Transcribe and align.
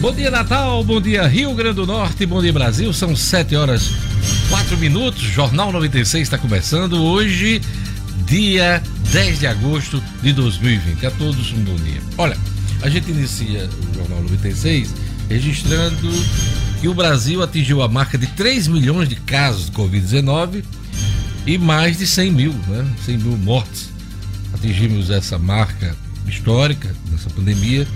Bom 0.00 0.12
dia, 0.12 0.30
Natal. 0.30 0.84
Bom 0.84 1.00
dia, 1.00 1.26
Rio 1.26 1.54
Grande 1.54 1.76
do 1.76 1.86
Norte. 1.86 2.26
Bom 2.26 2.42
dia, 2.42 2.52
Brasil. 2.52 2.92
São 2.92 3.16
7 3.16 3.56
horas 3.56 3.92
4 4.50 4.76
minutos. 4.76 5.22
Jornal 5.22 5.72
96 5.72 6.22
está 6.22 6.36
começando 6.36 7.02
hoje, 7.02 7.62
dia 8.26 8.82
10 9.10 9.38
de 9.38 9.46
agosto 9.46 10.02
de 10.22 10.34
2020. 10.34 11.06
A 11.06 11.10
todos 11.12 11.50
um 11.52 11.64
bom 11.64 11.74
dia. 11.76 12.00
Olha, 12.18 12.36
a 12.82 12.90
gente 12.90 13.10
inicia 13.10 13.68
o 13.90 13.94
Jornal 13.94 14.22
96 14.22 14.94
registrando 15.30 16.12
que 16.80 16.88
o 16.88 16.94
Brasil 16.94 17.42
atingiu 17.42 17.80
a 17.82 17.88
marca 17.88 18.18
de 18.18 18.26
3 18.26 18.68
milhões 18.68 19.08
de 19.08 19.16
casos 19.16 19.66
de 19.66 19.72
Covid-19 19.72 20.62
e 21.46 21.56
mais 21.56 21.96
de 21.96 22.06
100 22.06 22.32
mil, 22.32 22.52
né? 22.68 22.86
100 23.06 23.18
mil 23.18 23.38
mortes. 23.38 23.88
Atingimos 24.52 25.08
essa 25.08 25.38
marca 25.38 25.96
histórica 26.28 26.94
dessa 27.10 27.30
pandemia 27.30 27.88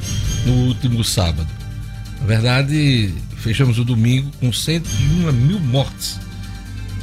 no 0.47 0.53
último 0.67 1.05
sábado. 1.05 1.60
Na 2.21 2.27
verdade, 2.27 3.15
fechamos 3.37 3.79
o 3.79 3.85
domingo 3.85 4.31
com 4.39 4.53
101 4.53 5.33
mil 5.33 5.59
mortes 5.61 6.21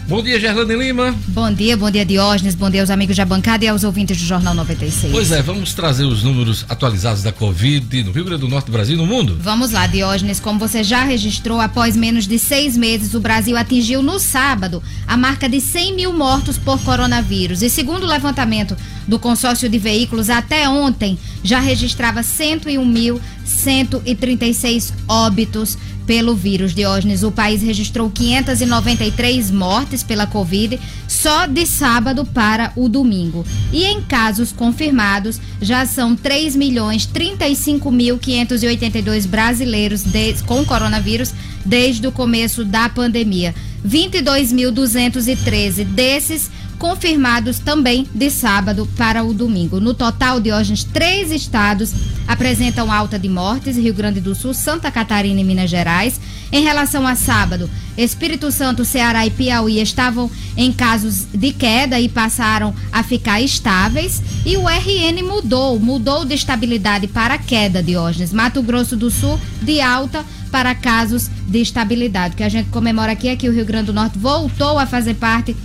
Bom 0.07 0.23
dia, 0.23 0.39
Gerlane 0.39 0.73
Lima. 0.73 1.13
Bom 1.27 1.51
dia, 1.51 1.75
bom 1.75 1.91
dia, 1.91 2.05
Diógenes. 2.05 2.55
Bom 2.55 2.69
dia 2.69 2.79
aos 2.79 2.89
amigos 2.89 3.17
da 3.17 3.25
bancada 3.25 3.65
e 3.65 3.67
aos 3.67 3.83
ouvintes 3.83 4.17
do 4.17 4.23
Jornal 4.23 4.53
96. 4.53 5.11
Pois 5.11 5.33
é, 5.33 5.41
vamos 5.41 5.73
trazer 5.73 6.05
os 6.05 6.23
números 6.23 6.65
atualizados 6.69 7.21
da 7.21 7.33
Covid 7.33 8.05
no 8.05 8.13
Rio 8.13 8.23
Grande 8.23 8.39
do 8.39 8.47
Norte, 8.47 8.67
do 8.67 8.71
Brasil 8.71 8.95
e 8.95 8.97
no 8.97 9.05
mundo? 9.05 9.37
Vamos 9.41 9.71
lá, 9.71 9.85
Diógenes. 9.85 10.39
Como 10.39 10.57
você 10.57 10.81
já 10.81 11.03
registrou, 11.03 11.59
após 11.59 11.97
menos 11.97 12.25
de 12.25 12.39
seis 12.39 12.77
meses, 12.77 13.13
o 13.15 13.19
Brasil 13.19 13.57
atingiu 13.57 14.01
no 14.01 14.17
sábado 14.17 14.81
a 15.05 15.17
marca 15.17 15.49
de 15.49 15.59
100 15.59 15.93
mil 15.93 16.13
mortos 16.13 16.57
por 16.57 16.79
coronavírus. 16.83 17.61
E 17.61 17.69
segundo 17.69 18.03
o 18.03 18.07
levantamento 18.07 18.77
do 19.05 19.19
consórcio 19.19 19.67
de 19.67 19.77
veículos, 19.77 20.29
até 20.29 20.69
ontem 20.69 21.19
já 21.43 21.59
registrava 21.59 22.21
101.136 22.21 24.93
óbitos 25.05 25.77
pelo 26.07 26.33
vírus. 26.33 26.73
Diógenes, 26.73 27.21
o 27.21 27.31
país 27.31 27.61
registrou 27.61 28.09
593 28.09 29.51
mortes 29.51 30.01
pela 30.01 30.25
Covid 30.25 30.79
só 31.07 31.45
de 31.45 31.67
sábado 31.67 32.25
para 32.25 32.71
o 32.75 32.89
domingo. 32.89 33.45
E 33.71 33.83
em 33.83 34.01
casos 34.01 34.51
confirmados, 34.51 35.39
já 35.61 35.85
são 35.85 36.15
3 36.15 36.55
milhões 36.55 37.05
35 37.05 37.91
mil 37.91 38.17
582 38.17 39.25
brasileiros 39.25 40.03
com 40.45 40.65
coronavírus 40.65 41.33
desde 41.65 42.07
o 42.07 42.11
começo 42.11 42.63
da 42.63 42.87
pandemia. 42.87 43.53
22.213 43.85 45.83
desses 45.83 46.49
confirmados 46.77 47.59
também 47.59 48.07
de 48.13 48.29
sábado 48.29 48.87
para 48.97 49.23
o 49.23 49.33
domingo. 49.33 49.79
No 49.79 49.93
total, 49.93 50.39
Diógenes, 50.39 50.83
três 50.83 51.31
estados 51.31 51.93
apresentam 52.27 52.91
alta 52.91 53.17
de 53.17 53.27
mortes: 53.27 53.77
Rio 53.77 53.93
Grande 53.93 54.21
do 54.21 54.35
Sul, 54.35 54.53
Santa 54.53 54.91
Catarina 54.91 55.41
e 55.41 55.43
Minas 55.43 55.69
Gerais. 55.69 56.19
Em 56.49 56.63
relação 56.63 57.05
a 57.05 57.13
sábado, 57.13 57.69
Espírito 57.97 58.51
Santo, 58.51 58.85
Ceará 58.85 59.25
e 59.25 59.29
Piauí 59.29 59.81
estavam 59.81 60.31
em 60.55 60.71
casos 60.71 61.25
de 61.33 61.51
queda 61.51 61.99
e 61.99 62.07
passaram 62.07 62.73
a 62.91 63.03
ficar 63.03 63.41
estáveis. 63.41 64.21
E 64.45 64.55
o 64.55 64.67
RN 64.67 65.21
mudou, 65.23 65.77
mudou 65.77 66.23
de 66.23 66.35
estabilidade 66.35 67.07
para 67.07 67.37
queda, 67.37 67.83
Diógenes. 67.83 68.31
Mato 68.31 68.61
Grosso 68.61 68.95
do 68.95 69.11
Sul, 69.11 69.37
de 69.61 69.81
alta 69.81 70.23
para 70.51 70.73
casos 70.73 71.29
de 71.47 71.59
estabilidade. 71.59 72.33
O 72.33 72.37
que 72.37 72.43
a 72.43 72.49
gente 72.49 72.69
comemora 72.69 73.11
aqui 73.11 73.27
é 73.27 73.35
que 73.35 73.49
o 73.49 73.53
Rio 73.53 73.65
Grande 73.65 73.87
do 73.87 73.93
Norte 73.93 74.17
voltou 74.17 74.79
a 74.79 74.85
fazer 74.85 75.15
parte 75.15 75.55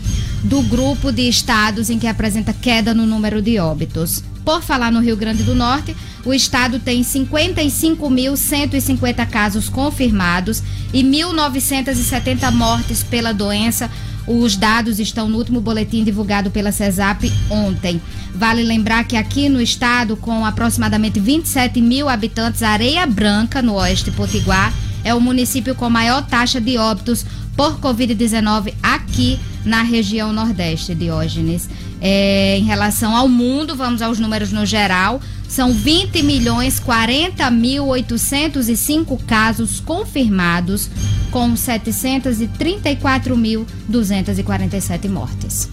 do 0.42 0.60
grupo 0.62 1.12
de 1.12 1.28
estados 1.28 1.90
em 1.90 1.98
que 1.98 2.06
apresenta 2.06 2.52
queda 2.52 2.92
no 2.92 3.06
número 3.06 3.40
de 3.40 3.58
óbitos. 3.58 4.22
Por 4.44 4.60
falar 4.60 4.90
no 4.90 5.00
Rio 5.00 5.16
Grande 5.16 5.44
do 5.44 5.54
Norte, 5.54 5.96
o 6.24 6.34
estado 6.34 6.80
tem 6.80 7.02
55.150 7.02 9.28
casos 9.28 9.68
confirmados 9.68 10.62
e 10.92 11.02
1.970 11.02 12.52
mortes 12.52 13.04
pela 13.04 13.32
doença. 13.32 13.90
Os 14.26 14.56
dados 14.56 14.98
estão 15.00 15.28
no 15.28 15.38
último 15.38 15.60
boletim 15.60 16.02
divulgado 16.04 16.50
pela 16.50 16.72
CESAP 16.72 17.32
ontem. 17.50 18.00
Vale 18.34 18.62
lembrar 18.62 19.04
que 19.04 19.16
aqui 19.16 19.48
no 19.48 19.60
estado, 19.60 20.16
com 20.16 20.44
aproximadamente 20.44 21.20
27 21.20 21.80
mil 21.80 22.08
habitantes, 22.08 22.62
Areia 22.62 23.06
Branca, 23.06 23.62
no 23.62 23.74
oeste 23.74 24.10
Potiguar, 24.10 24.72
é 25.04 25.14
o 25.14 25.20
município 25.20 25.74
com 25.74 25.90
maior 25.90 26.24
taxa 26.24 26.60
de 26.60 26.78
óbitos 26.78 27.26
por 27.56 27.78
Covid-19 27.80 28.74
aqui 28.82 29.38
na 29.64 29.82
região 29.82 30.32
Nordeste, 30.32 30.94
Diógenes. 30.94 31.68
É, 32.00 32.58
em 32.58 32.64
relação 32.64 33.14
ao 33.16 33.28
mundo, 33.28 33.76
vamos 33.76 34.02
aos 34.02 34.18
números 34.18 34.50
no 34.50 34.66
geral, 34.66 35.20
são 35.48 35.72
20 35.72 36.22
milhões 36.22 36.80
40 36.80 37.50
mil 37.50 37.86
805 37.86 39.22
casos 39.24 39.80
confirmados, 39.80 40.90
com 41.30 41.54
734 41.54 43.36
mil 43.36 43.66
247 43.88 45.08
mortes. 45.08 45.68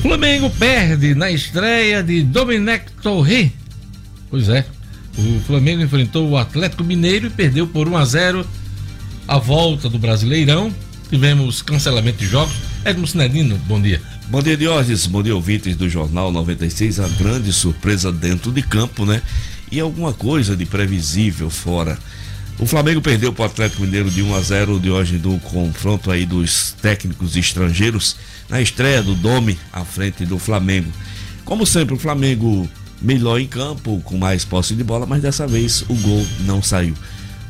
Flamengo 0.00 0.48
perde 0.50 1.14
na 1.14 1.30
estreia 1.30 2.02
de 2.02 2.22
Domenech 2.22 2.86
Torre. 3.02 3.52
Pois 4.30 4.48
é, 4.48 4.64
o 5.18 5.40
Flamengo 5.40 5.82
enfrentou 5.82 6.28
o 6.28 6.36
Atlético 6.36 6.82
Mineiro 6.82 7.26
e 7.26 7.30
perdeu 7.30 7.66
por 7.66 7.88
1 7.88 7.96
a 7.96 8.04
0 8.04 8.46
a 9.26 9.38
volta 9.38 9.88
do 9.88 9.98
Brasileirão 9.98 10.72
tivemos 11.08 11.62
cancelamento 11.62 12.18
de 12.18 12.26
jogos. 12.26 12.54
Edmo 12.84 13.06
Sinedino, 13.06 13.56
bom 13.66 13.80
dia. 13.80 14.00
Bom 14.28 14.42
dia, 14.42 14.56
Diógenes. 14.56 15.06
Bom 15.06 15.22
dia, 15.22 15.34
ouvintes 15.34 15.76
do 15.76 15.88
Jornal 15.88 16.32
96. 16.32 17.00
A 17.00 17.08
grande 17.08 17.52
surpresa 17.52 18.10
dentro 18.10 18.50
de 18.50 18.62
campo, 18.62 19.04
né? 19.04 19.20
E 19.70 19.78
alguma 19.78 20.12
coisa 20.12 20.56
de 20.56 20.64
previsível 20.64 21.50
fora. 21.50 21.98
O 22.58 22.66
Flamengo 22.66 23.00
perdeu 23.00 23.32
para 23.32 23.42
o 23.42 23.46
Atlético 23.46 23.82
Mineiro 23.82 24.10
de 24.10 24.22
1 24.22 24.34
a 24.34 24.40
0 24.40 24.80
de 24.80 24.90
hoje 24.90 25.18
do 25.18 25.38
confronto 25.40 26.10
aí 26.10 26.24
dos 26.24 26.74
técnicos 26.80 27.36
estrangeiros 27.36 28.16
na 28.48 28.60
estreia 28.60 29.02
do 29.02 29.14
Dome 29.14 29.58
à 29.72 29.84
frente 29.84 30.24
do 30.24 30.38
Flamengo. 30.38 30.90
Como 31.44 31.66
sempre, 31.66 31.94
o 31.94 31.98
Flamengo 31.98 32.68
melhor 33.00 33.38
em 33.40 33.46
campo, 33.46 34.00
com 34.04 34.16
mais 34.16 34.44
posse 34.44 34.74
de 34.74 34.84
bola, 34.84 35.06
mas 35.06 35.22
dessa 35.22 35.46
vez 35.46 35.84
o 35.88 35.94
gol 35.94 36.24
não 36.40 36.62
saiu. 36.62 36.94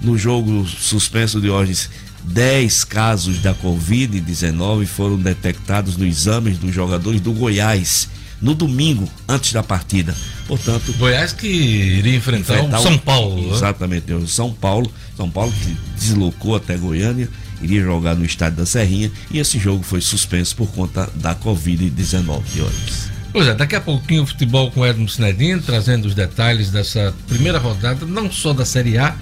No 0.02 0.18
jogo 0.18 0.66
suspenso 0.66 1.40
de 1.40 1.48
hoje, 1.48 1.88
10 2.24 2.84
casos 2.84 3.38
da 3.38 3.54
Covid-19 3.54 4.84
foram 4.86 5.16
detectados 5.16 5.96
nos 5.96 6.08
exames 6.08 6.58
dos 6.58 6.74
jogadores 6.74 7.20
do 7.20 7.32
Goiás 7.32 8.08
no 8.40 8.54
domingo, 8.54 9.08
antes 9.28 9.52
da 9.52 9.62
partida. 9.62 10.12
Portanto. 10.48 10.92
Goiás 10.98 11.32
que 11.32 11.46
iria 11.46 12.16
enfrentar, 12.16 12.56
enfrentar 12.56 12.80
o 12.80 12.82
São 12.82 12.98
Paulo. 12.98 13.46
Né? 13.46 13.54
Exatamente, 13.54 14.12
o 14.12 14.26
São 14.26 14.52
Paulo. 14.52 14.92
São 15.16 15.30
Paulo 15.30 15.52
que 15.52 15.76
deslocou 15.96 16.56
até 16.56 16.76
Goiânia, 16.76 17.28
iria 17.62 17.82
jogar 17.82 18.16
no 18.16 18.24
estádio 18.24 18.58
da 18.58 18.66
Serrinha 18.66 19.12
e 19.30 19.38
esse 19.38 19.58
jogo 19.58 19.84
foi 19.84 20.00
suspenso 20.00 20.56
por 20.56 20.66
conta 20.72 21.08
da 21.14 21.36
Covid-19 21.36 22.42
de 22.52 22.62
hoje. 22.62 23.12
Pois 23.32 23.46
é, 23.46 23.54
daqui 23.54 23.76
a 23.76 23.80
pouquinho 23.80 24.24
o 24.24 24.26
futebol 24.26 24.70
com 24.72 24.84
Edmo 24.84 25.08
Sinedino, 25.08 25.62
trazendo 25.62 26.06
os 26.06 26.14
detalhes 26.14 26.70
dessa 26.70 27.14
primeira 27.28 27.58
rodada, 27.58 28.04
não 28.04 28.30
só 28.30 28.52
da 28.52 28.64
Série 28.64 28.98
A, 28.98 29.16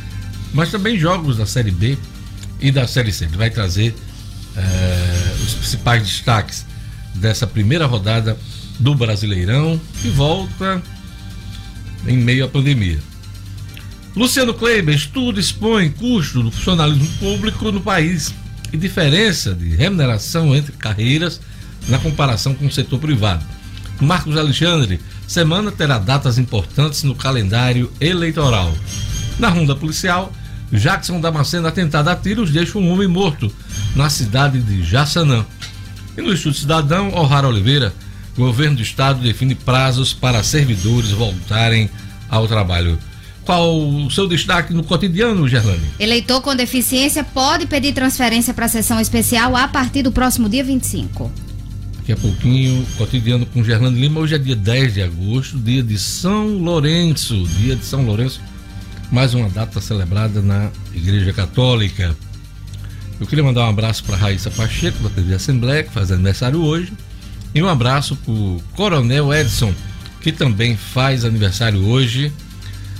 mas 0.53 0.71
também 0.71 0.99
jogos 0.99 1.37
da 1.37 1.47
Série 1.47 1.71
B 1.71 1.97
e 2.61 2.71
da 2.71 2.87
Série 2.87 3.13
C. 3.13 3.25
Ele 3.25 3.37
vai 3.37 3.51
trazer 3.51 3.95
é, 4.57 5.35
os 5.43 5.55
principais 5.55 6.03
destaques 6.03 6.67
dessa 7.15 7.47
primeira 7.47 7.87
rodada 7.87 8.37
do 8.79 8.95
Brasileirão, 8.95 9.81
que 10.01 10.09
volta 10.09 10.83
em 12.07 12.17
meio 12.17 12.45
à 12.45 12.49
pandemia. 12.49 12.99
Luciano 14.17 14.55
Kleiber, 14.55 14.95
estudo 14.95 15.39
expõe 15.39 15.91
custo 15.91 16.43
do 16.43 16.51
funcionalismo 16.51 17.07
público 17.19 17.71
no 17.71 17.81
país 17.81 18.35
e 18.73 18.77
diferença 18.77 19.55
de 19.55 19.69
remuneração 19.77 20.55
entre 20.55 20.73
carreiras 20.73 21.41
na 21.89 21.99
comparação 21.99 22.55
com 22.55 22.67
o 22.67 22.73
setor 22.73 22.99
privado. 22.99 23.45
Marcos 24.01 24.37
Alexandre, 24.37 25.01
semana 25.27 25.71
terá 25.71 25.99
datas 25.99 26.39
importantes 26.39 27.03
no 27.03 27.15
calendário 27.15 27.93
eleitoral. 28.01 28.75
Na 29.39 29.49
ronda 29.49 29.77
policial, 29.77 30.33
Jackson 30.73 31.21
Damasceno 31.21 31.67
atentado 31.67 32.09
a 32.09 32.17
tiros 32.17 32.51
deixa 32.51 32.79
um 32.79 32.91
homem 32.91 33.09
morto 33.09 33.53
na 33.97 34.09
cidade 34.09 34.61
de 34.61 34.83
Jaçanã. 34.83 35.45
E 36.17 36.23
no 36.23 36.33
Estudo 36.33 36.55
Cidadão, 36.55 37.13
O'Hara 37.15 37.49
Oliveira, 37.49 37.93
governo 38.37 38.77
do 38.77 38.83
estado 38.83 39.21
define 39.21 39.55
prazos 39.55 40.13
para 40.13 40.43
servidores 40.43 41.11
voltarem 41.11 41.91
ao 42.29 42.47
trabalho. 42.47 42.99
Qual 43.45 43.77
o 43.81 44.11
seu 44.11 44.29
destaque 44.29 44.73
no 44.73 44.85
cotidiano, 44.85 45.49
Gerlane? 45.49 45.83
Eleitor 45.99 46.41
com 46.41 46.55
deficiência 46.55 47.25
pode 47.25 47.67
pedir 47.67 47.93
transferência 47.93 48.55
para 48.55 48.67
a 48.67 48.69
sessão 48.69 49.01
especial 49.01 49.57
a 49.57 49.67
partir 49.67 50.03
do 50.03 50.13
próximo 50.13 50.49
dia 50.49 50.63
25. 50.63 51.31
Daqui 51.97 52.13
a 52.13 52.17
pouquinho, 52.17 52.87
cotidiano 52.97 53.47
com 53.47 53.65
Gerlane 53.65 54.01
Lima. 54.01 54.21
Hoje 54.21 54.35
é 54.35 54.39
dia 54.39 54.55
10 54.55 54.95
de 54.95 55.03
agosto, 55.03 55.59
dia 55.59 55.83
de 55.83 55.99
São 55.99 56.59
Lourenço. 56.59 57.45
Dia 57.59 57.75
de 57.75 57.85
São 57.85 58.05
Lourenço 58.05 58.41
mais 59.11 59.35
uma 59.35 59.49
data 59.49 59.81
celebrada 59.81 60.41
na 60.41 60.71
Igreja 60.95 61.33
Católica. 61.33 62.17
Eu 63.19 63.27
queria 63.27 63.43
mandar 63.43 63.67
um 63.67 63.71
abraço 63.71 64.05
para 64.05 64.17
Raíssa 64.17 64.51
Pacheco, 64.51 65.03
da 65.03 65.11
TV 65.11 65.35
Assembleia, 65.35 65.83
que 65.83 65.91
faz 65.91 66.13
aniversário 66.13 66.63
hoje, 66.63 66.93
e 67.55 67.63
um 67.63 67.69
abraço 67.69 68.15
para 68.15 68.33
o 68.33 68.63
Coronel 68.77 69.35
Edson, 69.35 69.75
que 70.21 70.31
também 70.31 70.77
faz 70.77 71.25
aniversário 71.25 71.85
hoje. 71.87 72.33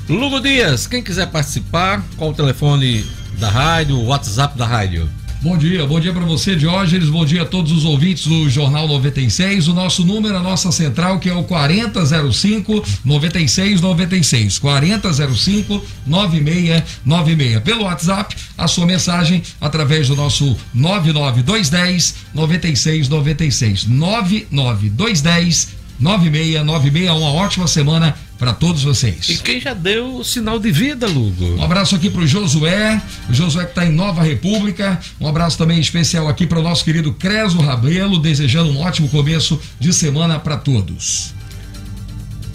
Lugo 0.09 0.41
Dias, 0.41 0.87
quem 0.87 1.03
quiser 1.03 1.31
participar, 1.31 2.05
qual 2.17 2.31
o 2.31 2.35
telefone 2.35 3.07
da 3.39 3.49
rádio, 3.49 3.97
o 3.97 4.07
WhatsApp 4.07 4.59
da 4.59 4.67
rádio? 4.67 5.09
Bom 5.43 5.57
dia, 5.57 5.87
bom 5.87 5.99
dia 5.99 6.13
para 6.13 6.27
você, 6.27 6.55
Diógenes. 6.55 7.09
Bom 7.09 7.25
dia 7.25 7.41
a 7.41 7.47
todos 7.47 7.73
os 7.73 7.87
ouvintes 7.87 8.27
do 8.27 8.51
Jornal 8.51 8.87
96. 8.87 9.69
O 9.69 9.73
nosso 9.73 10.05
número, 10.05 10.37
a 10.37 10.43
nossa 10.43 10.71
central, 10.71 11.19
que 11.19 11.31
é 11.31 11.35
o 11.35 11.45
4005 11.45 12.85
9696. 13.03 14.59
4005 14.59 15.83
9696. 16.07 17.63
Pelo 17.63 17.85
WhatsApp, 17.85 18.37
a 18.59 18.69
sua 18.69 18.85
mensagem 18.85 19.43
através 19.59 20.09
do 20.09 20.15
nosso 20.15 20.55
99210 20.75 22.17
9696. 22.35 23.87
99210 23.87 25.69
9696. 25.99 27.11
Uma 27.19 27.33
ótima 27.33 27.67
semana 27.67 28.15
para 28.41 28.55
todos 28.55 28.83
vocês. 28.83 29.29
E 29.29 29.37
quem 29.37 29.61
já 29.61 29.75
deu 29.75 30.17
o 30.17 30.25
sinal 30.25 30.59
de 30.59 30.73
vida, 30.73 31.07
Lugo? 31.07 31.57
Um 31.57 31.63
abraço 31.63 31.95
aqui 31.95 32.09
para 32.09 32.23
o 32.23 32.27
Josué, 32.27 33.01
o 33.29 33.35
Josué 33.35 33.65
que 33.65 33.73
está 33.73 33.85
em 33.85 33.93
Nova 33.93 34.23
República. 34.23 34.99
Um 35.21 35.29
abraço 35.29 35.59
também 35.59 35.79
especial 35.79 36.27
aqui 36.27 36.47
para 36.47 36.59
o 36.59 36.63
nosso 36.63 36.83
querido 36.83 37.13
Creso 37.13 37.59
Rabelo, 37.59 38.19
desejando 38.19 38.71
um 38.71 38.81
ótimo 38.81 39.11
começo 39.11 39.61
de 39.79 39.93
semana 39.93 40.39
para 40.39 40.57
todos. 40.57 41.35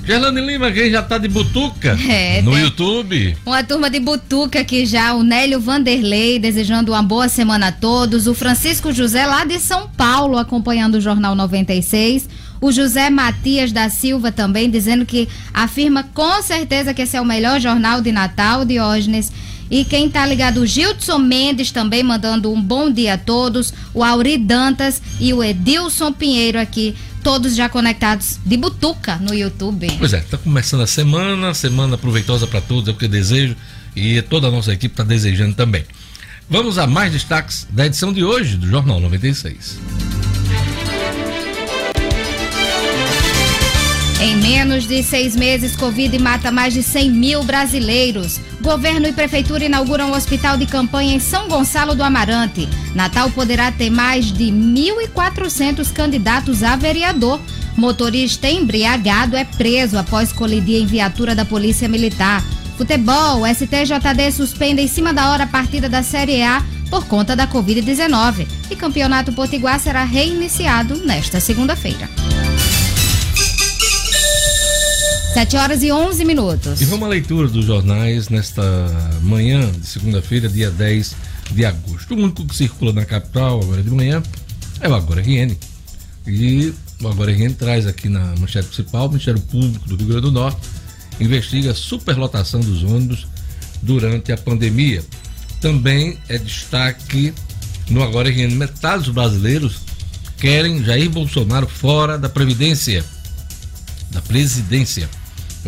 Gerlane 0.06 0.40
Lima, 0.40 0.72
quem 0.72 0.92
já 0.92 1.02
tá 1.02 1.18
de 1.18 1.28
butuca 1.28 1.98
é, 2.08 2.40
no 2.44 2.56
YouTube. 2.56 3.36
Uma 3.44 3.64
turma 3.64 3.90
de 3.90 4.00
butuca 4.00 4.60
aqui 4.60 4.86
já, 4.86 5.16
o 5.16 5.24
Nélio 5.24 5.60
Vanderlei, 5.60 6.38
desejando 6.38 6.92
uma 6.92 7.02
boa 7.02 7.28
semana 7.28 7.70
a 7.70 7.72
todos. 7.72 8.28
O 8.28 8.36
Francisco 8.36 8.94
José, 8.94 9.26
lá 9.26 9.44
de 9.46 9.60
São 9.60 9.90
Paulo, 9.98 10.38
acompanhando 10.38 10.96
o 10.96 11.02
Jornal 11.02 11.34
96. 11.34 12.30
O 12.62 12.72
José 12.72 13.10
Matias 13.10 13.72
da 13.72 13.90
Silva 13.90 14.32
também 14.32 14.70
dizendo 14.70 15.08
que 15.08 15.28
afirma 15.52 16.04
com 16.14 16.40
certeza 16.44 16.94
que 16.94 17.02
esse 17.02 17.18
é 17.18 17.22
o 17.22 17.26
melhor 17.26 17.60
jornal 17.60 18.00
de 18.00 18.12
Natal, 18.12 18.64
Diógenes. 18.64 19.32
E 19.70 19.84
quem 19.84 20.10
tá 20.10 20.26
ligado, 20.26 20.62
o 20.62 20.66
Gilson 20.66 21.18
Mendes 21.18 21.72
também 21.72 22.04
mandando 22.04 22.52
um 22.52 22.62
bom 22.62 22.92
dia 22.92 23.16
a 23.16 23.18
todos. 23.18 23.74
O 23.94 24.04
Auri 24.04 24.38
Dantas 24.38 25.02
e 25.20 25.34
o 25.34 25.44
Edilson 25.44 26.12
Pinheiro 26.12 26.60
aqui, 26.60 26.96
todos 27.24 27.56
já 27.56 27.68
conectados 27.68 28.40
de 28.46 28.58
butuca 28.58 29.16
no 29.18 29.34
YouTube. 29.34 29.88
Pois 29.98 30.14
é, 30.14 30.20
tá 30.22 30.38
começando 30.38 30.82
a 30.82 30.88
semana, 30.88 31.54
semana 31.54 31.98
proveitosa 31.98 32.46
para 32.46 32.62
todos, 32.62 32.88
é 32.88 32.92
o 32.92 32.96
que 32.96 33.06
eu 33.06 33.10
desejo 33.10 33.56
e 33.96 34.22
toda 34.22 34.48
a 34.48 34.52
nossa 34.52 34.74
equipe 34.74 34.94
está 34.94 35.04
desejando 35.04 35.56
também. 35.56 35.84
Vamos 36.48 36.78
a 36.78 36.86
mais 36.86 37.12
destaques 37.12 37.68
da 37.72 37.88
edição 37.88 38.14
de 38.14 38.24
hoje 38.24 38.58
do 38.58 38.68
Jornal 38.68 39.00
96. 39.00 39.80
Em 44.22 44.36
menos 44.38 44.88
de 44.88 45.02
seis 45.04 45.36
meses, 45.36 45.76
Covid 45.76 46.18
mata 46.20 46.52
mais 46.52 46.74
de 46.74 46.84
100 46.84 47.12
mil 47.12 47.44
brasileiros. 47.44 48.40
Governo 48.66 49.06
e 49.06 49.14
Prefeitura 49.14 49.64
inauguram 49.64 50.10
um 50.10 50.16
hospital 50.16 50.58
de 50.58 50.66
campanha 50.66 51.14
em 51.14 51.20
São 51.20 51.48
Gonçalo 51.48 51.94
do 51.94 52.02
Amarante. 52.02 52.68
Natal 52.96 53.30
poderá 53.30 53.72
ter 53.72 53.92
mais 53.92 54.34
de 54.34 54.46
1.400 54.46 55.94
candidatos 55.94 56.64
a 56.64 56.76
vereador. 56.76 57.40
Motorista 57.78 58.50
embriagado 58.50 59.38
é 59.38 59.46
preso 59.46 60.00
após 60.00 60.34
colidir 60.34 60.82
em 60.82 60.88
viatura 60.88 61.36
da 61.36 61.46
Polícia 61.46 61.88
Militar. 61.88 62.44
Futebol, 62.76 63.46
STJD 63.46 64.32
suspende 64.32 64.82
em 64.82 64.88
cima 64.88 65.14
da 65.14 65.30
hora 65.30 65.44
a 65.44 65.48
partida 65.48 65.88
da 65.88 66.02
Série 66.02 66.42
A 66.42 66.64
por 66.90 67.06
conta 67.06 67.36
da 67.36 67.46
Covid-19. 67.46 68.48
E 68.72 68.76
Campeonato 68.76 69.32
Potiguar 69.32 69.80
será 69.80 70.04
reiniciado 70.04 70.96
nesta 71.06 71.40
segunda-feira. 71.40 72.10
7 75.36 75.58
horas 75.58 75.84
e 75.84 75.92
11 75.92 76.24
minutos. 76.24 76.80
E 76.80 76.86
vamos 76.86 77.06
à 77.06 77.10
leitura 77.10 77.50
dos 77.50 77.66
jornais 77.66 78.30
nesta 78.30 78.64
manhã 79.22 79.70
de 79.70 79.86
segunda-feira, 79.86 80.48
dia 80.48 80.72
10 80.72 81.14
de 81.52 81.66
agosto. 81.66 82.14
O 82.14 82.18
único 82.18 82.46
que 82.46 82.56
circula 82.56 82.94
na 82.94 83.04
capital 83.04 83.60
agora 83.62 83.84
de 83.84 83.90
manhã 83.90 84.24
é 84.80 84.88
o 84.88 84.96
Agora 84.96 85.22
RN. 85.22 85.54
E 86.26 86.74
o 87.02 87.08
Agora 87.10 87.34
RN 87.34 87.54
traz 87.54 87.86
aqui 87.86 88.08
na 88.08 88.34
manchete 88.40 88.70
principal: 88.70 89.08
o 89.08 89.10
Ministério 89.10 89.42
Público 89.42 89.90
do 89.90 89.98
Rio 89.98 90.08
Grande 90.08 90.22
do 90.22 90.32
Norte 90.32 90.58
investiga 91.20 91.72
a 91.72 91.76
superlotação 91.76 92.62
dos 92.62 92.84
ônibus 92.84 93.28
durante 93.82 94.32
a 94.32 94.38
pandemia. 94.38 95.04
Também 95.60 96.18
é 96.30 96.38
destaque 96.38 97.34
no 97.90 98.02
Agora 98.02 98.30
RN: 98.30 98.56
metade 98.56 99.04
dos 99.04 99.14
brasileiros 99.14 99.82
querem 100.38 100.82
Jair 100.82 101.10
Bolsonaro 101.10 101.68
fora 101.68 102.18
da 102.18 102.30
Previdência, 102.30 103.04
da 104.12 104.22
presidência 104.22 105.10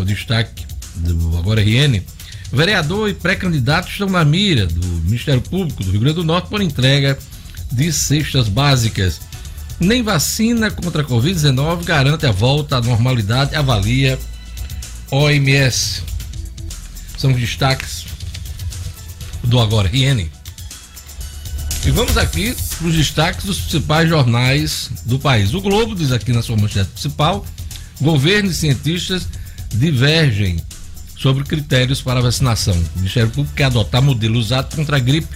o 0.01 0.05
destaque 0.05 0.65
do 0.95 1.37
Agora 1.37 1.61
RN. 1.61 2.01
Vereador 2.51 3.09
e 3.09 3.13
pré-candidato 3.13 3.89
estão 3.89 4.09
na 4.09 4.23
mira 4.23 4.65
do 4.65 4.85
Ministério 5.03 5.41
Público 5.41 5.83
do 5.83 5.91
Rio 5.91 5.99
Grande 5.99 6.15
do 6.15 6.23
Norte 6.23 6.49
por 6.49 6.61
entrega 6.61 7.17
de 7.71 7.91
cestas 7.91 8.47
básicas. 8.47 9.19
Nem 9.79 10.01
vacina 10.01 10.71
contra 10.71 11.01
a 11.01 11.05
Covid-19 11.05 11.83
garante 11.83 12.25
a 12.25 12.31
volta 12.31 12.77
à 12.77 12.81
normalidade, 12.81 13.55
avalia 13.55 14.17
OMS. 15.11 16.03
São 17.17 17.31
os 17.31 17.39
destaques 17.39 18.05
do 19.43 19.59
Agora 19.59 19.87
RN. 19.87 20.29
E 21.85 21.91
vamos 21.91 22.17
aqui 22.17 22.55
para 22.77 22.87
os 22.87 22.95
destaques 22.95 23.45
dos 23.45 23.59
principais 23.59 24.09
jornais 24.09 24.89
do 25.05 25.19
país. 25.19 25.53
O 25.53 25.61
Globo 25.61 25.95
diz 25.95 26.11
aqui 26.11 26.33
na 26.33 26.41
sua 26.41 26.57
manchete 26.57 26.89
principal: 26.91 27.45
governo 28.01 28.51
e 28.51 28.53
cientistas 28.53 29.27
divergem 29.73 30.57
sobre 31.17 31.43
critérios 31.43 32.01
para 32.01 32.21
vacinação. 32.21 32.75
O 32.95 32.99
Ministério 32.99 33.29
Público 33.29 33.55
quer 33.55 33.65
adotar 33.65 34.01
modelo 34.01 34.37
usado 34.37 34.75
contra 34.75 34.97
a 34.97 34.99
gripe, 34.99 35.35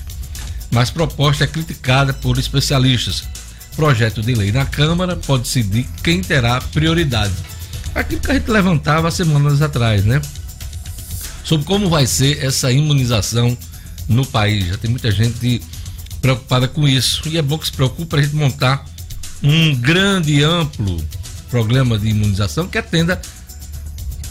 mas 0.72 0.89
proposta 0.89 1.44
é 1.44 1.48
criticada 1.48 2.13
por 2.13 2.38
especialistas. 2.38 3.24
Projeto 3.75 4.22
de 4.22 4.33
lei 4.36 4.51
na 4.51 4.66
Câmara 4.66 5.16
pode 5.16 5.44
decidir 5.44 5.88
quem 6.04 6.22
terá 6.22 6.62
prioridade. 6.62 7.33
Aquilo 7.95 8.22
que 8.22 8.31
a 8.31 8.36
gente 8.36 8.50
levantava 8.50 9.10
semanas 9.10 9.62
atrás, 9.62 10.06
né? 10.06 10.22
Sobre 11.44 11.66
como 11.66 11.89
vai 11.89 12.06
ser 12.06 12.44
essa 12.44 12.72
imunização 12.72 13.57
no 14.07 14.25
país. 14.25 14.68
Já 14.68 14.78
tem 14.78 14.92
muita 14.92 15.10
gente 15.12 15.62
preocupada 16.22 16.68
com 16.68 16.88
isso. 16.88 17.22
E 17.28 17.38
é 17.38 17.42
bom 17.42 17.57
que 17.57 17.66
se 17.66 17.72
preocupe 17.72 18.06
para 18.06 18.19
a 18.19 18.24
gente 18.24 18.36
montar 18.36 18.86
um 19.42 19.75
grande 19.75 20.33
e 20.33 20.44
amplo 20.44 21.04
programa 21.50 21.98
de 21.98 22.10
imunização 22.10 22.68
que 22.68 22.78
atenda 22.78 23.19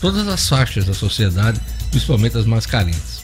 todas 0.00 0.26
as 0.26 0.48
faixas 0.48 0.84
da 0.84 0.94
sociedade, 0.94 1.60
principalmente 1.90 2.38
as 2.38 2.46
mais 2.46 2.66
carentes. 2.66 3.20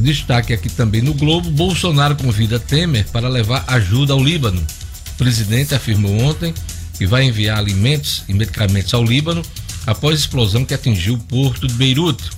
Destaque 0.00 0.52
aqui 0.52 0.68
também 0.68 1.02
no 1.02 1.14
Globo: 1.14 1.50
Bolsonaro 1.50 2.16
convida 2.16 2.60
Temer 2.60 3.06
para 3.12 3.28
levar 3.28 3.64
ajuda 3.66 4.12
ao 4.12 4.22
Líbano. 4.22 4.64
O 5.12 5.14
presidente 5.18 5.74
afirmou 5.74 6.16
ontem 6.20 6.54
que 6.96 7.06
vai 7.06 7.24
enviar 7.24 7.58
alimentos 7.58 8.24
e 8.28 8.34
medicamentos 8.34 8.94
ao 8.94 9.04
Líbano 9.04 9.42
após 9.86 10.16
a 10.16 10.20
explosão 10.20 10.64
que 10.64 10.74
atingiu 10.74 11.14
o 11.14 11.18
porto 11.18 11.66
de 11.66 11.74
Beirute 11.74 12.30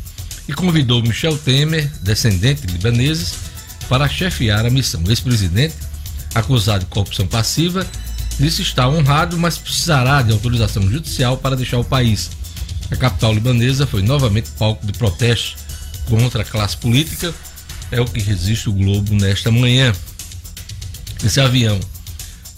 e 0.49 0.53
convidou 0.53 1.03
Michel 1.03 1.37
Temer, 1.37 1.91
descendente 2.03 2.67
de 2.67 2.73
libaneses, 2.73 3.35
para 3.89 4.09
chefiar 4.09 4.65
a 4.65 4.71
missão. 4.71 5.03
Ex-presidente, 5.09 5.75
acusado 6.35 6.85
de 6.85 6.91
corrupção 6.91 7.27
passiva, 7.27 7.87
disse 8.39 8.63
estar 8.63 8.89
honrado, 8.89 9.37
mas 9.39 9.59
precisará 9.59 10.23
de 10.23 10.33
autorização 10.33 10.83
judicial 10.91 11.37
para 11.37 11.57
deixar 11.57 11.79
o 11.79 11.85
país. 11.85 12.31
A 12.91 12.97
capital 12.97 13.33
libanesa 13.33 13.87
foi 13.87 14.03
novamente 14.03 14.51
palco 14.59 14.85
de 14.85 14.93
protestos 14.93 15.57
contra 16.09 16.43
a 16.43 16.45
classe 16.45 16.77
política. 16.77 17.33
É 17.91 18.01
o 18.01 18.05
que 18.05 18.21
resiste 18.21 18.69
o 18.69 18.73
Globo 18.73 19.15
nesta 19.15 19.51
manhã. 19.51 19.93
Esse 21.25 21.41
avião, 21.41 21.79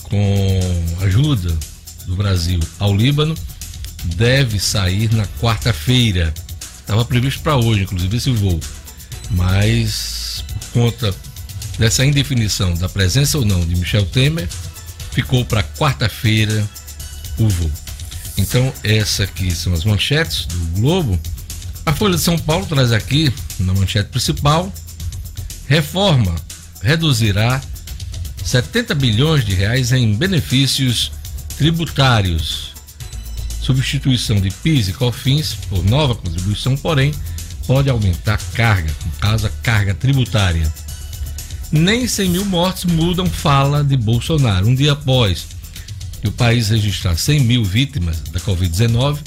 com 0.05 0.61
ajuda 1.03 1.57
do 2.07 2.17
Brasil 2.17 2.61
ao 2.79 2.95
Líbano, 2.97 3.35
deve 4.17 4.59
sair 4.59 5.13
na 5.13 5.27
quarta-feira. 5.41 6.33
Estava 6.81 7.05
previsto 7.05 7.43
para 7.43 7.57
hoje, 7.57 7.83
inclusive, 7.83 8.17
esse 8.17 8.31
voo. 8.31 8.61
Mas, 9.31 10.45
por 10.49 10.83
conta 10.83 11.15
dessa 11.79 12.05
indefinição 12.05 12.75
da 12.75 12.89
presença 12.89 13.39
ou 13.39 13.45
não 13.45 13.61
de 13.61 13.77
Michel 13.77 14.07
Temer, 14.07 14.49
ficou 15.13 15.45
para 15.45 15.63
quarta-feira 15.63 16.69
o 17.39 17.49
voo. 17.49 17.71
Então, 18.39 18.73
essa 18.83 19.25
aqui 19.25 19.51
são 19.55 19.73
as 19.73 19.85
manchetes 19.85 20.47
do 20.47 20.81
Globo. 20.81 21.19
A 21.85 21.93
Folha 21.93 22.17
de 22.17 22.23
São 22.23 22.39
Paulo 22.39 22.67
traz 22.67 22.93
aqui, 22.93 23.33
na 23.59 23.75
manchete 23.75 24.11
principal, 24.11 24.73
reforma 25.67 26.35
reduzirá 26.83 27.61
70 28.45 28.95
bilhões 28.95 29.45
de 29.45 29.55
reais 29.55 29.93
em 29.93 30.15
benefícios 30.15 31.13
tributários. 31.57 32.73
Substituição 33.61 34.41
de 34.41 34.51
PIS 34.51 34.89
e 34.89 34.93
COFINS 34.93 35.55
por 35.69 35.85
nova 35.85 36.15
contribuição, 36.15 36.77
porém, 36.77 37.15
pode 37.67 37.89
aumentar 37.89 38.41
carga, 38.55 38.91
no 39.05 39.13
caso, 39.13 39.47
a 39.47 39.51
carga 39.63 39.95
tributária. 39.95 40.73
Nem 41.71 42.07
100 42.07 42.29
mil 42.29 42.45
mortes 42.45 42.85
mudam 42.85 43.27
fala 43.27 43.85
de 43.85 43.97
Bolsonaro. 43.97 44.67
Um 44.67 44.75
dia 44.75 44.93
após 44.93 45.47
e 46.23 46.29
o 46.29 46.33
país 46.33 46.69
registrar 46.69 47.17
100 47.17 47.41
mil 47.41 47.65
vítimas 47.65 48.21
da 48.31 48.41
Covid-19, 48.41 49.19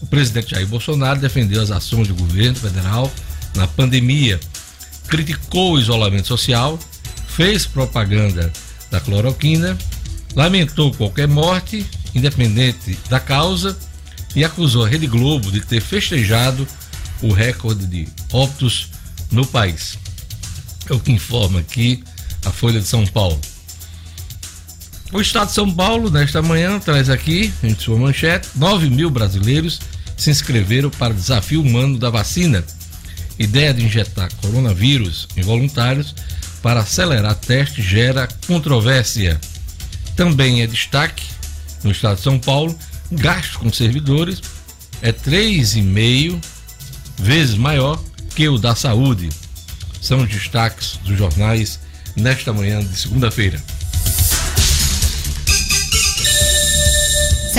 O 0.00 0.06
presidente 0.06 0.52
Jair 0.52 0.66
Bolsonaro 0.66 1.18
defendeu 1.18 1.60
as 1.60 1.72
ações 1.72 2.06
do 2.06 2.14
governo 2.14 2.54
federal 2.54 3.12
na 3.56 3.66
pandemia, 3.66 4.38
criticou 5.08 5.72
o 5.72 5.80
isolamento 5.80 6.28
social, 6.28 6.78
fez 7.26 7.66
propaganda 7.66 8.52
da 8.92 9.00
cloroquina, 9.00 9.76
lamentou 10.36 10.94
qualquer 10.94 11.26
morte, 11.26 11.84
independente 12.14 12.96
da 13.10 13.18
causa, 13.18 13.76
e 14.36 14.44
acusou 14.44 14.84
a 14.84 14.88
Rede 14.88 15.08
Globo 15.08 15.50
de 15.50 15.60
ter 15.60 15.80
festejado 15.80 16.66
o 17.20 17.32
recorde 17.32 17.86
de 17.86 18.06
óbitos 18.32 18.90
no 19.32 19.44
país. 19.44 19.98
É 20.88 20.94
o 20.94 21.00
que 21.00 21.10
informa 21.10 21.58
aqui 21.60 22.04
a 22.44 22.50
Folha 22.50 22.80
de 22.80 22.86
São 22.86 23.04
Paulo. 23.06 23.40
O 25.10 25.22
Estado 25.22 25.48
de 25.48 25.54
São 25.54 25.70
Paulo, 25.70 26.10
nesta 26.10 26.42
manhã, 26.42 26.78
traz 26.78 27.08
aqui, 27.08 27.50
em 27.62 27.74
sua 27.74 27.98
manchete, 27.98 28.48
9 28.54 28.90
mil 28.90 29.08
brasileiros 29.08 29.80
se 30.14 30.30
inscreveram 30.30 30.90
para 30.90 31.14
o 31.14 31.16
desafio 31.16 31.62
humano 31.62 31.98
da 31.98 32.10
vacina. 32.10 32.62
Ideia 33.38 33.72
de 33.72 33.82
injetar 33.82 34.30
coronavírus 34.42 35.26
em 35.34 35.40
voluntários 35.40 36.14
para 36.60 36.80
acelerar 36.80 37.34
teste 37.36 37.80
gera 37.80 38.28
controvérsia. 38.46 39.40
Também 40.14 40.60
é 40.60 40.66
destaque, 40.66 41.24
no 41.82 41.90
Estado 41.90 42.16
de 42.16 42.22
São 42.22 42.38
Paulo, 42.38 42.78
gasto 43.10 43.60
com 43.60 43.72
servidores 43.72 44.42
é 45.00 45.10
3,5 45.10 46.38
vezes 47.16 47.54
maior 47.54 47.98
que 48.34 48.46
o 48.46 48.58
da 48.58 48.74
saúde. 48.74 49.30
São 50.02 50.22
os 50.22 50.28
destaques 50.28 50.98
dos 51.02 51.16
jornais 51.16 51.80
nesta 52.14 52.52
manhã 52.52 52.80
de 52.80 52.94
segunda-feira. 52.94 53.58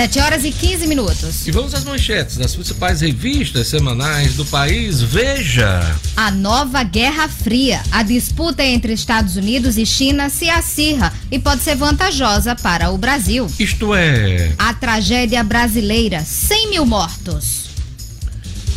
7 0.00 0.18
horas 0.18 0.44
e 0.46 0.50
15 0.50 0.86
minutos. 0.86 1.46
E 1.46 1.50
vamos 1.50 1.74
às 1.74 1.84
manchetes 1.84 2.38
das 2.38 2.54
principais 2.54 3.02
revistas 3.02 3.68
semanais 3.68 4.34
do 4.34 4.46
país. 4.46 5.02
Veja! 5.02 5.94
A 6.16 6.30
nova 6.30 6.82
Guerra 6.82 7.28
Fria. 7.28 7.82
A 7.92 8.02
disputa 8.02 8.64
entre 8.64 8.94
Estados 8.94 9.36
Unidos 9.36 9.76
e 9.76 9.84
China 9.84 10.30
se 10.30 10.48
acirra 10.48 11.12
e 11.30 11.38
pode 11.38 11.60
ser 11.60 11.74
vantajosa 11.74 12.56
para 12.56 12.88
o 12.88 12.96
Brasil. 12.96 13.46
Isto 13.58 13.94
é. 13.94 14.54
A 14.56 14.72
tragédia 14.72 15.44
brasileira: 15.44 16.24
100 16.24 16.70
mil 16.70 16.86
mortos. 16.86 17.66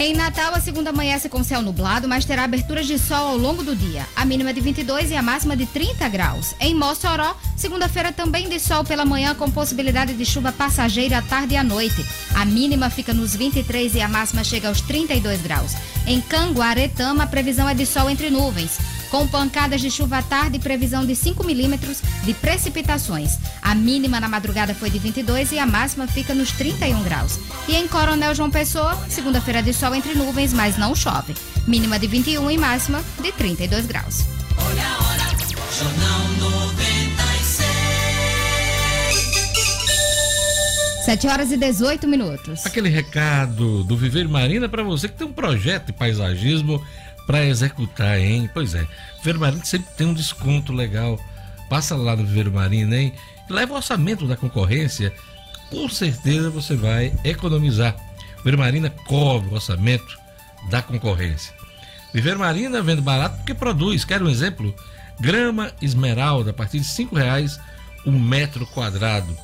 Em 0.02 0.14
Natal, 0.14 0.52
a 0.52 0.60
segunda 0.60 0.90
amanhece 0.90 1.28
com 1.28 1.44
céu 1.44 1.62
nublado, 1.62 2.08
mas 2.08 2.24
terá 2.24 2.42
aberturas 2.42 2.88
de 2.88 2.98
sol 2.98 3.24
ao 3.24 3.36
longo 3.36 3.62
do 3.62 3.76
dia. 3.76 4.04
A 4.16 4.24
mínima 4.24 4.52
de 4.52 4.60
22 4.60 5.12
e 5.12 5.14
a 5.14 5.22
máxima 5.22 5.56
de 5.56 5.64
30 5.64 6.08
graus. 6.08 6.56
Em 6.58 6.74
Mossoró, 6.74 7.36
segunda-feira 7.56 8.10
também 8.10 8.48
de 8.48 8.58
sol 8.58 8.82
pela 8.82 9.04
manhã, 9.04 9.32
com 9.32 9.48
possibilidade 9.48 10.14
de 10.14 10.26
chuva 10.26 10.50
passageira 10.50 11.18
à 11.18 11.22
tarde 11.22 11.54
e 11.54 11.56
à 11.56 11.62
noite. 11.62 12.04
A 12.34 12.44
mínima 12.44 12.90
fica 12.90 13.14
nos 13.14 13.36
23 13.36 13.94
e 13.94 14.00
a 14.00 14.08
máxima 14.08 14.42
chega 14.42 14.66
aos 14.66 14.80
32 14.80 15.40
graus. 15.40 15.70
Em 16.04 16.20
Canguaretama, 16.20 17.22
a 17.22 17.28
previsão 17.28 17.68
é 17.68 17.74
de 17.74 17.86
sol 17.86 18.10
entre 18.10 18.28
nuvens 18.28 18.80
com 19.12 19.28
pancadas 19.28 19.82
de 19.82 19.90
chuva 19.90 20.18
à 20.18 20.22
tarde 20.22 20.56
e 20.56 20.58
previsão 20.58 21.04
de 21.04 21.14
5 21.14 21.44
milímetros 21.44 22.00
de 22.24 22.32
precipitações. 22.32 23.38
A 23.60 23.74
mínima 23.74 24.18
na 24.18 24.26
madrugada 24.26 24.74
foi 24.74 24.88
de 24.88 24.98
22 24.98 25.52
e 25.52 25.58
a 25.58 25.66
máxima 25.66 26.06
fica 26.06 26.32
nos 26.34 26.50
31 26.52 27.02
graus. 27.02 27.38
E 27.68 27.76
em 27.76 27.86
Coronel 27.86 28.34
João 28.34 28.50
Pessoa, 28.50 28.98
segunda-feira 29.10 29.62
de 29.62 29.74
sol 29.74 29.94
entre 29.94 30.14
nuvens, 30.14 30.54
mas 30.54 30.78
não 30.78 30.94
chove. 30.94 31.34
Mínima 31.68 31.98
de 31.98 32.06
21 32.06 32.50
e 32.50 32.56
máxima 32.56 33.04
de 33.20 33.30
32 33.32 33.84
graus. 33.84 34.24
Olha 34.56 34.82
a 34.82 34.96
hora, 35.04 35.36
Jornal 35.78 36.28
96. 36.64 37.72
7 41.04 41.26
horas 41.26 41.52
e 41.52 41.58
18 41.58 42.08
minutos. 42.08 42.64
Aquele 42.64 42.88
recado 42.88 43.84
do 43.84 43.94
Viver 43.94 44.26
Marina 44.26 44.70
para 44.70 44.82
você 44.82 45.06
que 45.06 45.18
tem 45.18 45.26
um 45.26 45.32
projeto 45.32 45.86
de 45.86 45.92
paisagismo 45.92 46.82
para 47.26 47.44
executar, 47.44 48.18
hein? 48.18 48.50
Pois 48.52 48.74
é, 48.74 48.86
Viveiro 49.18 49.40
Marina 49.40 49.64
sempre 49.64 49.92
tem 49.96 50.06
um 50.06 50.14
desconto 50.14 50.72
legal. 50.72 51.18
Passa 51.68 51.96
lá 51.96 52.16
no 52.16 52.24
Viveiro 52.24 52.52
Marina, 52.52 52.96
hein? 52.96 53.12
Leva 53.48 53.72
o 53.72 53.76
orçamento 53.76 54.26
da 54.26 54.36
concorrência, 54.36 55.12
com 55.70 55.88
certeza 55.88 56.50
você 56.50 56.76
vai 56.76 57.12
economizar. 57.24 57.96
Viveiro 58.38 58.58
Marina 58.58 58.90
cobre 58.90 59.48
o 59.48 59.54
orçamento 59.54 60.18
da 60.68 60.82
concorrência. 60.82 61.54
Viveiro 62.12 62.38
Marina 62.38 62.82
vende 62.82 63.00
barato 63.00 63.36
porque 63.36 63.54
produz. 63.54 64.04
Quer 64.04 64.22
um 64.22 64.28
exemplo? 64.28 64.74
Grama 65.18 65.72
esmeralda 65.80 66.50
a 66.50 66.54
partir 66.54 66.80
de 66.80 66.86
cinco 66.86 67.14
reais 67.14 67.58
um 68.04 68.18
metro 68.18 68.66
quadrado. 68.66 69.36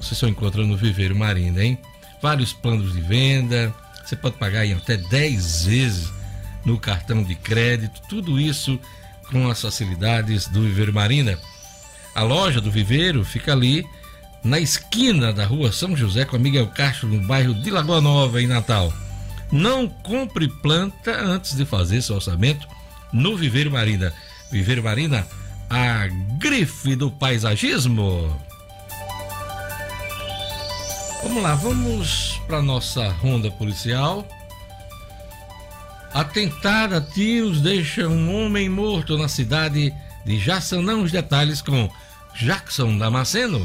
Você 0.00 0.14
só 0.14 0.26
encontra 0.26 0.64
no 0.64 0.76
Viveiro 0.76 1.16
Marina, 1.16 1.62
hein? 1.62 1.78
Vários 2.20 2.52
planos 2.52 2.92
de 2.92 3.00
venda. 3.00 3.72
Você 4.04 4.16
pode 4.16 4.36
pagar 4.36 4.64
em 4.64 4.72
até 4.72 4.96
10 4.96 5.64
vezes 5.66 6.17
no 6.64 6.78
cartão 6.78 7.22
de 7.22 7.34
crédito, 7.34 8.00
tudo 8.08 8.38
isso 8.38 8.78
com 9.30 9.48
as 9.50 9.60
facilidades 9.60 10.46
do 10.48 10.62
Viveiro 10.62 10.92
Marina. 10.92 11.38
A 12.14 12.22
loja 12.22 12.60
do 12.60 12.70
Viveiro 12.70 13.24
fica 13.24 13.52
ali 13.52 13.86
na 14.42 14.58
esquina 14.58 15.32
da 15.32 15.44
rua 15.44 15.72
São 15.72 15.96
José 15.96 16.24
com 16.24 16.36
a 16.36 16.38
Miguel 16.38 16.68
Castro, 16.68 17.08
no 17.08 17.20
bairro 17.26 17.54
de 17.54 17.70
Lagoa 17.70 18.00
Nova, 18.00 18.40
em 18.40 18.46
Natal. 18.46 18.92
Não 19.50 19.88
compre 19.88 20.48
planta 20.48 21.12
antes 21.12 21.56
de 21.56 21.64
fazer 21.64 22.02
seu 22.02 22.16
orçamento 22.16 22.66
no 23.12 23.36
Viveiro 23.36 23.70
Marina. 23.70 24.12
Viveiro 24.50 24.82
Marina, 24.82 25.26
a 25.68 26.06
grife 26.38 26.96
do 26.96 27.10
paisagismo. 27.10 28.36
Vamos 31.22 31.42
lá, 31.42 31.54
vamos 31.54 32.40
para 32.46 32.62
nossa 32.62 33.08
ronda 33.08 33.50
policial. 33.50 34.26
Atentado 36.18 36.96
a 36.96 37.00
tiros 37.00 37.60
deixa 37.60 38.08
um 38.08 38.34
homem 38.34 38.68
morto 38.68 39.16
na 39.16 39.28
cidade 39.28 39.94
de 40.26 40.36
Jaçanã. 40.36 40.96
Os 40.96 41.12
detalhes 41.12 41.62
com 41.62 41.88
Jackson 42.34 42.98
Damasceno. 42.98 43.64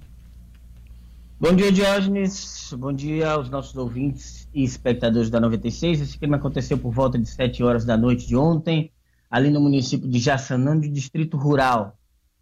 Bom 1.41 1.55
dia, 1.55 1.71
Diógenes. 1.71 2.71
Bom 2.77 2.93
dia 2.93 3.31
aos 3.31 3.49
nossos 3.49 3.75
ouvintes 3.75 4.47
e 4.53 4.63
espectadores 4.63 5.27
da 5.27 5.39
96. 5.39 5.99
Esse 5.99 6.15
crime 6.15 6.35
aconteceu 6.35 6.77
por 6.77 6.93
volta 6.93 7.17
de 7.17 7.27
7 7.27 7.63
horas 7.63 7.83
da 7.83 7.97
noite 7.97 8.27
de 8.27 8.35
ontem, 8.37 8.91
ali 9.27 9.49
no 9.49 9.59
município 9.59 10.07
de 10.07 10.19
Jaçanã, 10.19 10.79
Distrito 10.79 11.37
Rural. 11.37 11.97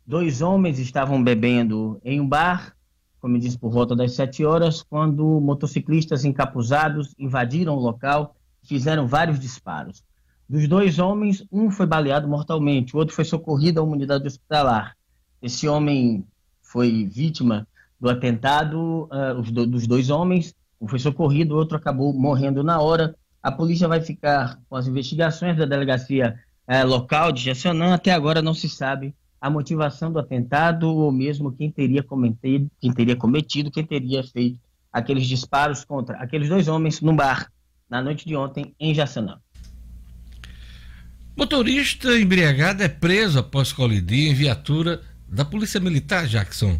Dois 0.05 0.41
homens 0.41 0.79
estavam 0.79 1.23
bebendo 1.23 1.97
em 2.03 2.19
um 2.19 2.27
bar, 2.27 2.75
como 3.21 3.39
disse, 3.39 3.57
por 3.57 3.71
volta 3.71 3.95
das 3.95 4.11
7 4.11 4.43
horas, 4.43 4.83
quando 4.83 5.39
motociclistas 5.39 6.25
encapuzados 6.25 7.15
invadiram 7.17 7.77
o 7.77 7.79
local 7.79 8.35
e 8.61 8.67
fizeram 8.67 9.07
vários 9.07 9.39
disparos. 9.39 10.03
Dos 10.47 10.67
dois 10.67 10.99
homens, 10.99 11.47
um 11.49 11.71
foi 11.71 11.85
baleado 11.85 12.27
mortalmente, 12.27 12.93
o 12.93 12.99
outro 12.99 13.15
foi 13.15 13.23
socorrido 13.23 13.81
uma 13.81 13.93
unidade 13.93 14.27
hospitalar. 14.27 14.97
Esse 15.41 15.69
homem 15.69 16.27
foi 16.61 17.05
vítima 17.05 17.65
do 17.99 18.09
atentado 18.09 19.09
uh, 19.11 19.41
do, 19.51 19.65
dos 19.65 19.87
dois 19.87 20.09
homens. 20.09 20.53
Um 20.79 20.87
foi 20.87 20.99
socorrido, 20.99 21.55
o 21.55 21.57
outro 21.57 21.77
acabou 21.77 22.13
morrendo 22.13 22.63
na 22.63 22.79
hora. 22.79 23.15
A 23.41 23.51
polícia 23.51 23.87
vai 23.87 24.01
ficar 24.01 24.59
com 24.69 24.75
as 24.75 24.87
investigações 24.87 25.57
da 25.57 25.65
delegacia 25.65 26.39
uh, 26.67 26.87
local 26.87 27.31
de 27.31 27.43
Jaçanã. 27.43 27.93
Até 27.93 28.11
agora 28.11 28.41
não 28.41 28.53
se 28.53 28.69
sabe 28.69 29.13
a 29.41 29.49
motivação 29.49 30.11
do 30.11 30.19
atentado 30.19 30.89
ou 30.89 31.11
mesmo 31.11 31.51
quem 31.51 31.71
teria 31.71 32.03
cometido, 32.03 32.69
quem 32.79 32.93
teria 32.93 33.15
cometido, 33.15 33.71
quem 33.71 33.85
teria 33.85 34.23
feito 34.23 34.59
aqueles 34.91 35.27
disparos 35.27 35.85
contra 35.85 36.17
aqueles 36.17 36.49
dois 36.49 36.67
homens 36.67 36.99
num 36.99 37.15
bar 37.15 37.49
na 37.89 38.01
noite 38.01 38.27
de 38.27 38.35
ontem 38.35 38.73
em 38.79 38.93
Jaçanã. 38.93 39.39
Motorista 41.35 42.19
embriagado 42.19 42.83
é 42.83 42.89
preso 42.89 43.39
após 43.39 43.71
colidir 43.71 44.29
em 44.29 44.33
viatura 44.33 45.01
da 45.27 45.45
Polícia 45.45 45.79
Militar, 45.79 46.27
Jackson. 46.27 46.79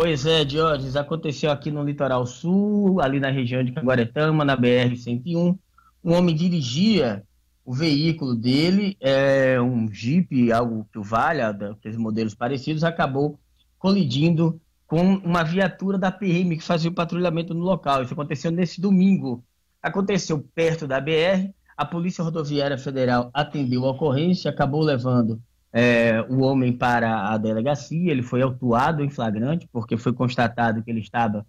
Pois 0.00 0.24
é, 0.26 0.44
Diógenes, 0.44 0.94
aconteceu 0.94 1.50
aqui 1.50 1.72
no 1.72 1.82
Litoral 1.82 2.24
Sul, 2.24 3.00
ali 3.00 3.18
na 3.18 3.32
região 3.32 3.64
de 3.64 3.72
Caguaretama, 3.72 4.44
na 4.44 4.56
BR-101. 4.56 5.58
Um 6.04 6.12
homem 6.14 6.36
dirigia 6.36 7.24
o 7.64 7.74
veículo 7.74 8.36
dele, 8.36 8.96
é, 9.00 9.60
um 9.60 9.92
Jeep, 9.92 10.52
algo 10.52 10.86
que 10.92 11.00
o 11.00 11.02
valha, 11.02 11.48
aqueles 11.48 11.98
modelos 11.98 12.32
parecidos, 12.32 12.84
acabou 12.84 13.40
colidindo 13.76 14.60
com 14.86 15.16
uma 15.16 15.42
viatura 15.42 15.98
da 15.98 16.12
PM 16.12 16.56
que 16.56 16.62
fazia 16.62 16.92
o 16.92 16.94
patrulhamento 16.94 17.52
no 17.52 17.64
local. 17.64 18.04
Isso 18.04 18.12
aconteceu 18.12 18.52
nesse 18.52 18.80
domingo. 18.80 19.42
Aconteceu 19.82 20.38
perto 20.54 20.86
da 20.86 21.00
BR, 21.00 21.50
a 21.76 21.84
Polícia 21.84 22.22
Rodoviária 22.22 22.78
Federal 22.78 23.30
atendeu 23.34 23.84
a 23.84 23.90
ocorrência, 23.90 24.48
acabou 24.48 24.80
levando 24.80 25.42
é, 25.72 26.24
o 26.28 26.40
homem 26.40 26.72
para 26.72 27.30
a 27.32 27.36
delegacia, 27.36 28.10
ele 28.10 28.22
foi 28.22 28.42
autuado 28.42 29.02
em 29.02 29.10
flagrante, 29.10 29.68
porque 29.72 29.96
foi 29.96 30.12
constatado 30.12 30.82
que 30.82 30.90
ele 30.90 31.00
estava 31.00 31.46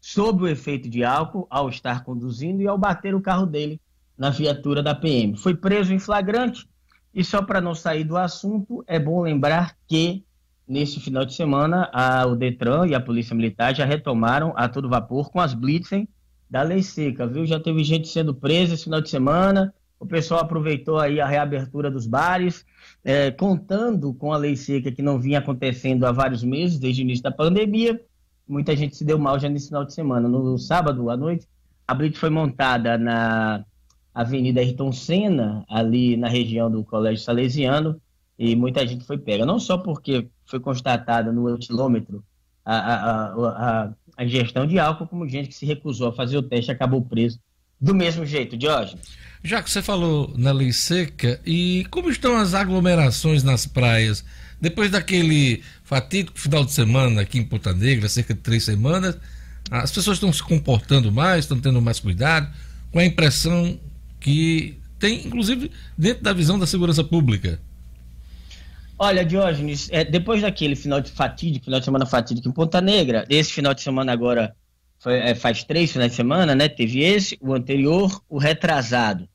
sob 0.00 0.44
o 0.44 0.48
efeito 0.48 0.88
de 0.88 1.04
álcool 1.04 1.46
ao 1.50 1.68
estar 1.68 2.04
conduzindo 2.04 2.62
e 2.62 2.68
ao 2.68 2.78
bater 2.78 3.14
o 3.14 3.20
carro 3.20 3.46
dele 3.46 3.80
na 4.16 4.30
viatura 4.30 4.82
da 4.82 4.94
PM. 4.94 5.36
Foi 5.36 5.54
preso 5.54 5.92
em 5.92 5.98
flagrante 5.98 6.68
e 7.14 7.24
só 7.24 7.42
para 7.42 7.60
não 7.60 7.74
sair 7.74 8.04
do 8.04 8.16
assunto, 8.16 8.84
é 8.86 8.98
bom 8.98 9.22
lembrar 9.22 9.76
que 9.86 10.24
nesse 10.66 11.00
final 11.00 11.24
de 11.24 11.34
semana 11.34 11.88
a, 11.92 12.26
o 12.26 12.36
Detran 12.36 12.86
e 12.86 12.94
a 12.94 13.00
Polícia 13.00 13.34
Militar 13.34 13.74
já 13.74 13.84
retomaram 13.84 14.52
a 14.56 14.68
todo 14.68 14.88
vapor 14.88 15.30
com 15.30 15.40
as 15.40 15.54
blitzen 15.54 16.08
da 16.48 16.62
lei 16.62 16.82
seca, 16.82 17.26
viu? 17.26 17.46
Já 17.46 17.58
teve 17.58 17.82
gente 17.84 18.08
sendo 18.08 18.34
presa 18.34 18.74
esse 18.74 18.84
final 18.84 19.00
de 19.00 19.10
semana, 19.10 19.74
o 20.00 20.06
pessoal 20.06 20.40
aproveitou 20.40 20.98
aí 20.98 21.20
a 21.20 21.26
reabertura 21.26 21.90
dos 21.90 22.06
bares, 22.06 22.64
é, 23.04 23.30
contando 23.30 24.14
com 24.14 24.32
a 24.32 24.36
lei 24.36 24.56
seca 24.56 24.92
que 24.92 25.02
não 25.02 25.20
vinha 25.20 25.40
acontecendo 25.40 26.04
há 26.04 26.12
vários 26.12 26.44
meses, 26.44 26.78
desde 26.78 27.02
o 27.02 27.04
início 27.04 27.22
da 27.22 27.32
pandemia. 27.32 28.00
Muita 28.46 28.76
gente 28.76 28.96
se 28.96 29.04
deu 29.04 29.18
mal 29.18 29.38
já 29.38 29.48
nesse 29.48 29.68
final 29.68 29.84
de 29.84 29.92
semana. 29.92 30.28
No 30.28 30.56
sábado 30.56 31.10
à 31.10 31.16
noite, 31.16 31.46
a 31.86 31.94
blitz 31.94 32.18
foi 32.18 32.30
montada 32.30 32.96
na 32.96 33.64
Avenida 34.14 34.60
Ayrton 34.60 34.92
Senna, 34.92 35.64
ali 35.68 36.16
na 36.16 36.28
região 36.28 36.70
do 36.70 36.84
Colégio 36.84 37.24
Salesiano, 37.24 38.00
e 38.38 38.54
muita 38.54 38.86
gente 38.86 39.04
foi 39.04 39.18
pega. 39.18 39.44
Não 39.44 39.58
só 39.58 39.76
porque 39.76 40.28
foi 40.46 40.60
constatada 40.60 41.32
no 41.32 41.54
etilômetro 41.54 42.24
a, 42.64 42.76
a, 42.76 43.26
a, 43.32 43.92
a, 44.16 44.24
ingestão 44.24 44.66
de 44.66 44.78
álcool, 44.78 45.08
como 45.08 45.28
gente 45.28 45.48
que 45.48 45.54
se 45.54 45.66
recusou 45.66 46.08
a 46.08 46.12
fazer 46.12 46.36
o 46.36 46.42
teste 46.42 46.70
acabou 46.70 47.02
preso 47.02 47.40
do 47.80 47.94
mesmo 47.94 48.26
jeito, 48.26 48.56
Diógenes. 48.56 49.06
Já 49.42 49.62
que 49.62 49.70
você 49.70 49.80
falou 49.80 50.34
na 50.36 50.50
lei 50.50 50.72
seca, 50.72 51.40
e 51.46 51.86
como 51.90 52.10
estão 52.10 52.36
as 52.36 52.54
aglomerações 52.54 53.42
nas 53.42 53.66
praias? 53.66 54.24
Depois 54.60 54.90
daquele 54.90 55.62
fatídico 55.84 56.38
final 56.38 56.64
de 56.64 56.72
semana 56.72 57.20
aqui 57.20 57.38
em 57.38 57.44
Ponta 57.44 57.72
Negra, 57.72 58.08
cerca 58.08 58.34
de 58.34 58.40
três 58.40 58.64
semanas, 58.64 59.16
as 59.70 59.92
pessoas 59.92 60.16
estão 60.16 60.32
se 60.32 60.42
comportando 60.42 61.12
mais, 61.12 61.44
estão 61.44 61.60
tendo 61.60 61.80
mais 61.80 62.00
cuidado, 62.00 62.52
com 62.90 62.98
a 62.98 63.04
impressão 63.04 63.78
que 64.18 64.78
tem, 64.98 65.24
inclusive, 65.26 65.70
dentro 65.96 66.24
da 66.24 66.32
visão 66.32 66.58
da 66.58 66.66
segurança 66.66 67.04
pública. 67.04 67.60
Olha, 68.98 69.24
Diógenes, 69.24 69.88
é, 69.92 70.04
depois 70.04 70.42
daquele 70.42 70.74
final 70.74 71.00
de 71.00 71.12
fatídico, 71.12 71.66
final 71.66 71.78
de 71.78 71.84
semana 71.84 72.04
fatídico 72.04 72.48
em 72.48 72.52
Ponta 72.52 72.80
Negra, 72.80 73.24
esse 73.30 73.52
final 73.52 73.72
de 73.72 73.80
semana 73.80 74.12
agora 74.12 74.56
foi, 74.98 75.18
é, 75.18 75.34
faz 75.34 75.64
três 75.64 75.92
finais 75.92 76.10
de 76.10 76.16
semana, 76.16 76.54
né? 76.54 76.68
Teve 76.68 77.00
esse, 77.00 77.38
o 77.40 77.54
anterior, 77.54 78.20
o 78.28 78.38
retrasado. 78.38 79.28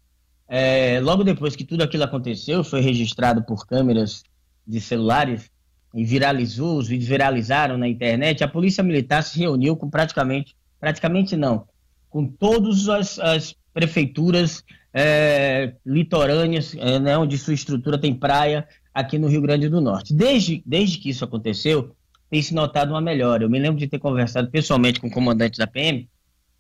É, 0.47 0.99
logo 1.02 1.23
depois 1.23 1.56
que 1.56 1.63
tudo 1.63 1.84
aquilo 1.84 2.04
aconteceu, 2.04 2.63
foi 2.63 2.82
registrado 2.82 3.43
por 3.43 3.65
câmeras 3.65 4.23
de 4.67 4.80
celulares 4.80 5.49
e 5.93 6.04
viralizou, 6.04 6.78
os 6.78 6.88
vídeos 6.88 7.10
viralizaram 7.10 7.78
na 7.78 7.88
internet, 7.88 8.43
a 8.43 8.47
polícia 8.47 8.84
militar 8.84 9.23
se 9.23 9.38
reuniu 9.39 9.76
com 9.76 9.89
praticamente, 9.89 10.56
praticamente 10.80 11.36
não, 11.36 11.67
com 12.10 12.26
todas 12.26 12.89
as, 12.89 13.19
as 13.19 13.56
prefeituras 13.73 14.63
é, 14.93 15.73
litorâneas, 15.86 16.76
é, 16.78 16.99
né, 16.99 17.17
onde 17.17 17.38
sua 17.38 17.54
estrutura 17.54 17.97
tem 17.97 18.13
praia, 18.13 18.67
aqui 18.93 19.17
no 19.17 19.28
Rio 19.28 19.41
Grande 19.41 19.67
do 19.69 19.82
Norte. 19.82 20.13
Desde, 20.13 20.62
desde 20.65 20.99
que 20.99 21.10
isso 21.10 21.26
aconteceu, 21.26 21.95
tem 22.34 22.41
se 22.41 22.56
notado 22.56 22.89
uma 22.89 23.00
melhora. 23.00 23.43
Eu 23.43 23.50
me 23.50 23.60
lembro 23.60 23.78
de 23.78 23.88
ter 23.88 24.00
conversado 24.00 24.50
pessoalmente 24.50 25.00
com 25.00 25.06
o 25.06 25.12
comandante 25.12 25.60
da 25.60 25.67
PM, 25.67 26.10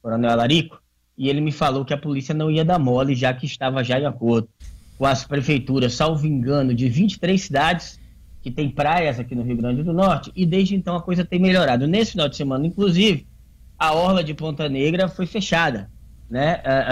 Coronel 0.03 0.29
Alarico, 0.29 0.79
e 1.17 1.27
ele 1.27 1.41
me 1.41 1.51
falou 1.51 1.83
que 1.83 1.91
a 1.91 1.97
polícia 1.97 2.31
não 2.31 2.51
ia 2.51 2.63
dar 2.63 2.77
mole, 2.77 3.15
já 3.15 3.33
que 3.33 3.47
estava 3.47 3.83
já 3.83 3.99
em 3.99 4.05
acordo 4.05 4.47
com 4.99 5.07
as 5.07 5.25
prefeituras, 5.25 5.95
salvo 5.95 6.27
engano, 6.27 6.75
de 6.75 6.87
23 6.87 7.41
cidades 7.41 7.99
que 8.43 8.51
tem 8.51 8.69
praias 8.69 9.19
aqui 9.19 9.33
no 9.33 9.41
Rio 9.41 9.57
Grande 9.57 9.81
do 9.81 9.91
Norte, 9.91 10.31
e 10.35 10.45
desde 10.45 10.75
então 10.75 10.95
a 10.95 11.01
coisa 11.01 11.25
tem 11.25 11.39
melhorado. 11.39 11.87
Nesse 11.87 12.11
final 12.11 12.29
de 12.29 12.35
semana, 12.35 12.67
inclusive, 12.67 13.25
a 13.75 13.95
orla 13.95 14.23
de 14.23 14.35
Ponta 14.35 14.69
Negra 14.69 15.07
foi 15.07 15.25
fechada, 15.25 15.89
né? 16.29 16.61
É, 16.63 16.85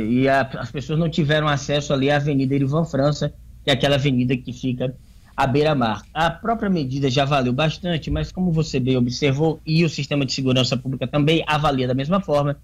é, 0.00 0.04
e 0.06 0.26
as 0.26 0.70
pessoas 0.70 0.98
não 0.98 1.10
tiveram 1.10 1.46
acesso 1.48 1.92
ali 1.92 2.10
à 2.10 2.16
Avenida 2.16 2.54
Irivan 2.54 2.86
França, 2.86 3.30
que 3.62 3.68
é 3.68 3.74
aquela 3.74 3.96
avenida 3.96 4.34
que 4.38 4.54
fica 4.54 4.96
à 5.36 5.46
beira-mar. 5.46 6.02
A 6.12 6.30
própria 6.30 6.68
medida 6.68 7.10
já 7.10 7.24
valeu 7.24 7.52
bastante, 7.52 8.10
mas 8.10 8.30
como 8.30 8.52
você 8.52 8.78
bem 8.78 8.96
observou, 8.96 9.60
e 9.64 9.84
o 9.84 9.88
sistema 9.88 10.26
de 10.26 10.32
segurança 10.32 10.76
pública 10.76 11.06
também 11.06 11.44
avalia 11.46 11.86
da 11.86 11.94
mesma 11.94 12.20
forma, 12.20 12.56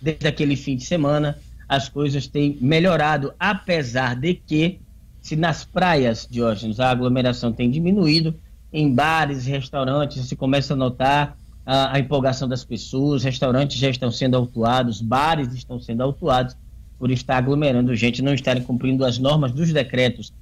desde 0.00 0.26
aquele 0.26 0.56
fim 0.56 0.76
de 0.76 0.84
semana, 0.84 1.38
as 1.68 1.88
coisas 1.88 2.26
têm 2.26 2.58
melhorado, 2.60 3.32
apesar 3.38 4.14
de 4.16 4.34
que, 4.34 4.78
se 5.20 5.36
nas 5.36 5.64
praias, 5.64 6.28
Diógenes, 6.30 6.80
a 6.80 6.90
aglomeração 6.90 7.52
tem 7.52 7.70
diminuído, 7.70 8.34
em 8.72 8.92
bares, 8.92 9.46
restaurantes, 9.46 10.26
se 10.26 10.36
começa 10.36 10.74
a 10.74 10.76
notar 10.76 11.38
a, 11.64 11.94
a 11.94 11.98
empolgação 12.00 12.48
das 12.48 12.64
pessoas, 12.64 13.22
restaurantes 13.22 13.78
já 13.78 13.88
estão 13.88 14.10
sendo 14.10 14.36
autuados, 14.36 15.00
bares 15.00 15.54
estão 15.54 15.80
sendo 15.80 16.02
autuados 16.02 16.56
por 16.98 17.10
estar 17.10 17.36
aglomerando 17.36 17.94
gente, 17.94 18.22
não 18.22 18.34
estarem 18.34 18.62
cumprindo 18.62 19.04
as 19.04 19.18
normas 19.18 19.52
dos 19.52 19.72
decretos 19.72 20.32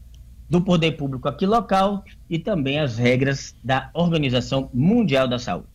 do 0.52 0.60
poder 0.60 0.92
público 0.98 1.26
aqui 1.26 1.46
local 1.46 2.04
e 2.28 2.38
também 2.38 2.78
as 2.78 2.98
regras 2.98 3.54
da 3.64 3.88
Organização 3.94 4.68
Mundial 4.74 5.26
da 5.26 5.38
Saúde. 5.38 5.66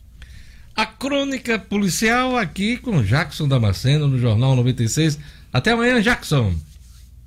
A 0.76 0.86
crônica 0.86 1.58
policial 1.58 2.38
aqui 2.38 2.78
com 2.78 3.02
Jackson 3.02 3.48
Damasceno 3.48 4.08
no 4.08 4.20
Jornal 4.20 4.56
96. 4.56 5.18
Até 5.52 5.72
amanhã, 5.72 6.00
Jackson. 6.00 6.54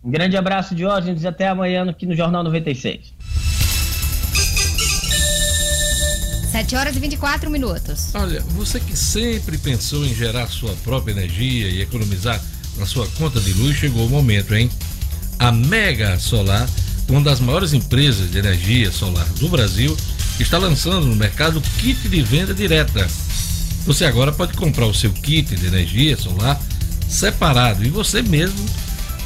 Um 0.05 0.13
grande 0.13 0.37
abraço, 0.37 0.77
Diógenes, 0.77 1.25
e 1.25 1.27
até 1.27 1.49
amanhã 1.49 1.91
aqui 1.91 2.07
no 2.07 2.15
Jornal 2.15 2.45
96. 2.45 3.13
7 6.53 6.77
horas 6.77 6.95
e 6.95 7.01
24 7.01 7.51
minutos. 7.51 8.15
Olha, 8.15 8.41
você 8.51 8.79
que 8.79 8.97
sempre 8.97 9.59
pensou 9.59 10.07
em 10.07 10.15
gerar 10.15 10.47
sua 10.47 10.73
própria 10.85 11.11
energia 11.11 11.67
e 11.69 11.83
economizar 11.83 12.41
na 12.79 12.87
sua 12.87 13.09
conta 13.19 13.41
de 13.41 13.53
luz, 13.55 13.77
chegou 13.77 14.07
o 14.07 14.09
momento, 14.09 14.55
hein? 14.55 14.71
A 15.37 15.51
Mega 15.51 16.17
Solar, 16.21 16.69
uma 17.11 17.21
das 17.21 17.41
maiores 17.41 17.73
empresas 17.73 18.31
de 18.31 18.39
energia 18.39 18.93
solar 18.93 19.27
do 19.41 19.49
Brasil, 19.49 19.97
está 20.39 20.59
lançando 20.59 21.07
no 21.07 21.17
mercado 21.17 21.61
kit 21.79 22.09
de 22.09 22.23
venda 22.23 22.55
direta. 22.55 23.09
Você 23.85 24.05
agora 24.05 24.31
pode 24.31 24.53
comprar 24.55 24.87
o 24.87 24.95
seu 24.95 25.13
kit 25.13 25.57
de 25.57 25.67
energia 25.67 26.17
solar 26.17 26.63
separado 27.09 27.85
e 27.85 27.91
você 27.91 28.23
mesmo 28.23 28.65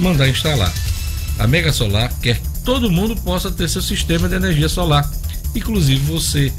mandar 0.01 0.27
instalar. 0.29 0.73
A 1.38 1.47
Mega 1.47 1.73
Solar 1.73 2.11
quer 2.23 2.38
que 2.38 2.49
todo 2.64 2.90
mundo 2.90 3.14
possa 3.16 3.51
ter 3.51 3.68
seu 3.68 3.83
sistema 3.83 4.27
de 4.29 4.37
energia 4.37 4.68
solar, 4.68 5.11
inclusive 5.55 6.01
você, 6.07 6.51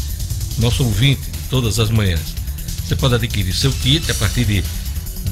nosso 0.60 0.84
ouvinte, 0.84 1.24
todas 1.50 1.80
as 1.80 1.90
manhãs. 1.90 2.36
Você 2.86 2.96
pode 2.96 3.16
adquirir 3.16 3.54
seu 3.54 3.72
kit 3.72 4.12
a 4.12 4.14
partir 4.14 4.46
de 4.46 4.60
R$ 4.60 4.66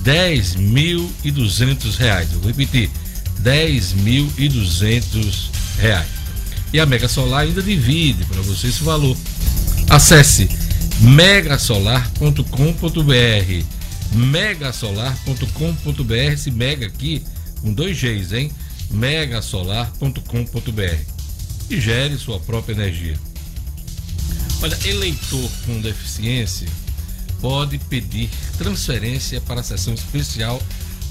10.200. 0.03 2.33
Eu 2.33 2.39
vou 2.39 2.47
repetir, 2.47 2.89
R$ 3.43 3.67
10.200. 3.67 5.52
E 6.71 6.79
a 6.79 6.85
Mega 6.85 7.07
Solar 7.07 7.41
ainda 7.41 7.61
divide 7.61 8.23
para 8.25 8.41
você 8.41 8.67
esse 8.67 8.83
valor. 8.83 9.17
Acesse 9.89 10.49
megasolar.com.br 10.99 13.83
megasolar.com.br 14.13 16.13
esse 16.13 16.51
mega 16.51 16.85
aqui 16.85 17.23
com 17.61 17.73
dois 17.73 17.97
Gs, 17.97 18.33
hein? 18.33 18.51
megasolar.com.br 18.91 21.13
e 21.69 21.81
gere 21.81 22.17
sua 22.17 22.39
própria 22.39 22.73
energia. 22.73 23.17
Olha, 24.61 24.77
eleitor 24.85 25.49
com 25.65 25.81
deficiência 25.81 26.67
pode 27.41 27.77
pedir 27.77 28.29
transferência 28.57 29.41
para 29.41 29.61
a 29.61 29.63
sessão 29.63 29.93
especial 29.93 30.61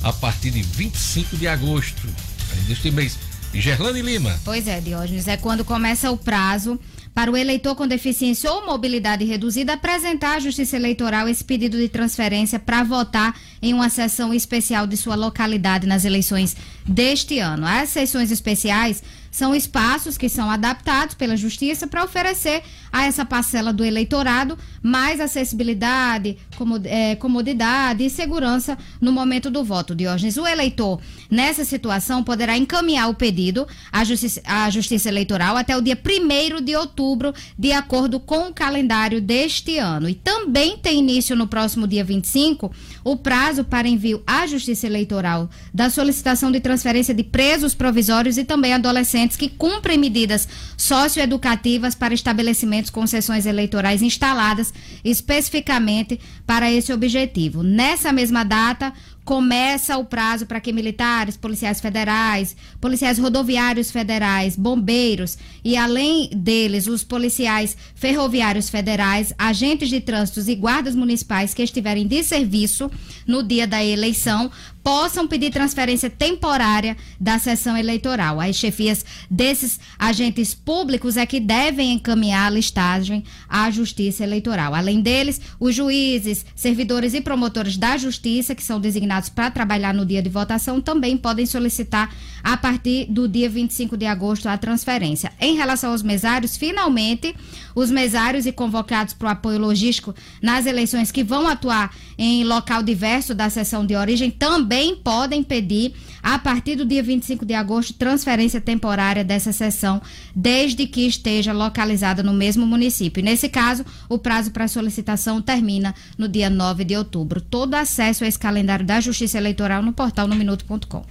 a 0.03 0.13
partir 0.13 0.51
de 0.51 0.63
25 0.63 1.37
de 1.37 1.47
agosto, 1.47 2.09
ainda 2.57 2.73
este 2.73 2.91
mês. 2.91 3.19
Gerlane 3.55 4.03
Lima. 4.03 4.39
Pois 4.45 4.67
é, 4.67 4.81
Diógenes, 4.81 5.29
é 5.29 5.37
quando 5.37 5.65
começa 5.65 6.11
o 6.11 6.17
prazo 6.17 6.79
para 7.15 7.31
o 7.31 7.37
eleitor 7.37 7.75
com 7.75 7.87
deficiência 7.87 8.51
ou 8.51 8.67
mobilidade 8.67 9.25
reduzida 9.25 9.75
apresentar 9.75 10.37
à 10.37 10.41
Justiça 10.41 10.77
Eleitoral 10.77 11.29
esse 11.29 11.45
pedido 11.45 11.77
de 11.77 11.89
transferência 11.89 12.59
para 12.59 12.83
votar 12.83 13.39
em 13.61 13.75
uma 13.75 13.91
sessão 13.91 14.33
especial 14.33 14.87
de 14.87 14.97
sua 14.97 15.15
localidade 15.15 15.87
nas 15.87 16.05
eleições 16.05 16.57
deste 16.87 17.39
ano. 17.39 17.67
As 17.67 17.91
sessões 17.91 18.31
especiais 18.31 19.03
são 19.33 19.55
espaços 19.55 20.19
que 20.19 20.29
são 20.29 20.51
adaptados 20.51 21.15
pela 21.15 21.37
Justiça 21.37 21.87
para 21.87 22.05
oferecer 22.05 22.63
a 22.93 23.07
essa 23.07 23.25
parcela 23.25 23.73
do 23.73 23.83
eleitorado 23.83 24.59
mais 24.83 25.21
acessibilidade, 25.21 26.37
é, 26.85 27.17
comodidade 27.17 28.05
e 28.05 28.11
segurança 28.11 28.77
no 29.01 29.11
momento 29.11 29.51
do 29.51 29.65
voto. 29.65 29.95
Diógenes, 29.95 30.37
o 30.37 30.47
eleitor, 30.47 31.01
nessa 31.31 31.65
situação, 31.65 32.23
poderá 32.23 32.59
encaminhar 32.59 33.09
o 33.09 33.15
pedido 33.15 33.67
à 33.91 34.05
Justiça, 34.05 34.43
à 34.45 34.69
Justiça 34.69 35.09
Eleitoral 35.09 35.57
até 35.57 35.75
o 35.77 35.81
dia 35.81 35.99
1 35.99 36.63
de 36.63 36.77
outubro, 36.77 37.33
de 37.59 37.73
acordo 37.73 38.21
com 38.21 38.49
o 38.49 38.55
calendário 38.55 39.21
deste 39.21 39.79
ano. 39.79 40.11
E 40.11 40.15
também 40.15 40.77
tem 40.77 40.99
início 40.99 41.35
no 41.35 41.47
próximo 41.47 41.89
dia 41.89 42.05
25 42.05 42.71
o 43.05 43.17
prazo 43.17 43.65
para 43.65 43.89
envio 43.89 44.23
à 44.27 44.47
Justiça 44.47 44.87
Eleitoral 44.87 45.51
da 45.73 45.91
solicitação 45.91 46.51
de 46.51 46.61
transferência 46.61 47.15
de 47.15 47.23
presos 47.23 47.75
provisórios 47.75 48.39
e 48.39 48.45
também 48.45 48.75
adolescentes 48.75 49.37
que 49.37 49.49
cumprem 49.49 49.99
medidas 49.99 50.49
socioeducativas 50.77 51.95
para 51.95 52.15
estabelecimentos 52.15 52.91
com 52.91 53.07
sessões 53.07 53.47
eleitorais 53.47 54.03
instaladas 54.03 54.73
especificamente 55.05 56.21
para 56.47 56.71
esse 56.71 56.93
objetivo. 56.93 57.63
Nessa 57.63 58.13
mesma 58.13 58.45
data, 58.45 58.93
começa 59.25 59.97
o 59.97 60.05
prazo 60.05 60.47
para 60.47 60.61
que 60.61 60.73
militares, 60.73 61.37
policiais 61.37 61.81
federais, 61.81 62.57
policiais 62.81 63.19
rodoviários 63.19 63.91
federais, 63.91 64.57
bombeiros 64.57 65.39
e, 65.65 65.77
além 65.77 66.29
deles, 66.35 66.87
os 66.87 67.05
policiais 67.05 67.77
ferroviários 67.95 68.69
federais, 68.69 69.33
agentes 69.39 69.89
de 69.89 70.01
trânsito 70.01 70.41
e 70.51 70.55
guardas 70.55 70.95
municipais 70.95 71.55
que 71.55 71.63
estiverem 71.63 72.07
de 72.07 72.23
serviço 72.25 72.91
no 73.27 73.43
dia 73.43 73.67
da 73.67 73.85
eleição 73.85 74.51
possam 74.83 75.29
pedir 75.29 75.51
transferência 75.51 76.11
temporária 76.11 76.97
da 77.21 77.39
sessão 77.39 77.77
eleitoral. 77.77 78.41
As 78.41 78.57
chefias 78.57 79.05
desses 79.31 79.79
agentes 79.97 80.55
públicos 80.55 81.17
é 81.17 81.25
que 81.25 81.39
devem 81.39 81.93
encaminhar 81.93 82.49
a 82.49 82.55
listagem 82.55 83.23
à 83.49 83.71
Justiça 83.71 84.25
Eleitoral. 84.25 84.75
Além 84.75 85.01
deles, 85.01 85.41
os 85.61 85.75
juízes, 85.75 86.45
servidores 86.57 87.15
e 87.15 87.21
promotores 87.21 87.77
da 87.77 87.97
Justiça, 87.97 88.57
que 88.57 88.63
são 88.63 88.81
designados 88.81 89.12
para 89.29 89.51
trabalhar 89.51 89.93
no 89.93 90.07
dia 90.07 90.23
de 90.23 90.29
votação, 90.29 90.81
também 90.81 91.17
podem 91.17 91.47
solicitar 91.47 92.13
a 92.43 92.57
partir 92.57 93.07
do 93.07 93.29
dia 93.29 93.49
25 93.49 93.97
de 93.97 94.07
agosto 94.07 94.49
a 94.49 94.59
transferência. 94.59 95.33
Em 95.41 95.57
relação 95.57 95.93
aos 95.93 96.03
mesários, 96.03 96.57
finalmente, 96.57 97.35
os 97.75 97.91
mesários 97.91 98.47
e 98.47 98.53
convocados 98.53 99.15
para 99.15 99.29
o 99.29 99.31
apoio 99.31 99.59
logístico 99.59 100.15
nas 100.41 100.67
eleições 100.67 101.13
que 101.13 101.23
vão 101.23 101.47
atuar 101.47 101.95
em 102.25 102.45
local 102.45 102.85
diverso 102.85 103.35
da 103.35 103.51
sessão 103.51 103.85
de 103.85 103.97
origem 103.97 104.31
também 104.31 104.95
podem 104.95 105.43
pedir, 105.43 105.93
a 106.23 106.39
partir 106.39 106.77
do 106.77 106.87
dia 106.87 107.03
25 107.03 107.45
de 107.45 107.53
agosto, 107.53 107.95
transferência 107.95 108.61
temporária 108.61 109.25
dessa 109.25 109.53
sessão, 109.53 110.01
desde 110.33 110.87
que 110.87 111.05
esteja 111.05 111.53
localizada 111.53 112.23
no 112.23 112.33
mesmo 112.33 112.65
município. 112.65 113.25
Nesse 113.25 113.49
caso, 113.49 113.85
o 114.09 114.19
prazo 114.19 114.53
para 114.53 114.69
solicitação 114.69 115.43
termina 115.43 115.97
no 116.17 116.29
dia 116.29 116.49
9 116.49 116.85
de 116.85 116.97
outubro. 116.97 117.41
Todo 117.41 117.75
acesso 117.75 118.23
a 118.23 118.29
esse 118.29 118.39
calendário 118.39 118.87
da 118.87 119.01
Justiça 119.01 119.37
Eleitoral 119.37 119.83
no 119.83 119.93
portal 119.93 120.29
no 120.29 120.37
minuto.com. 120.37 121.05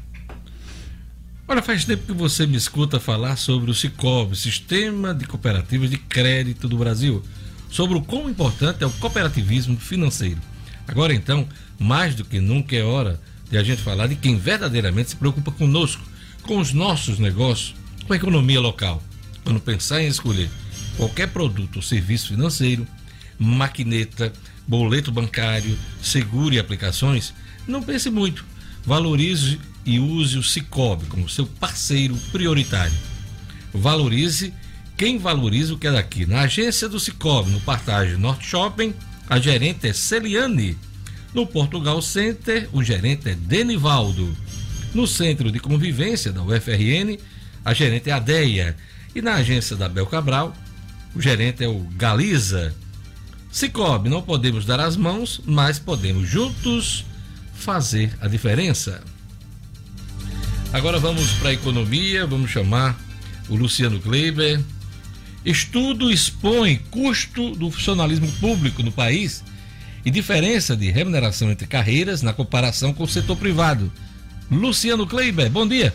Olha, 1.46 1.62
faz 1.62 1.84
tempo 1.84 2.06
que 2.06 2.14
você 2.14 2.48
me 2.48 2.56
escuta 2.56 3.02
falar 3.02 3.36
sobre 3.36 3.70
o 3.70 3.74
Cicobi, 3.74 4.38
Sistema 4.38 5.14
de 5.14 5.26
Cooperativas 5.26 5.90
de 5.90 5.98
Crédito 5.98 6.70
do 6.70 6.78
Brasil, 6.78 7.22
sobre 7.70 7.98
o 7.98 8.02
quão 8.02 8.30
importante 8.30 8.82
é 8.82 8.88
o 8.88 8.92
cooperativismo 8.92 9.76
financeiro. 9.76 10.51
Agora 10.92 11.14
então, 11.14 11.48
mais 11.80 12.14
do 12.14 12.26
que 12.26 12.42
nunca 12.42 12.76
é 12.76 12.84
hora 12.84 13.20
de 13.50 13.58
a 13.58 13.64
gente 13.64 13.82
falar 13.82 14.08
de 14.08 14.16
quem 14.16 14.38
verdadeiramente 14.38 15.12
se 15.12 15.16
preocupa 15.16 15.50
conosco, 15.52 16.04
com 16.44 16.60
os 16.60 16.74
nossos 16.74 17.18
negócios, 17.18 17.74
com 18.06 18.14
a 18.14 18.16
economia 18.18 18.60
local. 18.60 19.02
Quando 19.44 19.60
pensar 19.60 20.02
em 20.02 20.08
escolher 20.08 20.50
qualquer 20.98 21.28
produto 21.30 21.78
ou 21.78 21.82
serviço 21.82 22.28
financeiro, 22.28 22.86
maquineta, 23.40 24.34
boleto 24.68 25.12
bancário, 25.12 25.78
seguro 26.02 26.54
e 26.54 26.60
aplicações, 26.60 27.34
não 27.66 27.82
pense 27.82 28.10
muito. 28.10 28.44
Valorize 28.86 29.60
e 29.86 29.98
use 29.98 30.38
o 30.38 30.44
Cicobi 30.44 31.06
como 31.06 31.30
seu 31.30 31.46
parceiro 31.46 32.16
prioritário. 32.32 32.94
Valorize 33.74 34.54
quem 34.98 35.18
valoriza 35.18 35.74
o 35.74 35.78
que 35.78 35.88
é 35.88 35.92
daqui. 35.92 36.26
Na 36.26 36.42
agência 36.42 36.90
do 36.90 37.00
Cicobi, 37.00 37.52
no 37.52 37.62
Partage 37.62 38.18
Norte 38.18 38.46
Shopping, 38.46 38.94
a 39.32 39.40
gerente 39.40 39.88
é 39.88 39.94
Celiane. 39.94 40.78
No 41.34 41.48
Portugal 41.48 42.02
Center, 42.02 42.68
o 42.74 42.84
gerente 42.84 43.30
é 43.30 43.34
Denivaldo. 43.34 44.36
No 44.94 45.08
Centro 45.08 45.50
de 45.50 45.58
Convivência 45.58 46.34
da 46.34 46.44
UFRN, 46.44 47.18
a 47.64 47.74
gerente 47.74 48.10
é 48.10 48.12
Adeia. 48.12 48.76
E 49.16 49.22
na 49.22 49.36
agência 49.36 49.78
da 49.78 49.88
Bel 49.88 50.06
Cabral, 50.06 50.54
o 51.16 51.22
gerente 51.22 51.64
é 51.64 51.68
o 51.70 51.80
Galiza. 51.96 52.76
Cicobi, 53.50 54.10
não 54.10 54.22
podemos 54.22 54.66
dar 54.66 54.82
as 54.82 54.98
mãos, 54.98 55.40
mas 55.46 55.80
podemos 55.80 56.28
juntos 56.28 57.06
fazer 57.54 58.14
a 58.20 58.28
diferença. 58.28 59.02
Agora 60.74 61.00
vamos 61.00 61.32
para 61.36 61.52
a 61.52 61.54
economia, 61.54 62.28
vamos 62.28 62.52
chamar 62.52 63.00
o 63.48 63.56
Luciano 63.56 63.98
Kleiber. 64.02 64.60
Estudo 65.44 66.12
expõe 66.12 66.78
custo 66.92 67.56
do 67.56 67.72
funcionalismo 67.72 68.32
público 68.34 68.84
no 68.84 68.92
país 68.92 69.44
e 70.06 70.12
diferença 70.12 70.76
de 70.76 70.92
remuneração 70.92 71.50
entre 71.50 71.66
carreiras 71.66 72.22
na 72.22 72.32
comparação 72.32 72.94
com 72.94 73.04
o 73.04 73.08
setor 73.08 73.36
privado. 73.38 73.92
Luciano 74.52 75.08
Kleiber, 75.08 75.50
bom 75.50 75.68
dia. 75.68 75.92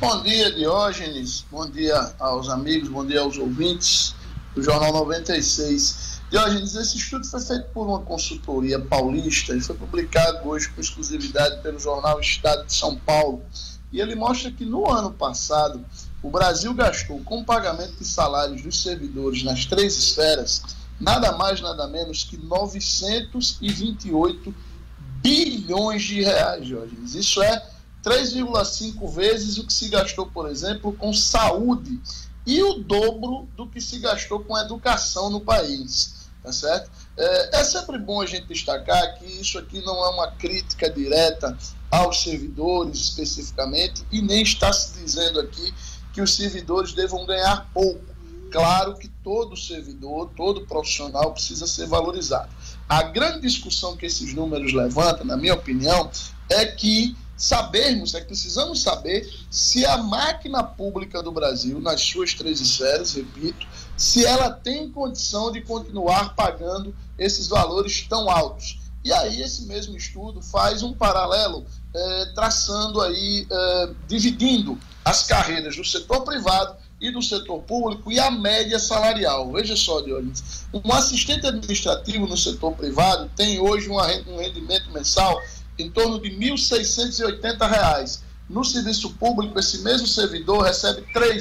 Bom 0.00 0.22
dia, 0.24 0.50
Diógenes. 0.50 1.44
Bom 1.52 1.70
dia 1.70 2.12
aos 2.18 2.48
amigos, 2.48 2.88
bom 2.88 3.06
dia 3.06 3.20
aos 3.20 3.38
ouvintes 3.38 4.12
do 4.56 4.60
Jornal 4.60 4.92
96. 4.92 6.20
Diógenes, 6.28 6.74
esse 6.74 6.96
estudo 6.96 7.24
foi 7.24 7.40
feito 7.40 7.68
por 7.74 7.86
uma 7.86 8.00
consultoria 8.00 8.80
paulista 8.80 9.54
e 9.54 9.60
foi 9.60 9.76
publicado 9.76 10.48
hoje 10.48 10.68
com 10.70 10.80
exclusividade 10.80 11.62
pelo 11.62 11.78
jornal 11.78 12.18
Estado 12.18 12.66
de 12.66 12.74
São 12.74 12.96
Paulo. 12.96 13.42
E 13.92 14.00
ele 14.00 14.16
mostra 14.16 14.50
que 14.50 14.64
no 14.64 14.90
ano 14.90 15.12
passado, 15.12 15.84
o 16.22 16.30
Brasil 16.30 16.72
gastou 16.72 17.20
com 17.24 17.44
pagamento 17.44 17.96
de 17.98 18.04
salários 18.04 18.62
dos 18.62 18.82
servidores 18.82 19.42
nas 19.42 19.66
três 19.66 19.96
esferas 19.96 20.62
nada 21.02 21.32
mais, 21.32 21.60
nada 21.60 21.86
menos 21.88 22.24
que 22.24 22.36
928 22.36 24.54
bilhões 25.20 26.02
de 26.02 26.22
reais, 26.22 26.66
Jorge. 26.66 26.96
Isso 27.14 27.42
é 27.42 27.62
3,5 28.04 29.12
vezes 29.12 29.58
o 29.58 29.66
que 29.66 29.72
se 29.72 29.88
gastou, 29.88 30.26
por 30.26 30.48
exemplo, 30.48 30.92
com 30.92 31.12
saúde 31.12 32.00
e 32.46 32.62
o 32.62 32.74
dobro 32.74 33.48
do 33.56 33.66
que 33.66 33.80
se 33.80 33.98
gastou 33.98 34.38
com 34.40 34.56
educação 34.56 35.28
no 35.28 35.40
país. 35.40 36.22
Tá 36.42 36.52
certo? 36.52 36.90
É, 37.16 37.60
é 37.60 37.64
sempre 37.64 37.98
bom 37.98 38.20
a 38.20 38.26
gente 38.26 38.46
destacar 38.46 39.16
que 39.16 39.24
isso 39.24 39.58
aqui 39.58 39.80
não 39.84 40.04
é 40.04 40.08
uma 40.08 40.32
crítica 40.32 40.90
direta 40.90 41.56
aos 41.88 42.20
servidores 42.22 42.98
especificamente 42.98 44.04
e 44.10 44.20
nem 44.20 44.42
está 44.42 44.72
se 44.72 44.98
dizendo 44.98 45.38
aqui 45.38 45.72
que 46.12 46.20
os 46.20 46.34
servidores 46.34 46.92
devam 46.92 47.26
ganhar 47.26 47.70
pouco. 47.72 48.12
Claro 48.50 48.96
que 48.96 49.08
todo 49.08 49.56
servidor, 49.56 50.30
todo 50.36 50.66
profissional 50.66 51.32
precisa 51.32 51.66
ser 51.66 51.86
valorizado. 51.86 52.50
A 52.88 53.02
grande 53.02 53.40
discussão 53.40 53.96
que 53.96 54.04
esses 54.04 54.34
números 54.34 54.74
levantam, 54.74 55.24
na 55.24 55.36
minha 55.36 55.54
opinião, 55.54 56.10
é 56.50 56.66
que 56.66 57.16
sabermos, 57.34 58.14
é 58.14 58.20
que 58.20 58.26
precisamos 58.26 58.82
saber 58.82 59.28
se 59.50 59.84
a 59.86 59.96
máquina 59.96 60.62
pública 60.62 61.22
do 61.22 61.32
Brasil, 61.32 61.80
nas 61.80 62.00
suas 62.02 62.34
três 62.34 62.60
esferas, 62.60 63.14
repito, 63.14 63.66
se 63.96 64.24
ela 64.24 64.50
tem 64.50 64.90
condição 64.90 65.50
de 65.50 65.62
continuar 65.62 66.36
pagando 66.36 66.94
esses 67.18 67.48
valores 67.48 68.06
tão 68.08 68.30
altos. 68.30 68.78
E 69.04 69.12
aí 69.12 69.42
esse 69.42 69.64
mesmo 69.64 69.96
estudo 69.96 70.40
faz 70.40 70.82
um 70.82 70.92
paralelo, 70.92 71.66
eh, 71.94 72.26
traçando 72.34 73.00
aí, 73.00 73.46
eh, 73.50 73.90
dividindo 74.08 74.78
as 75.04 75.24
carreiras 75.24 75.76
do 75.76 75.84
setor 75.84 76.22
privado 76.22 76.76
e 77.00 77.10
do 77.10 77.20
setor 77.20 77.60
público 77.62 78.10
e 78.12 78.18
a 78.20 78.30
média 78.30 78.78
salarial. 78.78 79.52
Veja 79.52 79.76
só, 79.76 80.00
Dionísio, 80.00 80.44
um 80.72 80.92
assistente 80.92 81.46
administrativo 81.46 82.26
no 82.26 82.36
setor 82.36 82.72
privado 82.72 83.30
tem 83.36 83.60
hoje 83.60 83.90
um 83.90 83.98
rendimento 84.36 84.90
mensal 84.92 85.38
em 85.78 85.90
torno 85.90 86.20
de 86.20 86.28
R$ 86.28 86.52
1.680. 86.52 88.20
No 88.48 88.64
serviço 88.64 89.10
público, 89.14 89.58
esse 89.58 89.78
mesmo 89.82 90.06
servidor 90.06 90.62
recebe 90.62 91.02
R$ 91.12 91.34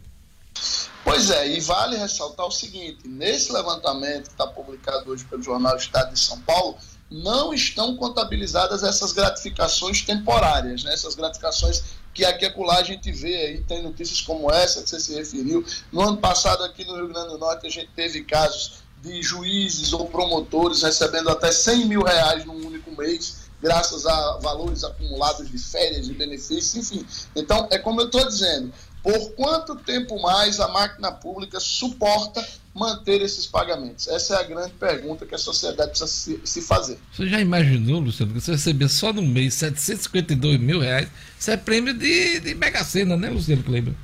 Pois 1.04 1.30
é, 1.30 1.56
e 1.56 1.60
vale 1.60 1.96
ressaltar 1.96 2.46
o 2.46 2.50
seguinte: 2.50 3.08
nesse 3.08 3.52
levantamento 3.52 4.24
que 4.24 4.32
está 4.32 4.46
publicado 4.46 5.10
hoje 5.10 5.24
pelo 5.24 5.42
Jornal 5.42 5.76
Estado 5.76 6.12
de 6.12 6.18
São 6.18 6.38
Paulo, 6.40 6.76
não 7.10 7.54
estão 7.54 7.96
contabilizadas 7.96 8.82
essas 8.82 9.12
gratificações 9.12 10.02
temporárias, 10.02 10.84
né? 10.84 10.92
essas 10.92 11.14
gratificações 11.14 11.96
que 12.12 12.24
aqui 12.24 12.44
e 12.44 12.48
acolá 12.48 12.78
a 12.78 12.82
gente 12.82 13.10
vê 13.12 13.36
aí, 13.36 13.60
tem 13.62 13.82
notícias 13.82 14.20
como 14.20 14.50
essa 14.52 14.82
que 14.82 14.90
você 14.90 15.00
se 15.00 15.14
referiu. 15.14 15.64
No 15.92 16.02
ano 16.02 16.16
passado, 16.16 16.64
aqui 16.64 16.84
no 16.84 16.96
Rio 16.96 17.08
Grande 17.08 17.28
do 17.28 17.38
Norte, 17.38 17.66
a 17.66 17.70
gente 17.70 17.90
teve 17.94 18.24
casos 18.24 18.82
de 19.00 19.22
juízes 19.22 19.92
ou 19.92 20.08
promotores 20.08 20.82
recebendo 20.82 21.30
até 21.30 21.52
100 21.52 21.86
mil 21.86 22.02
reais 22.02 22.44
num 22.44 22.66
único 22.66 22.90
mês, 22.96 23.47
graças 23.62 24.06
a 24.06 24.38
valores 24.42 24.84
acumulados 24.84 25.50
de 25.50 25.58
férias, 25.58 26.06
de 26.06 26.14
benefícios, 26.14 26.74
enfim. 26.74 27.06
Então, 27.34 27.68
é 27.70 27.78
como 27.78 28.00
eu 28.00 28.06
estou 28.06 28.26
dizendo, 28.26 28.72
por 29.02 29.32
quanto 29.32 29.76
tempo 29.76 30.20
mais 30.20 30.60
a 30.60 30.68
máquina 30.68 31.12
pública 31.12 31.58
suporta 31.60 32.46
manter 32.74 33.20
esses 33.20 33.46
pagamentos? 33.46 34.08
Essa 34.08 34.34
é 34.34 34.40
a 34.40 34.42
grande 34.42 34.72
pergunta 34.72 35.26
que 35.26 35.34
a 35.34 35.38
sociedade 35.38 35.90
precisa 35.90 36.10
se, 36.10 36.40
se 36.44 36.62
fazer. 36.62 36.98
Você 37.12 37.28
já 37.28 37.40
imaginou, 37.40 38.00
Luciano, 38.00 38.32
que 38.32 38.40
você 38.40 38.52
receber 38.52 38.88
só 38.88 39.12
no 39.12 39.22
mês 39.22 39.54
752 39.54 40.60
mil 40.60 40.80
reais? 40.80 41.08
Isso 41.38 41.50
é 41.50 41.56
prêmio 41.56 41.94
de, 41.94 42.40
de 42.40 42.54
Mega 42.54 42.84
Sena, 42.84 43.16
né, 43.16 43.30
Luciano 43.30 43.62
Kleber? 43.62 43.94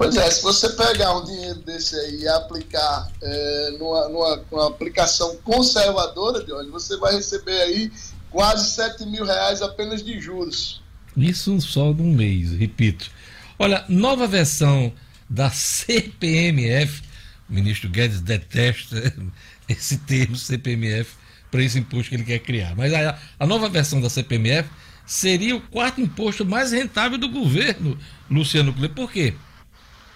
Pois 0.00 0.16
é, 0.16 0.30
se 0.30 0.42
você 0.42 0.66
pegar 0.70 1.14
um 1.14 1.24
dinheiro 1.24 1.58
desse 1.58 1.94
aí 1.94 2.22
e 2.22 2.28
aplicar 2.28 3.06
é, 3.20 3.70
numa, 3.78 4.08
numa, 4.08 4.44
numa, 4.50 4.68
aplicação 4.68 5.36
conservadora, 5.44 6.42
de 6.42 6.50
onde 6.54 6.70
você 6.70 6.96
vai 6.96 7.16
receber 7.16 7.60
aí 7.60 7.92
quase 8.30 8.70
7 8.70 9.04
mil 9.06 9.24
reais 9.24 9.60
apenas 9.60 10.02
de 10.02 10.20
juros. 10.20 10.82
Isso 11.16 11.60
só 11.60 11.92
num 11.92 12.14
mês, 12.14 12.52
repito. 12.52 13.10
Olha, 13.58 13.84
nova 13.88 14.26
versão 14.26 14.92
da 15.28 15.50
CPMF, 15.50 17.02
o 17.48 17.52
ministro 17.52 17.88
Guedes 17.88 18.20
detesta 18.20 19.12
esse 19.68 19.98
termo 19.98 20.36
CPMF 20.36 21.14
para 21.50 21.62
esse 21.62 21.78
imposto 21.78 22.10
que 22.10 22.16
ele 22.16 22.24
quer 22.24 22.38
criar. 22.38 22.74
Mas 22.76 22.92
a, 22.94 23.18
a 23.38 23.46
nova 23.46 23.68
versão 23.68 24.00
da 24.00 24.08
CPMF 24.08 24.68
seria 25.04 25.56
o 25.56 25.60
quarto 25.60 26.00
imposto 26.00 26.44
mais 26.46 26.72
rentável 26.72 27.18
do 27.18 27.28
governo, 27.28 27.98
Luciano 28.30 28.72
Kleber. 28.72 28.94
Por 28.94 29.10
quê? 29.10 29.34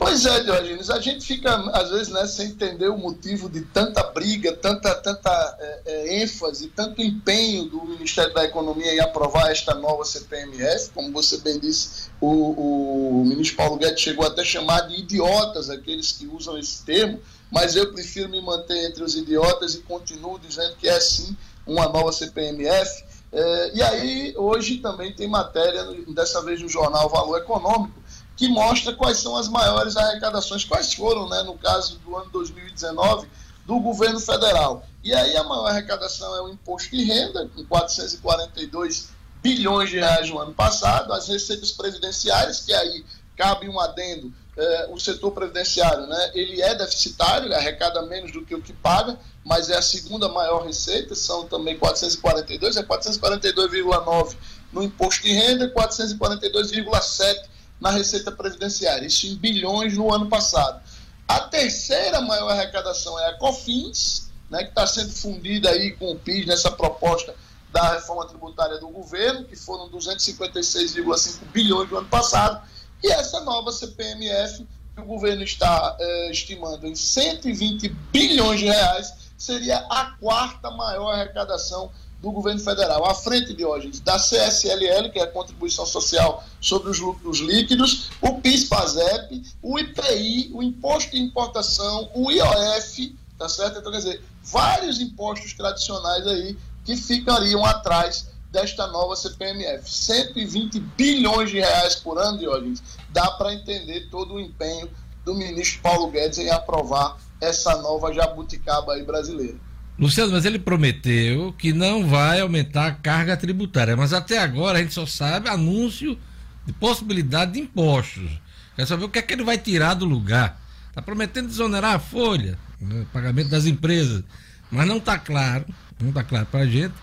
Pois 0.05 0.27
é, 0.27 0.40
Diogenes, 0.40 0.90
a 0.90 1.01
gente 1.01 1.25
fica, 1.25 1.55
às 1.73 1.88
vezes, 1.88 2.09
né, 2.09 2.27
sem 2.27 2.49
entender 2.49 2.90
o 2.90 2.99
motivo 2.99 3.49
de 3.49 3.62
tanta 3.62 4.03
briga, 4.03 4.53
tanta, 4.53 4.95
tanta 4.97 5.57
é, 5.59 5.81
é, 5.87 6.23
ênfase, 6.23 6.69
tanto 6.69 7.01
empenho 7.01 7.64
do 7.71 7.83
Ministério 7.87 8.35
da 8.35 8.45
Economia 8.45 8.95
em 8.95 9.01
aprovar 9.01 9.51
esta 9.51 9.75
nova 9.75 10.05
CPMF. 10.05 10.90
Como 10.90 11.11
você 11.11 11.38
bem 11.38 11.59
disse, 11.59 12.11
o, 12.21 13.21
o 13.21 13.25
ministro 13.25 13.57
Paulo 13.57 13.79
Guedes 13.79 13.99
chegou 13.99 14.27
até 14.27 14.43
a 14.43 14.45
chamar 14.45 14.83
de 14.83 15.01
idiotas 15.01 15.71
aqueles 15.71 16.12
que 16.12 16.27
usam 16.27 16.59
esse 16.59 16.85
termo, 16.85 17.19
mas 17.51 17.75
eu 17.75 17.90
prefiro 17.90 18.29
me 18.29 18.43
manter 18.43 18.87
entre 18.87 19.03
os 19.03 19.17
idiotas 19.17 19.75
e 19.75 19.79
continuo 19.79 20.38
dizendo 20.38 20.77
que 20.77 20.87
é 20.87 21.01
sim 21.01 21.35
uma 21.67 21.88
nova 21.88 22.12
CPMF. 22.12 23.05
É, 23.33 23.71
e 23.75 23.83
aí, 23.83 24.35
hoje 24.37 24.79
também 24.79 25.14
tem 25.14 25.27
matéria, 25.27 25.83
dessa 26.09 26.43
vez 26.43 26.61
no 26.61 26.69
jornal 26.69 27.09
Valor 27.09 27.38
Econômico, 27.38 28.04
que 28.37 28.49
mostra 28.49 28.92
quais 28.92 29.18
são 29.18 29.37
as 29.37 29.49
maiores 29.49 29.97
arrecadações, 29.97 30.64
quais 30.64 30.92
foram, 30.92 31.29
né, 31.29 31.42
no 31.42 31.57
caso 31.57 31.99
do 31.99 32.16
ano 32.16 32.31
2019, 32.31 33.29
do 33.64 33.79
governo 33.81 34.20
federal. 34.20 34.87
E 35.03 35.14
aí 35.14 35.37
a 35.37 35.44
maior 35.44 35.66
arrecadação 35.66 36.37
é 36.37 36.42
o 36.42 36.49
imposto 36.49 36.90
de 36.90 37.05
renda, 37.05 37.49
com 37.55 37.64
442 37.64 39.11
bilhões 39.42 39.90
de 39.90 39.99
reais 39.99 40.29
no 40.31 40.38
ano 40.38 40.55
passado, 40.55 41.12
as 41.12 41.29
receitas 41.29 41.70
previdenciárias, 41.70 42.61
que 42.61 42.73
aí 42.73 43.05
cabe 43.37 43.68
um 43.68 43.79
adendo, 43.79 44.33
eh, 44.57 44.88
o 44.90 44.99
setor 44.99 45.33
previdenciário, 45.33 46.07
né, 46.07 46.31
ele 46.35 46.62
é 46.62 46.75
deficitário, 46.75 47.47
ele 47.47 47.55
arrecada 47.55 48.03
menos 48.03 48.33
do 48.33 48.44
que 48.44 48.55
o 48.55 48.62
que 48.62 48.73
paga, 48.73 49.18
mas 49.44 49.68
é 49.68 49.77
a 49.77 49.83
segunda 49.83 50.29
maior 50.29 50.64
receita, 50.64 51.14
são 51.14 51.47
também 51.47 51.77
442, 51.77 52.77
é 52.77 52.83
442,9 52.83 54.37
no 54.73 54.83
imposto 54.83 55.23
de 55.23 55.33
renda, 55.33 55.68
442,7 55.70 57.54
na 57.85 57.90
receita 57.90 58.33
previdenciária, 58.33 59.07
isso 59.07 59.27
em 59.27 59.37
bilhões 59.37 59.94
no 59.94 60.11
ano 60.11 60.27
passado. 60.27 60.83
A 61.29 61.40
terceira 61.40 62.18
maior 62.23 62.49
arrecadação 62.49 63.20
é 63.20 63.29
a 63.29 63.35
COFINS, 63.35 64.31
né, 64.49 64.62
que 64.62 64.70
está 64.70 64.87
sendo 64.87 65.12
fundida 65.12 65.68
aí 65.68 65.92
com 65.92 66.12
o 66.12 66.18
PIS 66.18 66.47
nessa 66.47 66.70
proposta 66.70 67.35
da 67.70 67.92
reforma 67.92 68.27
tributária 68.27 68.79
do 68.79 68.88
governo, 68.88 69.44
que 69.44 69.55
foram 69.55 69.90
256,5 69.90 71.44
bilhões 71.53 71.90
no 71.90 71.99
ano 71.99 72.09
passado, 72.09 72.66
e 73.03 73.12
essa 73.12 73.42
nova 73.42 73.70
CPMF, 73.70 74.66
que 74.94 75.01
o 75.03 75.05
governo 75.05 75.42
está 75.42 75.94
eh, 76.01 76.31
estimando 76.31 76.87
em 76.87 76.94
120 76.94 77.90
bilhões 78.11 78.61
de 78.61 78.66
reais, 78.66 79.12
seria 79.37 79.77
a 79.90 80.12
quarta 80.18 80.70
maior 80.70 81.11
arrecadação 81.11 81.92
do 82.25 82.33
governo 82.33 82.59
federal, 82.59 83.05
à 83.05 83.15
frente 83.15 83.53
de 83.53 83.65
hoje 83.67 83.91
da 84.01 84.19
CSLL, 84.19 85.11
que 85.13 85.19
é 85.19 85.25
a 85.25 85.27
contribuição 85.27 85.85
social 85.85 86.43
sobre 86.59 86.91
os 86.91 86.99
lucros 86.99 87.39
líquidos, 87.41 88.11
o 88.23 88.41
PIS-PASEP, 88.41 89.43
o 89.63 89.79
IPI, 89.79 90.51
o 90.55 90.63
imposto 90.63 91.11
de 91.11 91.21
importação, 91.21 92.11
o 92.15 92.31
IOF, 92.31 93.15
tá 93.39 93.47
certo? 93.47 93.79
Então, 93.79 93.93
quer 93.93 93.99
dizer, 93.99 94.25
vários 94.43 95.01
impostos 95.01 95.53
tradicionais 95.53 96.27
aí 96.27 96.57
que 96.83 96.97
ficariam 96.97 97.63
atrás 97.63 98.29
desta 98.51 98.87
nova 98.87 99.15
CPMF. 99.17 99.91
120 99.91 100.81
bilhões 100.81 101.51
de 101.51 101.59
reais 101.59 101.97
por 101.97 102.19
ano, 102.19 102.39
Diógenes. 102.39 102.83
Dá 103.11 103.33
para 103.33 103.53
entender 103.53 104.09
todo 104.11 104.35
o 104.35 104.41
empenho 104.41 104.89
do 105.25 105.35
ministro 105.35 105.83
Paulo 105.83 106.11
Guedes 106.11 106.39
em 106.39 106.51
aprovar 106.51 107.19
essa 107.41 107.77
nova 107.83 108.13
jabuticaba 108.13 108.95
aí 108.95 109.03
brasileira. 109.03 109.59
Luciano, 109.98 110.33
mas 110.33 110.44
ele 110.44 110.59
prometeu 110.59 111.54
que 111.57 111.72
não 111.72 112.09
vai 112.09 112.40
aumentar 112.40 112.87
a 112.87 112.92
carga 112.92 113.37
tributária, 113.37 113.96
mas 113.96 114.12
até 114.12 114.38
agora 114.38 114.78
a 114.78 114.83
gente 114.83 114.92
só 114.92 115.07
sabe 115.07 115.48
anúncio 115.48 116.18
de 116.66 116.72
possibilidade 116.72 117.52
de 117.52 117.61
impostos. 117.61 118.28
Quer 118.74 118.87
saber 118.87 119.04
o 119.04 119.09
que 119.09 119.20
é 119.20 119.22
que 119.22 119.33
ele 119.33 119.44
vai 119.44 119.57
tirar 119.57 119.94
do 119.94 120.04
lugar. 120.04 120.61
Está 120.88 121.00
prometendo 121.00 121.46
desonerar 121.46 121.94
a 121.94 121.98
folha, 121.98 122.59
né, 122.80 123.07
pagamento 123.12 123.50
das 123.50 123.66
empresas, 123.66 124.24
mas 124.70 124.87
não 124.87 124.96
está 124.96 125.16
claro, 125.16 125.64
não 126.00 126.09
está 126.09 126.24
claro 126.24 126.46
para 126.46 126.61
a 126.61 126.66
gente 126.66 126.94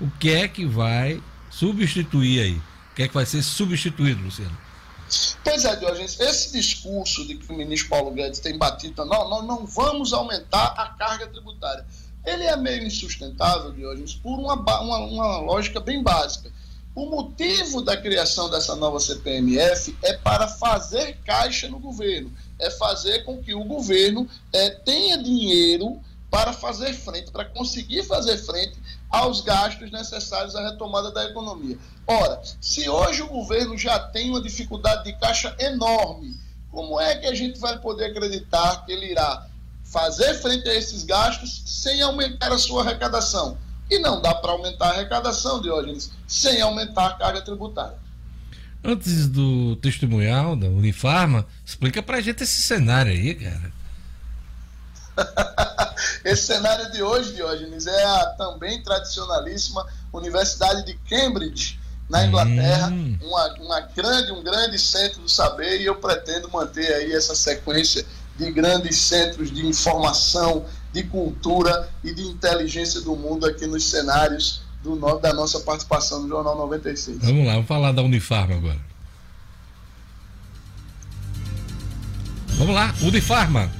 o 0.00 0.10
que 0.10 0.30
é 0.30 0.48
que 0.48 0.66
vai 0.66 1.22
substituir 1.48 2.40
aí. 2.40 2.56
O 2.90 2.94
que 2.96 3.04
é 3.04 3.08
que 3.08 3.14
vai 3.14 3.24
ser 3.24 3.42
substituído, 3.42 4.22
Luciano? 4.22 4.56
Pois 5.44 5.64
é, 5.64 5.76
Diogenes, 5.76 6.18
esse 6.18 6.52
discurso 6.52 7.26
de 7.26 7.36
que 7.36 7.52
o 7.52 7.56
ministro 7.56 7.88
Paulo 7.88 8.10
Guedes 8.10 8.40
tem 8.40 8.56
batido, 8.56 9.04
não, 9.04 9.28
nós 9.28 9.46
não 9.46 9.66
vamos 9.66 10.12
aumentar 10.12 10.74
a 10.76 10.86
carga 10.88 11.26
tributária 11.26 11.84
ele 12.24 12.44
é 12.44 12.56
meio 12.56 12.86
insustentável, 12.86 13.72
Diógenes, 13.72 14.14
por 14.14 14.38
uma, 14.38 14.54
uma, 14.54 14.98
uma 14.98 15.38
lógica 15.38 15.80
bem 15.80 16.02
básica. 16.02 16.50
O 16.94 17.06
motivo 17.06 17.80
da 17.80 17.96
criação 17.96 18.50
dessa 18.50 18.76
nova 18.76 19.00
CPMF 19.00 19.96
é 20.02 20.12
para 20.12 20.46
fazer 20.46 21.16
caixa 21.24 21.66
no 21.68 21.78
governo, 21.78 22.30
é 22.58 22.70
fazer 22.70 23.24
com 23.24 23.42
que 23.42 23.54
o 23.54 23.64
governo 23.64 24.28
é, 24.52 24.70
tenha 24.70 25.16
dinheiro 25.16 25.98
para 26.30 26.52
fazer 26.52 26.92
frente, 26.92 27.30
para 27.30 27.46
conseguir 27.46 28.04
fazer 28.04 28.36
frente 28.38 28.78
aos 29.10 29.40
gastos 29.40 29.90
necessários 29.90 30.54
à 30.54 30.70
retomada 30.70 31.10
da 31.10 31.24
economia. 31.24 31.78
Ora, 32.06 32.40
se 32.60 32.88
hoje 32.88 33.22
o 33.22 33.28
governo 33.28 33.76
já 33.76 33.98
tem 33.98 34.30
uma 34.30 34.40
dificuldade 34.40 35.04
de 35.04 35.12
caixa 35.18 35.54
enorme, 35.58 36.36
como 36.70 36.98
é 37.00 37.16
que 37.16 37.26
a 37.26 37.34
gente 37.34 37.58
vai 37.58 37.78
poder 37.78 38.06
acreditar 38.06 38.84
que 38.84 38.92
ele 38.92 39.10
irá 39.10 39.46
fazer 39.92 40.34
frente 40.40 40.68
a 40.68 40.74
esses 40.74 41.04
gastos 41.04 41.62
sem 41.66 42.00
aumentar 42.00 42.50
a 42.50 42.58
sua 42.58 42.82
arrecadação. 42.82 43.58
E 43.90 43.98
não 43.98 44.22
dá 44.22 44.34
para 44.34 44.52
aumentar 44.52 44.86
a 44.86 44.90
arrecadação, 44.92 45.60
Diógenes, 45.60 46.10
sem 46.26 46.62
aumentar 46.62 47.08
a 47.08 47.12
carga 47.14 47.42
tributária. 47.42 47.98
Antes 48.82 49.28
do 49.28 49.76
testemunhal 49.76 50.56
da 50.56 50.66
Unifarma, 50.66 51.46
explica 51.64 52.02
para 52.02 52.16
a 52.16 52.20
gente 52.22 52.42
esse 52.42 52.62
cenário 52.62 53.12
aí, 53.12 53.34
cara. 53.34 53.72
esse 56.24 56.46
cenário 56.46 56.90
de 56.90 57.02
hoje, 57.02 57.34
Diógenes, 57.34 57.86
é 57.86 58.04
a 58.04 58.26
também 58.30 58.82
tradicionalíssima 58.82 59.86
Universidade 60.10 60.86
de 60.86 60.94
Cambridge, 61.08 61.78
na 62.08 62.26
Inglaterra, 62.26 62.88
hum. 62.88 63.18
uma, 63.22 63.54
uma 63.54 63.80
grande, 63.80 64.32
um 64.32 64.42
grande 64.42 64.78
centro 64.78 65.20
do 65.20 65.28
saber, 65.28 65.80
e 65.80 65.86
eu 65.86 65.96
pretendo 65.96 66.50
manter 66.50 66.92
aí 66.94 67.12
essa 67.12 67.34
sequência 67.34 68.04
de 68.36 68.50
grandes 68.50 68.96
centros 68.96 69.50
de 69.50 69.66
informação, 69.66 70.64
de 70.92 71.02
cultura 71.04 71.88
e 72.02 72.12
de 72.12 72.22
inteligência 72.22 73.00
do 73.00 73.16
mundo 73.16 73.46
aqui 73.46 73.66
nos 73.66 73.84
cenários 73.84 74.62
do, 74.82 74.96
da 75.18 75.32
nossa 75.32 75.60
participação 75.60 76.22
no 76.22 76.28
Jornal 76.28 76.56
96. 76.56 77.18
Vamos 77.18 77.46
lá, 77.46 77.52
vamos 77.54 77.68
falar 77.68 77.92
da 77.92 78.02
Unifarma 78.02 78.54
agora. 78.54 78.78
Vamos 82.58 82.74
lá, 82.74 82.94
Unifarma. 83.02 83.70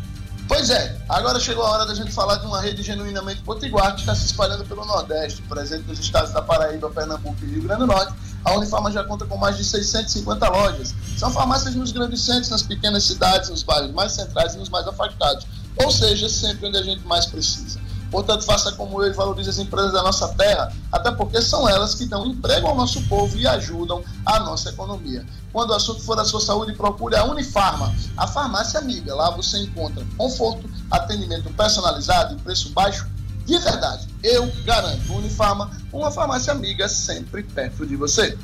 Pois 0.49 0.71
é, 0.71 0.97
agora 1.09 1.39
chegou 1.41 1.65
a 1.65 1.71
hora 1.71 1.87
da 1.87 1.95
gente 1.95 2.13
falar 2.13 2.37
de 2.37 2.47
uma 2.47 2.61
rede 2.61 2.83
genuinamente 2.83 3.41
potiguar 3.43 3.95
que 3.95 4.01
está 4.01 4.15
se 4.15 4.27
espalhando 4.27 4.65
pelo 4.65 4.85
Nordeste, 4.85 5.41
presente 5.43 5.87
nos 5.89 5.99
estados 5.99 6.33
da 6.33 6.43
Paraíba, 6.43 6.91
Pernambuco 6.91 7.39
e 7.43 7.47
Rio 7.47 7.63
Grande 7.63 7.81
do 7.81 7.87
Norte, 7.87 8.13
a 8.45 8.55
Unifarma 8.55 8.91
já 8.91 9.05
conta 9.05 9.25
com 9.25 9.37
mais 9.37 9.57
de 9.57 9.65
650 9.65 10.49
lojas. 10.49 10.95
São 11.17 11.31
farmácias 11.31 11.75
nos 11.75 11.93
grandes 11.93 12.21
centros, 12.21 12.51
nas 12.51 12.63
pequenas 12.63 13.05
cidades, 13.05 13.51
nos 13.51 13.63
bairros 13.63 13.93
mais 13.93 14.13
centrais 14.13 14.55
e 14.55 14.59
nos 14.59 14.69
mais 14.69 14.87
afastados. 14.87 15.47
Ou 15.83 15.91
seja, 15.91 16.29
sempre 16.29 16.69
onde 16.69 16.79
a 16.79 16.83
gente 16.83 17.07
mais 17.07 17.27
precisa. 17.27 17.81
Portanto, 18.11 18.45
faça 18.45 18.73
como 18.73 19.03
eu 19.03 19.11
e 19.11 19.15
valorize 19.15 19.49
as 19.49 19.59
empresas 19.59 19.93
da 19.93 20.03
nossa 20.03 20.29
terra, 20.35 20.71
até 20.93 21.11
porque 21.11 21.41
são 21.41 21.67
elas 21.67 21.95
que 21.95 22.05
dão 22.05 22.27
emprego 22.27 22.67
ao 22.67 22.77
nosso 22.77 23.01
povo 23.09 23.39
e 23.39 23.47
ajudam 23.47 24.05
a 24.27 24.39
nossa 24.41 24.69
economia. 24.69 25.25
Quando 25.51 25.71
o 25.71 25.75
assunto 25.75 26.03
for 26.03 26.19
a 26.21 26.25
sua 26.25 26.41
saúde, 26.41 26.75
procure 26.75 27.17
a 27.17 27.25
Unifarma, 27.25 27.91
a 28.19 28.27
farmácia 28.27 28.81
amiga. 28.81 29.15
Lá 29.15 29.31
você 29.31 29.63
encontra 29.63 30.05
conforto, 30.19 30.69
atendimento 30.91 31.49
personalizado 31.55 32.35
e 32.35 32.37
preço 32.43 32.71
baixo 32.73 33.09
de 33.45 33.59
verdade. 33.59 34.09
Eu 34.23 34.51
garanto. 34.65 35.13
Unifarma, 35.13 35.71
uma 35.93 36.11
farmácia 36.11 36.53
amiga 36.53 36.89
sempre 36.89 37.43
perto 37.43 37.87
de 37.87 37.97
você. 37.97 38.37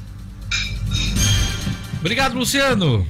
Obrigado, 2.01 2.37
Luciano. 2.37 3.07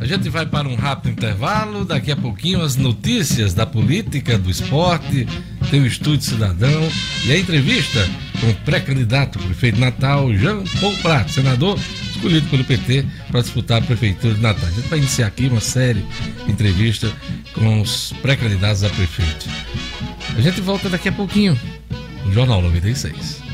A 0.00 0.06
gente 0.06 0.28
vai 0.28 0.46
para 0.46 0.68
um 0.68 0.76
rápido 0.76 1.12
intervalo. 1.12 1.84
Daqui 1.84 2.12
a 2.12 2.16
pouquinho, 2.16 2.62
as 2.62 2.76
notícias 2.76 3.52
da 3.52 3.66
política, 3.66 4.38
do 4.38 4.48
esporte, 4.48 5.26
tem 5.70 5.80
o 5.80 5.86
Estúdio 5.86 6.22
Cidadão 6.22 6.88
e 7.26 7.32
a 7.32 7.38
entrevista 7.38 8.08
com 8.40 8.48
o 8.48 8.54
pré-candidato 8.64 9.38
prefeito 9.40 9.80
Natal, 9.80 10.32
Jean 10.34 10.62
Paul 10.80 10.96
Prato, 10.98 11.32
senador 11.32 11.78
escolhido 12.18 12.48
pelo 12.48 12.64
PT 12.64 13.06
para 13.30 13.40
disputar 13.40 13.80
a 13.80 13.84
Prefeitura 13.84 14.34
de 14.34 14.40
Natal. 14.40 14.68
A 14.68 14.72
gente 14.72 14.88
vai 14.88 14.98
iniciar 14.98 15.28
aqui 15.28 15.46
uma 15.46 15.60
série 15.60 16.04
de 16.44 16.52
entrevistas 16.52 17.12
com 17.54 17.80
os 17.80 18.12
pré-candidatos 18.20 18.82
a 18.84 18.90
prefeito. 18.90 19.46
A 20.36 20.40
gente 20.40 20.60
volta 20.60 20.88
daqui 20.88 21.08
a 21.08 21.12
pouquinho 21.12 21.58
no 22.24 22.32
Jornal 22.32 22.60
96. 22.60 23.48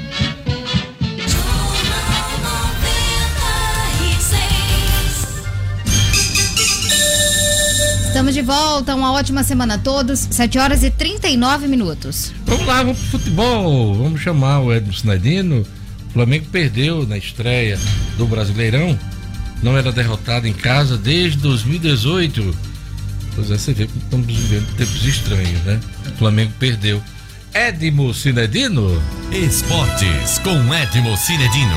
Estamos 8.06 8.32
de 8.32 8.42
volta, 8.42 8.94
uma 8.94 9.12
ótima 9.12 9.42
semana 9.42 9.74
a 9.74 9.78
todos, 9.78 10.20
7 10.30 10.58
horas 10.58 10.84
e 10.84 10.90
39 10.90 11.66
minutos. 11.66 12.32
Vamos 12.46 12.66
lá, 12.66 12.82
vamos 12.82 12.98
pro 12.98 13.18
futebol. 13.18 13.94
Vamos 13.94 14.20
chamar 14.20 14.60
o 14.60 14.72
Edson 14.72 14.92
Sinadino 14.92 15.66
Flamengo 16.14 16.46
perdeu 16.52 17.04
na 17.08 17.18
estreia 17.18 17.76
do 18.16 18.24
Brasileirão, 18.24 18.96
não 19.60 19.76
era 19.76 19.90
derrotado 19.90 20.46
em 20.46 20.52
casa 20.52 20.96
desde 20.96 21.38
2018. 21.38 22.56
Pois 23.34 23.50
é, 23.50 23.58
você 23.58 23.74
vê 23.74 23.88
que 23.88 23.98
estamos 23.98 24.24
vivendo 24.24 24.76
tempos 24.76 25.04
estranhos, 25.04 25.60
né? 25.64 25.80
O 26.06 26.16
Flamengo 26.16 26.52
perdeu. 26.60 27.02
Edmo 27.52 28.14
Cinedino. 28.14 29.02
Esportes 29.32 30.38
com 30.38 30.72
Edmo 30.72 31.16
Cinedino. 31.16 31.76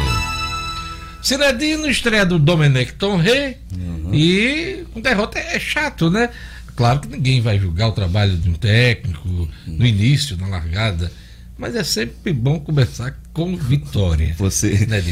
Cinedino 1.23 1.89
estreia 1.89 2.23
do 2.23 2.37
Domenech 2.37 2.93
Tonré 2.93 3.57
uhum. 3.75 4.13
e 4.13 4.85
com 4.93 5.01
derrota 5.01 5.39
é 5.39 5.59
chato, 5.59 6.11
né? 6.11 6.29
Claro 6.75 6.99
que 6.99 7.07
ninguém 7.07 7.41
vai 7.41 7.57
julgar 7.57 7.87
o 7.87 7.91
trabalho 7.91 8.37
de 8.37 8.47
um 8.47 8.53
técnico 8.53 9.49
no 9.65 9.85
início, 9.85 10.37
na 10.37 10.45
largada 10.45 11.11
mas 11.57 11.75
é 11.75 11.83
sempre 11.83 12.31
bom 12.31 12.59
começar 12.59 13.17
com 13.37 13.55
vitória. 13.55 14.33
Você. 14.35 14.87
Né, 14.87 15.03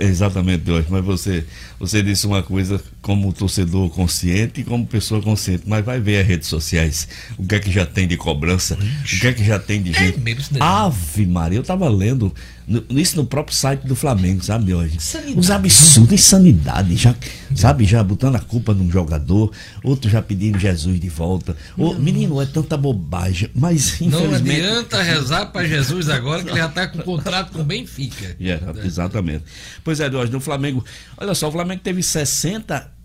exatamente, 0.00 0.64
Deus, 0.64 0.86
mas 0.88 1.04
você, 1.04 1.44
você 1.78 2.02
disse 2.02 2.26
uma 2.26 2.42
coisa 2.42 2.82
como 3.08 3.32
torcedor 3.32 3.88
consciente 3.88 4.60
e 4.60 4.64
como 4.64 4.86
pessoa 4.86 5.22
consciente, 5.22 5.62
mas 5.66 5.82
vai 5.82 5.98
ver 5.98 6.20
as 6.20 6.26
redes 6.26 6.46
sociais, 6.46 7.08
o 7.38 7.46
que 7.46 7.54
é 7.54 7.58
que 7.58 7.72
já 7.72 7.86
tem 7.86 8.06
de 8.06 8.18
cobrança, 8.18 8.74
o 8.74 9.18
que 9.18 9.26
é 9.26 9.32
que 9.32 9.42
já 9.42 9.58
tem 9.58 9.82
de 9.82 9.94
gente. 9.94 10.20
Ave 10.60 11.26
Maria, 11.26 11.58
eu 11.58 11.62
tava 11.62 11.88
lendo 11.88 12.30
no, 12.68 12.84
isso 12.90 13.16
no 13.16 13.24
próprio 13.24 13.56
site 13.56 13.86
do 13.86 13.96
Flamengo, 13.96 14.44
sabe, 14.44 14.74
hoje? 14.74 14.98
Os 15.34 15.50
absurdos, 15.50 16.12
insanidade, 16.12 16.96
já, 16.96 17.14
sabe, 17.54 17.86
já 17.86 18.04
botando 18.04 18.36
a 18.36 18.40
culpa 18.40 18.74
num 18.74 18.90
jogador, 18.90 19.50
outro 19.82 20.10
já 20.10 20.20
pedindo 20.20 20.58
Jesus 20.58 21.00
de 21.00 21.08
volta. 21.08 21.56
O, 21.78 21.94
menino, 21.94 22.42
é 22.42 22.44
tanta 22.44 22.76
bobagem, 22.76 23.48
mas 23.54 23.98
Não 24.00 24.34
adianta 24.34 25.02
rezar 25.02 25.46
para 25.46 25.66
Jesus 25.66 26.10
agora 26.10 26.42
que 26.44 26.50
ele 26.50 26.58
já 26.58 26.66
está 26.66 26.86
com 26.86 26.98
contrato 27.00 27.52
com 27.52 27.62
o 27.62 27.64
Benfica. 27.64 28.36
Yeah, 28.38 28.84
exatamente. 28.84 29.44
Pois 29.82 29.98
é, 29.98 30.10
hoje 30.10 30.30
no 30.30 30.40
Flamengo, 30.40 30.84
olha 31.16 31.34
só, 31.34 31.48
o 31.48 31.52
Flamengo 31.52 31.80
teve 31.82 32.02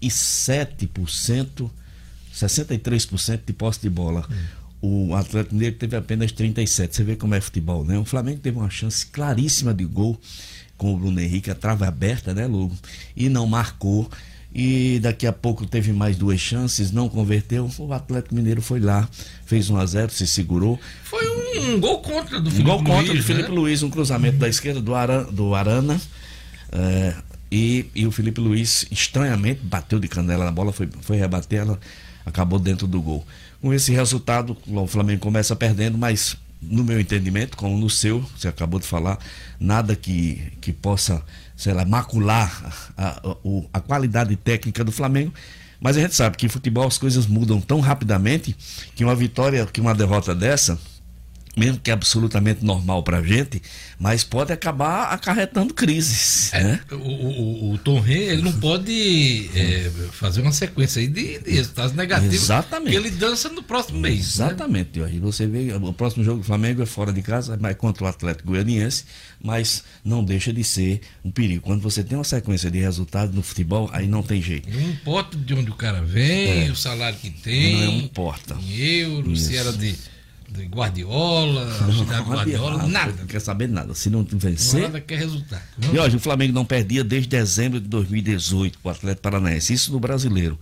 67%, 0.08 1.70
63% 2.34 3.42
de 3.46 3.54
posse 3.54 3.82
de 3.82 3.90
bola. 3.90 4.28
Hum 4.30 4.64
o 4.86 5.16
Atlético 5.16 5.56
Mineiro 5.56 5.78
teve 5.78 5.96
apenas 5.96 6.34
37. 6.34 6.94
Você 6.94 7.04
vê 7.06 7.16
como 7.16 7.34
é 7.34 7.40
futebol, 7.40 7.86
né? 7.86 7.98
O 7.98 8.04
Flamengo 8.04 8.42
teve 8.42 8.58
uma 8.58 8.70
chance 8.70 9.06
claríssima 9.06 9.74
de 9.74 9.86
gol 9.86 10.20
com 10.78 10.94
o 10.94 10.98
Bruno 10.98 11.22
Henrique, 11.22 11.50
a 11.50 11.56
trava 11.56 11.88
aberta, 11.88 12.34
né, 12.34 12.46
Lugo? 12.46 12.76
E 13.16 13.30
não 13.30 13.48
marcou. 13.48 14.12
E 14.54 15.00
daqui 15.02 15.26
a 15.26 15.32
pouco 15.32 15.66
teve 15.66 15.94
mais 15.94 16.18
duas 16.18 16.38
chances, 16.42 16.92
não 16.92 17.08
converteu. 17.08 17.72
O 17.80 17.94
Atlético 17.94 18.36
Mineiro 18.36 18.62
foi 18.62 18.82
lá, 18.82 19.08
fez 19.46 19.70
1 19.70 19.78
a 19.78 19.86
0 19.86 20.12
se 20.12 20.28
segurou. 20.28 20.78
Foi 21.06 21.26
um, 21.30 21.80
gol 21.80 22.02
contra 22.02 22.42
do 22.42 22.52
Felipe 22.52 22.70
um 22.70 22.74
gol 22.74 22.84
contra 22.84 23.14
Luiz, 23.14 23.18
do 23.22 23.24
Felipe 23.24 23.50
né? 23.50 23.56
Luiz, 23.56 23.84
um 23.84 23.90
cruzamento 23.90 24.38
da 24.38 24.50
esquerda 24.50 24.82
do, 24.82 24.94
Aran, 24.94 25.24
do 25.32 25.56
Arana. 25.56 26.00
É, 26.74 27.16
e, 27.54 27.86
e 27.94 28.08
o 28.08 28.12
Felipe 28.12 28.42
Luiz, 28.42 28.88
estranhamente, 28.90 29.62
bateu 29.62 30.00
de 30.00 30.08
canela 30.08 30.44
na 30.44 30.52
bola, 30.52 30.74
foi, 30.74 30.90
foi 31.02 31.18
rebater, 31.18 31.60
ela 31.60 31.80
acabou 32.26 32.58
dentro 32.58 32.88
do 32.88 33.00
gol. 33.00 33.24
Com 33.62 33.72
esse 33.72 33.92
resultado, 33.92 34.58
o 34.66 34.88
Flamengo 34.88 35.22
começa 35.22 35.56
perdendo, 35.56 35.96
mas 35.96 36.36
no 36.60 36.84
meu 36.84 37.00
entendimento, 37.00 37.56
como 37.56 37.78
no 37.78 37.92
seu, 37.92 38.22
você 38.36 38.48
acabou 38.48 38.80
de 38.80 38.88
falar, 38.88 39.20
nada 39.60 39.96
que, 39.96 40.42
que 40.60 40.74
possa, 40.74 41.22
sei 41.56 41.74
lá, 41.74 41.86
macular 41.86 42.92
a, 42.98 43.08
a, 43.10 43.36
a 43.74 43.80
qualidade 43.80 44.36
técnica 44.36 44.84
do 44.84 44.92
Flamengo. 44.92 45.32
Mas 45.80 45.96
a 45.96 46.02
gente 46.02 46.16
sabe 46.16 46.38
que 46.38 46.48
em 46.48 46.50
futebol 46.50 46.88
as 46.88 46.98
coisas 46.98 47.28
mudam 47.28 47.62
tão 47.62 47.82
rapidamente 47.82 48.56
que 48.96 49.04
uma 49.04 49.14
vitória, 49.14 49.64
que 49.68 49.80
uma 49.80 49.94
derrota 49.94 50.34
dessa, 50.34 50.80
mesmo 51.56 51.80
que 51.80 51.92
é 51.92 51.94
absolutamente 51.94 52.66
normal 52.66 53.04
para 53.04 53.20
a 53.20 53.24
gente, 53.24 53.62
mas 54.00 54.24
pode 54.24 54.52
acabar 54.52 55.06
acarretando 55.06 55.74
crises. 55.74 56.52
É, 56.54 56.64
né? 56.64 56.80
o, 56.92 56.96
o, 56.96 57.74
o, 57.74 57.78
Tom 57.78 58.00
Rey, 58.00 58.30
ele 58.30 58.42
não 58.42 58.54
pode 58.54 59.50
é, 59.56 59.92
fazer 60.12 60.42
uma 60.42 60.52
sequência 60.52 61.00
aí 61.00 61.08
de, 61.08 61.40
de 61.40 61.52
resultados 61.52 61.94
negativos. 61.94 62.36
Exatamente. 62.36 62.96
Ele 62.96 63.12
dança 63.12 63.50
no 63.50 63.62
próximo 63.62 64.00
mês. 64.00 64.16
Né? 64.16 64.46
Exatamente, 64.48 65.00
né? 65.00 65.12
Você 65.22 65.46
vê, 65.46 65.74
o 65.74 65.94
próximo 65.94 66.24
jogo 66.24 66.40
do 66.40 66.46
Flamengo 66.46 66.82
é 66.82 66.86
fora 66.86 67.14
de 67.14 67.22
casa, 67.22 67.58
mas 67.60 67.76
contra 67.76 68.04
o 68.04 68.08
Atlético 68.08 68.50
Goianiense, 68.50 69.06
mas 69.42 69.84
não 70.04 70.24
deixa 70.24 70.52
de 70.52 70.64
ser 70.64 71.02
um 71.24 71.30
perigo. 71.30 71.62
Quando 71.62 71.82
você 71.82 72.04
tem 72.04 72.18
uma 72.18 72.24
sequência 72.24 72.72
de 72.72 72.80
resultados 72.80 73.36
no 73.36 73.44
futebol, 73.44 73.90
aí 73.94 74.08
não 74.08 74.24
tem 74.24 74.42
jeito. 74.42 74.70
Não 74.70 74.90
importa 74.90 75.38
de 75.38 75.54
onde 75.54 75.70
o 75.70 75.76
cara 75.76 76.02
vem, 76.02 76.68
é. 76.68 76.72
o 76.72 76.76
salário 76.76 77.18
que 77.20 77.30
tem. 77.30 77.78
Não 77.86 77.98
importa. 78.00 78.56
Em 78.56 78.76
euros, 78.76 79.44
se 79.44 79.56
era 79.56 79.72
de 79.72 79.96
de 80.58 80.66
Guardiola, 80.66 81.68
Guardiola, 82.28 82.88
nada. 82.88 83.14
Não 83.20 83.26
quer 83.26 83.42
saber 83.42 83.68
nada. 83.68 83.94
Se 83.96 84.10
não 84.10 84.24
vencer. 84.24 84.84
Nada 84.84 85.02
quer 85.02 85.18
resultado. 85.18 85.64
E 85.92 85.98
hoje 85.98 86.18
o 86.18 86.20
Flamengo 86.20 86.54
não 86.54 86.64
perdia 86.64 87.04
desde 87.04 87.30
dezembro 87.30 87.80
de 87.80 87.88
2018 87.88 88.80
para 88.80 88.90
o 88.90 88.92
Atlético 88.92 89.22
Paranaense. 89.22 89.74
Isso 89.74 89.92
no 89.92 90.00
brasileiro. 90.00 90.60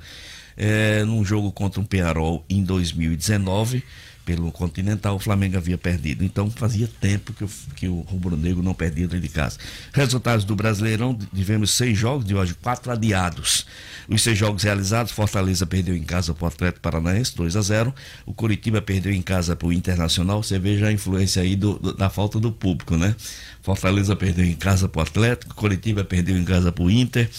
É, 0.55 1.03
num 1.05 1.23
jogo 1.23 1.51
contra 1.51 1.79
o 1.79 1.85
Pearol 1.85 2.45
em 2.49 2.63
2019 2.63 3.83
pelo 4.35 4.49
Continental, 4.49 5.15
o 5.17 5.19
Flamengo 5.19 5.57
havia 5.57 5.77
perdido. 5.77 6.23
Então 6.23 6.49
fazia 6.49 6.89
tempo 7.01 7.33
que 7.33 7.43
o, 7.43 7.49
que 7.75 7.87
o 7.89 7.99
Rubro 7.99 8.37
Negro 8.37 8.63
não 8.63 8.73
perdia 8.73 9.05
dentro 9.05 9.19
de 9.19 9.27
casa. 9.27 9.57
Resultados 9.91 10.45
do 10.45 10.55
Brasileirão: 10.55 11.17
tivemos 11.35 11.71
seis 11.71 11.97
jogos, 11.97 12.25
de 12.25 12.33
hoje 12.33 12.53
quatro 12.53 12.91
adiados. 12.93 13.65
Os 14.07 14.21
seis 14.21 14.37
jogos 14.37 14.63
realizados: 14.63 15.11
Fortaleza 15.11 15.65
perdeu 15.65 15.95
em 15.95 16.03
casa 16.03 16.33
para 16.33 16.45
o 16.45 16.47
Atlético 16.47 16.79
Paranaense, 16.79 17.35
2 17.35 17.57
a 17.57 17.61
0 17.61 17.93
O 18.25 18.33
Curitiba 18.33 18.81
perdeu 18.81 19.11
em 19.11 19.21
casa 19.21 19.53
para 19.53 19.67
o 19.67 19.73
Internacional. 19.73 20.41
Você 20.41 20.57
veja 20.57 20.87
a 20.87 20.91
influência 20.93 21.41
aí 21.41 21.57
do, 21.57 21.77
do, 21.77 21.93
da 21.93 22.09
falta 22.09 22.39
do 22.39 22.53
público, 22.53 22.95
né? 22.95 23.13
Fortaleza 23.61 24.15
perdeu 24.15 24.45
em 24.45 24.55
casa 24.55 24.87
para 24.87 24.99
o 24.99 25.03
Atlético, 25.03 25.53
Curitiba 25.55 26.05
perdeu 26.05 26.37
em 26.37 26.45
casa 26.45 26.71
para 26.71 26.83
o 26.83 26.89
Inter. 26.89 27.29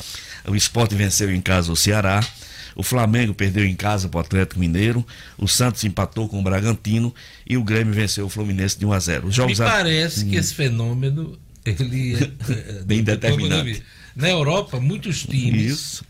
O 0.46 0.54
Esporte 0.54 0.94
venceu 0.94 1.34
em 1.34 1.40
casa 1.40 1.72
o 1.72 1.76
Ceará. 1.76 2.20
O 2.74 2.82
Flamengo 2.82 3.34
perdeu 3.34 3.64
em 3.64 3.74
casa 3.74 4.08
para 4.08 4.18
o 4.18 4.20
Atlético 4.20 4.60
Mineiro, 4.60 5.06
o 5.38 5.46
Santos 5.46 5.84
empatou 5.84 6.28
com 6.28 6.40
o 6.40 6.42
Bragantino 6.42 7.14
e 7.48 7.56
o 7.56 7.64
Grêmio 7.64 7.92
venceu 7.92 8.26
o 8.26 8.28
Fluminense 8.28 8.78
de 8.78 8.86
1 8.86 8.92
a 8.92 8.98
0. 8.98 9.26
Os 9.28 9.34
jogos 9.34 9.58
Me 9.58 9.64
parece 9.64 10.24
a... 10.24 10.28
que 10.28 10.36
esse 10.36 10.54
fenômeno 10.54 11.38
ele 11.64 12.16
é, 12.16 12.22
é 12.80 12.82
bem 12.84 13.02
determinante. 13.02 13.82
Na 14.14 14.28
Europa, 14.28 14.78
muitos 14.80 15.22
times 15.22 15.72
Isso. 15.72 16.04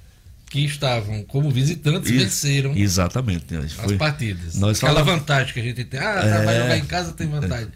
que 0.51 0.65
estavam 0.65 1.23
como 1.25 1.51
visitantes 1.51 2.11
Isso. 2.11 2.25
venceram 2.25 2.77
Exatamente. 2.77 3.55
as 3.55 3.73
Foi... 3.73 3.97
partidas. 3.97 4.57
Nós 4.57 4.79
Aquela 4.79 5.01
falamos... 5.01 5.21
vantagem 5.21 5.53
que 5.53 5.61
a 5.61 5.63
gente 5.63 5.85
tem. 5.85 6.01
Ah, 6.01 6.21
é... 6.25 6.45
vai 6.45 6.57
jogar 6.59 6.79
em 6.79 6.85
casa 6.85 7.13
tem 7.13 7.29
vantagem. 7.29 7.69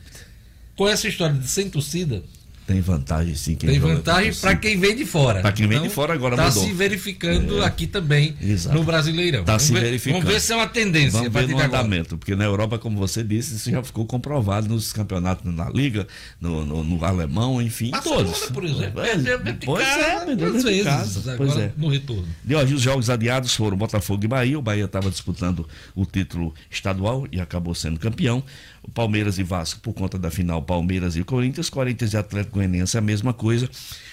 Com 0.75 0.89
essa 0.89 1.09
história 1.09 1.35
de 1.35 1.49
sem 1.49 1.71
torcida, 1.71 2.23
tem 2.67 2.81
vantagem 2.81 3.35
sim. 3.37 3.55
Tem 3.55 3.79
vantagem 3.79 4.35
para 4.35 4.57
quem 4.57 4.77
vem 4.79 4.97
de 4.97 5.07
fora. 5.07 5.41
Para 5.41 5.53
quem 5.53 5.69
vem 5.69 5.77
então, 5.77 5.89
de 5.89 5.95
fora 5.95 6.13
agora 6.13 6.35
tá 6.35 6.47
mudou. 6.47 6.63
Está 6.63 6.69
se 6.69 6.77
verificando 6.77 7.63
é. 7.63 7.65
aqui 7.65 7.87
também 7.87 8.37
Exato. 8.43 8.77
no 8.77 8.83
Brasileirão. 8.83 9.41
Está 9.41 9.57
se 9.59 9.73
ver, 9.73 9.83
verificando. 9.83 10.23
Vamos 10.23 10.35
ver 10.35 10.41
se 10.41 10.53
é 10.53 10.57
uma 10.57 10.67
tendência. 10.67 11.31
Vamos 11.31 11.33
ver 11.33 11.49
no 11.49 11.61
andamento, 11.61 12.19
porque 12.19 12.35
na 12.35 12.45
Europa, 12.45 12.77
como 12.77 12.99
você 12.99 13.23
disse, 13.23 13.55
isso 13.55 13.71
já 13.71 13.83
ficou 13.85 14.05
comprovado 14.05 14.69
nos 14.69 14.93
campeonatos 14.93 15.45
na 15.55 15.71
Liga, 15.71 16.09
no, 16.41 16.67
no, 16.67 16.83
no 16.83 17.05
alemão, 17.05 17.63
enfim, 17.63 17.91
Barcelona, 17.91 18.25
todos. 18.25 18.51
por 18.51 18.65
exemplo. 18.65 19.01
É, 19.01 19.11
é, 19.13 19.57
pois 19.65 19.87
é, 19.87 20.25
perdeu 20.25 20.53
de 20.53 20.63
vezes, 20.65 20.85
casa. 20.85 21.35
Pois 21.37 21.57
é. 21.57 21.73
no 21.77 21.89
retorno. 21.89 22.27
De 22.45 22.57
hoje, 22.57 22.75
os 22.75 22.83
jogos 22.83 23.09
adiados 23.09 23.55
foram 23.55 23.77
Botafogo 23.77 24.25
e 24.25 24.29
Bahia. 24.29 24.59
O 24.59 24.63
Bahia 24.63 24.87
estava 24.87 25.09
disputando 25.09 25.69
o 25.95 26.05
título 26.05 26.53
estadual 26.69 27.29
e 27.31 27.41
acabou 27.41 27.77
sendo 27.77 28.01
campeão. 28.01 28.43
Palmeiras 28.95 29.39
e 29.39 29.43
Vasco, 29.43 29.81
por 29.81 29.93
conta 29.93 30.19
da 30.19 30.31
final, 30.31 30.63
Palmeiras 30.63 31.17
e 31.17 31.25
Corinthians. 31.25 31.69
Corinthians 31.69 32.13
e 32.13 32.17
Atlético 32.17 32.57
Goianiense, 32.57 32.97
a 32.97 33.01
mesma 33.01 33.33
coisa. 33.33 33.69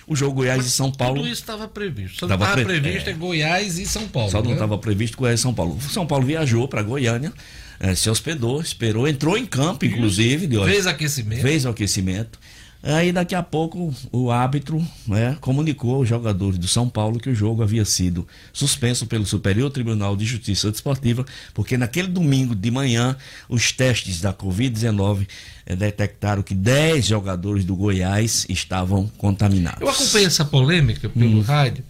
O 0.05 0.15
jogo 0.15 0.35
Goiás 0.35 0.65
e 0.65 0.69
São 0.69 0.91
Paulo. 0.91 1.17
Tudo 1.17 1.27
isso 1.27 1.41
estava 1.41 1.67
previsto. 1.67 2.19
Só 2.19 2.25
estava 2.25 2.51
pre... 2.53 2.65
previsto 2.65 3.09
é... 3.09 3.13
é 3.13 3.15
Goiás 3.15 3.77
e 3.77 3.85
São 3.85 4.07
Paulo. 4.07 4.31
Só 4.31 4.41
né? 4.41 4.47
não 4.47 4.53
estava 4.53 4.77
previsto 4.77 5.17
Goiás 5.17 5.39
e 5.39 5.43
São 5.43 5.53
Paulo. 5.53 5.77
O 5.77 5.81
São 5.81 6.05
Paulo 6.05 6.25
viajou 6.25 6.67
para 6.67 6.81
Goiânia, 6.81 7.31
é, 7.79 7.95
se 7.95 8.09
hospedou, 8.09 8.61
esperou, 8.61 9.07
entrou 9.07 9.37
em 9.37 9.45
campo, 9.45 9.85
inclusive. 9.85 10.47
De 10.47 10.57
fez 10.63 10.87
aquecimento. 10.87 11.41
Fez 11.41 11.65
o 11.65 11.69
aquecimento. 11.69 12.39
Aí 12.83 13.13
daqui 13.13 13.33
a 13.33 13.41
pouco 13.41 13.95
o 14.11 14.29
árbitro 14.29 14.85
né, 15.07 15.37
comunicou 15.39 15.95
aos 15.95 16.09
jogadores 16.09 16.59
do 16.59 16.67
São 16.67 16.89
Paulo 16.89 17.17
que 17.17 17.29
o 17.29 17.35
jogo 17.35 17.63
havia 17.63 17.85
sido 17.85 18.27
suspenso 18.51 19.07
pelo 19.07 19.25
Superior 19.25 19.71
Tribunal 19.71 20.17
de 20.17 20.25
Justiça 20.25 20.69
Desportiva, 20.69 21.25
porque 21.53 21.77
naquele 21.77 22.09
domingo 22.09 22.53
de 22.53 22.69
manhã 22.69 23.15
os 23.47 23.71
testes 23.71 24.19
da 24.19 24.33
Covid-19 24.33 25.25
eh, 25.65 25.77
detectaram 25.77 26.43
que 26.43 26.53
10 26.53 27.05
jogadores 27.05 27.63
do 27.63 27.73
Goiás 27.73 28.45
estavam 28.49 29.09
contaminados. 29.17 29.79
Eu 29.79 29.87
acompanhei 29.87 30.27
essa 30.27 30.43
polêmica 30.43 31.07
pelo 31.07 31.37
hum. 31.37 31.41
rádio 31.41 31.85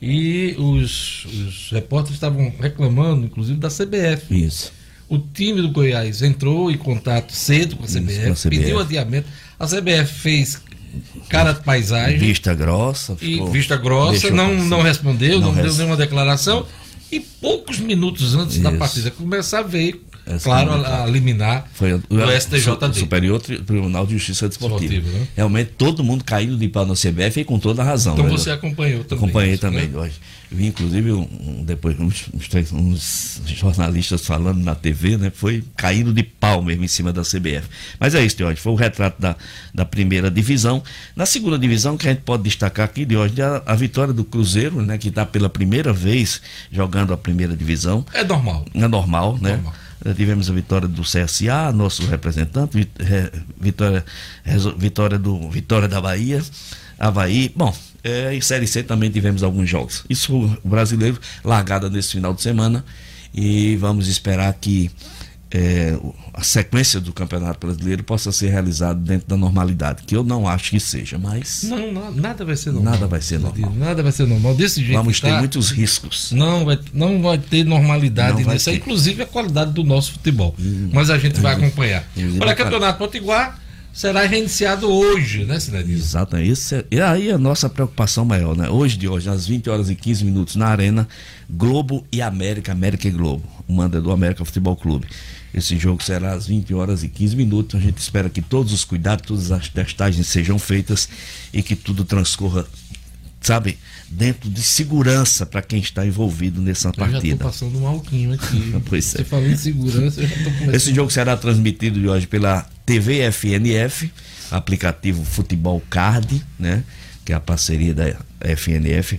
e 0.00 0.56
os, 0.58 1.24
os 1.26 1.70
repórteres 1.70 2.16
estavam 2.16 2.52
reclamando, 2.58 3.26
inclusive, 3.26 3.60
da 3.60 3.68
CBF. 3.68 4.34
Isso. 4.44 4.72
O 5.08 5.18
time 5.18 5.62
do 5.62 5.70
Goiás 5.70 6.22
entrou 6.22 6.70
em 6.70 6.76
contato 6.76 7.32
cedo 7.32 7.76
com 7.76 7.84
a 7.84 7.86
CBF, 7.86 8.12
Isso, 8.12 8.22
com 8.22 8.32
a 8.32 8.34
CBF. 8.34 8.48
pediu 8.48 8.80
adiamento 8.80 9.28
a 9.62 9.66
CBF 9.66 10.12
fez 10.12 10.60
cara 11.28 11.52
de 11.52 11.60
paisagem. 11.60 12.18
Vista 12.18 12.52
grossa. 12.52 13.16
E 13.22 13.40
vista 13.50 13.76
grossa, 13.76 14.28
não, 14.30 14.52
não 14.54 14.82
respondeu, 14.82 15.40
não, 15.40 15.52
não 15.52 15.62
deu 15.62 15.72
nenhuma 15.74 15.96
declaração. 15.96 16.66
E 17.12 17.20
poucos 17.20 17.78
minutos 17.78 18.34
antes 18.34 18.54
Isso. 18.54 18.64
da 18.64 18.72
partida 18.72 19.10
começar, 19.12 19.62
veio 19.62 20.00
essa 20.26 20.44
claro, 20.44 20.72
a, 20.72 21.04
a 21.04 21.06
liminar 21.06 21.68
foi 21.74 21.94
o, 21.94 22.00
STJD. 22.40 22.94
Superior 22.94 23.40
Tribunal 23.40 24.06
de 24.06 24.14
Justiça 24.14 24.48
Desportiva. 24.48 24.94
Esportiva, 24.94 25.18
né? 25.18 25.28
Realmente 25.36 25.72
todo 25.76 26.02
mundo 26.02 26.24
caindo 26.24 26.56
de 26.56 26.68
pau 26.68 26.86
no 26.86 26.94
CBF 26.94 27.40
e 27.40 27.44
com 27.44 27.58
toda 27.58 27.82
a 27.82 27.84
razão. 27.84 28.14
Então 28.14 28.26
né? 28.26 28.30
você 28.30 28.50
acompanhou 28.50 29.04
também. 29.04 29.24
Acompanhei 29.24 29.52
isso, 29.52 29.60
também. 29.60 29.88
Né? 29.88 30.10
Vi 30.52 30.66
inclusive 30.66 31.12
um, 31.12 31.64
depois 31.64 31.98
uns, 31.98 32.26
uns, 32.72 33.40
jornalistas 33.46 34.24
falando 34.26 34.62
na 34.62 34.74
TV, 34.74 35.16
né? 35.16 35.32
Foi 35.34 35.64
caindo 35.76 36.12
de 36.12 36.22
pau 36.22 36.62
mesmo 36.62 36.84
em 36.84 36.88
cima 36.88 37.12
da 37.12 37.22
CBF. 37.22 37.68
Mas 37.98 38.14
é 38.14 38.24
isso, 38.24 38.36
Diógenes. 38.36 38.60
Foi 38.62 38.72
o 38.72 38.76
retrato 38.76 39.20
da, 39.20 39.36
da 39.74 39.84
primeira 39.84 40.30
divisão. 40.30 40.82
Na 41.16 41.26
segunda 41.26 41.58
divisão, 41.58 41.96
que 41.96 42.06
a 42.06 42.10
gente 42.12 42.22
pode 42.22 42.42
destacar 42.42 42.84
aqui, 42.84 43.04
Diógenes, 43.04 43.40
a, 43.40 43.62
a 43.66 43.74
vitória 43.74 44.12
do 44.12 44.24
Cruzeiro, 44.24 44.82
né? 44.82 44.98
Que 44.98 45.08
está 45.08 45.24
pela 45.24 45.48
primeira 45.48 45.92
vez 45.92 46.40
jogando 46.70 47.12
a 47.12 47.16
primeira 47.16 47.56
divisão. 47.56 48.04
É 48.12 48.22
normal. 48.24 48.64
É 48.74 48.86
normal, 48.88 49.38
né? 49.40 49.52
Normal 49.56 49.74
Eh, 50.04 50.14
tivemos 50.14 50.50
a 50.50 50.52
vitória 50.52 50.88
do 50.88 51.02
CSA, 51.02 51.70
nosso 51.72 52.04
representante, 52.06 52.88
re- 52.98 53.30
vitória, 53.60 54.04
vitória 54.76 55.16
do 55.18 55.48
Vitória 55.48 55.86
da 55.86 56.00
Bahia, 56.00 56.42
Havaí. 56.98 57.52
Bom, 57.54 57.72
eh, 58.04 58.34
em 58.34 58.40
Série 58.40 58.66
C 58.66 58.82
também 58.82 59.10
tivemos 59.10 59.42
alguns 59.42 59.68
jogos. 59.68 60.04
Isso 60.08 60.34
o 60.34 60.68
brasileiro, 60.68 61.18
largada 61.44 61.88
nesse 61.90 62.12
final 62.12 62.32
de 62.34 62.42
semana. 62.42 62.84
E 63.34 63.76
vamos 63.76 64.08
esperar 64.08 64.52
que 64.60 64.90
o- 66.02 66.14
a 66.34 66.42
sequência 66.42 66.98
do 66.98 67.12
Campeonato 67.12 67.66
Brasileiro 67.66 68.02
possa 68.02 68.32
ser 68.32 68.48
realizada 68.50 68.98
dentro 68.98 69.28
da 69.28 69.36
normalidade, 69.36 70.02
que 70.06 70.16
eu 70.16 70.24
não 70.24 70.48
acho 70.48 70.70
que 70.70 70.80
seja, 70.80 71.18
mas 71.18 71.62
Não, 71.64 71.92
não, 71.92 72.10
nada 72.10 72.42
vai 72.44 72.56
ser 72.56 72.72
normal. 72.72 72.92
Nada 72.94 73.06
vai 73.06 73.20
ser 73.20 73.38
normal. 73.38 73.72
Nada 73.76 74.02
vai 74.02 74.12
ser 74.12 74.26
normal. 74.26 74.54
Desse 74.54 74.80
jeito. 74.82 74.96
vamos 74.96 75.20
ter 75.20 75.28
tá, 75.30 75.38
muitos 75.38 75.70
riscos. 75.70 76.32
Não 76.32 76.64
vai, 76.64 76.78
não 76.94 77.20
vai 77.22 77.36
ter 77.38 77.64
normalidade 77.64 78.42
Não 78.44 78.52
nisso, 78.52 78.64
ter. 78.66 78.70
Hum. 78.72 78.74
inclusive 78.76 79.22
a 79.22 79.26
qualidade 79.26 79.72
do 79.72 79.84
nosso 79.84 80.12
futebol. 80.12 80.54
Mas 80.92 81.10
a 81.10 81.18
gente 81.18 81.38
vai 81.40 81.54
acompanhar. 81.54 82.04
Olha, 82.40 82.54
Campeonato 82.54 82.98
Potiguar 82.98 83.58
será 83.92 84.24
reiniciado 84.26 84.88
hoje, 84.90 85.44
né, 85.44 85.58
Cidadinho? 85.60 85.96
Exato, 85.98 86.38
isso. 86.38 86.74
é- 86.74 86.84
E 86.90 87.00
aí 87.00 87.30
a 87.30 87.38
nossa 87.38 87.68
preocupação 87.68 88.24
maior, 88.24 88.56
né? 88.56 88.68
Hoje 88.68 88.96
de 88.96 89.06
hoje, 89.08 89.28
às 89.28 89.46
20 89.46 89.68
horas 89.68 89.90
e 89.90 89.94
15 89.94 90.24
minutos, 90.24 90.56
na 90.56 90.66
Arena, 90.66 91.06
Globo 91.48 92.04
e 92.10 92.22
América, 92.22 92.72
América 92.72 93.06
e 93.08 93.10
Globo. 93.10 93.42
O 93.68 93.72
manda 93.72 94.00
do 94.00 94.10
América 94.10 94.44
Futebol 94.44 94.76
Clube. 94.76 95.06
Esse 95.54 95.76
jogo 95.76 96.02
será 96.02 96.32
às 96.32 96.46
20 96.46 96.72
horas 96.72 97.02
e 97.04 97.08
15 97.08 97.36
minutos. 97.36 97.78
A 97.78 97.82
gente 97.82 97.98
espera 97.98 98.30
que 98.30 98.40
todos 98.40 98.72
os 98.72 98.84
cuidados, 98.84 99.26
todas 99.26 99.52
as 99.52 99.68
testagens 99.68 100.26
sejam 100.26 100.58
feitas 100.58 101.08
e 101.52 101.62
que 101.62 101.76
tudo 101.76 102.04
transcorra, 102.04 102.64
sabe, 103.40 103.78
dentro 104.12 104.48
de 104.50 104.62
segurança 104.62 105.44
para 105.46 105.62
quem 105.62 105.80
está 105.80 106.06
envolvido 106.06 106.60
nessa 106.60 106.88
Eu 106.88 106.92
já 106.92 107.04
tô 107.06 107.10
partida. 107.12 107.44
passando 107.44 107.78
um 107.80 107.86
alquinho 107.86 108.32
aqui. 108.34 108.74
Pois 108.86 109.14
é. 109.14 109.18
Você 109.18 109.24
falou 109.24 109.46
em 109.48 109.56
segurança, 109.56 110.20
eu 110.20 110.26
já 110.28 110.36
tô 110.36 110.44
começando. 110.44 110.74
Esse 110.74 110.94
jogo 110.94 111.10
será 111.10 111.36
transmitido 111.36 111.98
de 112.00 112.08
hoje 112.08 112.26
pela 112.26 112.66
TV 112.86 113.22
FNF, 113.32 114.10
aplicativo 114.50 115.24
Futebol 115.24 115.82
Card, 115.88 116.44
né? 116.58 116.84
Que 117.24 117.32
é 117.32 117.36
a 117.36 117.40
parceria 117.40 117.94
da 117.94 118.16
FNF, 118.56 119.18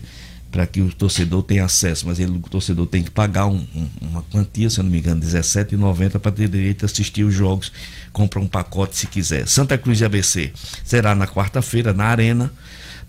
para 0.52 0.68
que 0.68 0.82
o 0.82 0.94
torcedor 0.94 1.42
tenha 1.44 1.66
acesso. 1.66 2.06
Mas 2.08 2.20
ele, 2.20 2.32
o 2.32 2.40
torcedor 2.42 2.86
tem 2.86 3.02
que 3.02 3.10
pagar 3.10 3.48
um- 3.48 3.66
um- 3.76 3.90
uma 4.02 4.22
quantia, 4.24 4.70
se 4.70 4.80
eu 4.80 4.84
não 4.84 4.92
me 4.92 5.00
engano, 5.00 5.22
R$17,90 5.22 6.20
para 6.20 6.32
ter 6.32 6.48
direito 6.50 6.84
a 6.84 6.86
assistir 6.86 7.24
os 7.24 7.34
jogos. 7.34 7.72
Compra 8.12 8.40
um 8.40 8.48
pacote 8.48 8.96
se 8.98 9.08
quiser. 9.08 9.48
Santa 9.48 9.78
Cruz 9.78 9.98
de 9.98 10.06
ABC 10.06 10.52
será 10.84 11.16
na 11.16 11.26
quarta-feira, 11.26 11.94
na 11.94 12.06
Arena. 12.06 12.52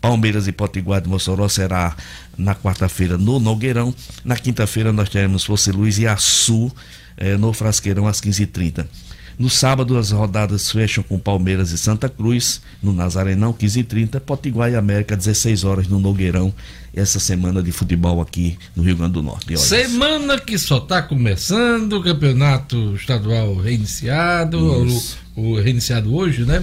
Palmeiras 0.04 0.46
e 0.46 0.52
Potiguar 0.52 1.00
de 1.00 1.08
Mossoró 1.08 1.48
será 1.48 1.96
na 2.36 2.54
quarta-feira 2.54 3.16
no 3.16 3.40
Nogueirão. 3.40 3.94
Na 4.22 4.36
quinta-feira 4.36 4.92
nós 4.92 5.08
teremos 5.08 5.44
Fosse 5.44 5.72
Luz 5.72 5.98
e 5.98 6.06
Açu 6.06 6.70
eh, 7.16 7.38
no 7.38 7.54
Frasqueirão 7.54 8.06
às 8.06 8.20
15h30. 8.20 8.84
No 9.38 9.48
sábado 9.48 9.96
as 9.96 10.10
rodadas 10.10 10.70
fecham 10.70 11.02
com 11.02 11.18
Palmeiras 11.18 11.70
e 11.70 11.78
Santa 11.78 12.06
Cruz, 12.06 12.60
no 12.82 12.92
Nazarenão, 12.92 13.54
15h30, 13.54 14.20
Potiguar 14.20 14.70
e 14.70 14.76
América, 14.76 15.16
16 15.16 15.64
horas 15.64 15.88
no 15.88 15.98
Nogueirão, 15.98 16.52
essa 16.94 17.18
semana 17.18 17.62
de 17.62 17.72
futebol 17.72 18.20
aqui 18.20 18.58
no 18.76 18.82
Rio 18.82 18.96
Grande 18.96 19.14
do 19.14 19.22
Norte. 19.22 19.46
Olha, 19.48 19.56
Semana 19.56 20.38
que 20.38 20.58
só 20.58 20.76
está 20.76 21.00
começando, 21.00 21.94
o 21.94 22.02
campeonato 22.02 22.94
estadual 22.94 23.54
reiniciado, 23.56 24.84
Isso. 24.84 25.16
o, 25.34 25.52
o 25.52 25.60
reiniciado 25.62 26.14
hoje, 26.14 26.44
né? 26.44 26.62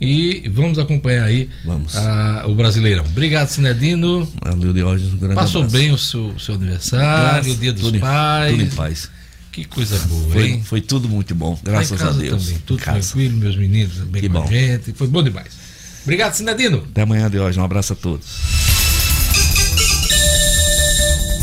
E 0.00 0.48
vamos 0.48 0.78
acompanhar 0.78 1.24
aí 1.24 1.50
Vamos. 1.64 1.94
a- 1.94 2.44
o 2.48 2.54
Brasileirão. 2.54 3.04
Obrigado, 3.04 3.48
Sinedino. 3.48 4.26
Valeu, 4.42 4.72
Diógenes, 4.72 5.12
um 5.12 5.18
grande 5.18 5.34
Passou 5.34 5.62
abraço. 5.62 5.76
bem 5.76 5.92
o 5.92 5.98
seu, 5.98 6.34
seu 6.38 6.54
aniversário, 6.54 7.04
Graças- 7.34 7.52
o 7.52 7.56
dia 7.56 7.72
dos 7.72 7.82
tudo 7.82 7.96
em- 7.98 8.00
pais. 8.00 8.50
Tudo 8.52 8.62
em 8.62 8.70
paz. 8.70 9.10
Que 9.52 9.64
coisa 9.64 9.98
boa, 10.06 10.30
Foi, 10.32 10.46
hein? 10.48 10.62
foi 10.64 10.80
tudo 10.80 11.08
muito 11.08 11.34
bom, 11.34 11.58
graças 11.62 12.00
a 12.00 12.12
Deus. 12.12 12.44
Também, 12.44 12.58
tudo 12.64 12.80
tranquilo, 12.82 13.36
meus 13.36 13.56
meninos 13.56 13.92
bem 14.06 14.22
Que 14.22 14.28
com 14.28 14.38
a 14.38 14.40
bom. 14.42 14.46
gente. 14.48 14.92
Foi 14.94 15.06
bom 15.08 15.22
demais. 15.22 15.48
Obrigado, 16.04 16.32
Sinedino. 16.34 16.78
Até 16.90 17.02
amanhã, 17.02 17.28
Diógenes. 17.28 17.58
Um 17.58 17.64
abraço 17.64 17.92
a 17.92 17.96
todos. 17.96 18.26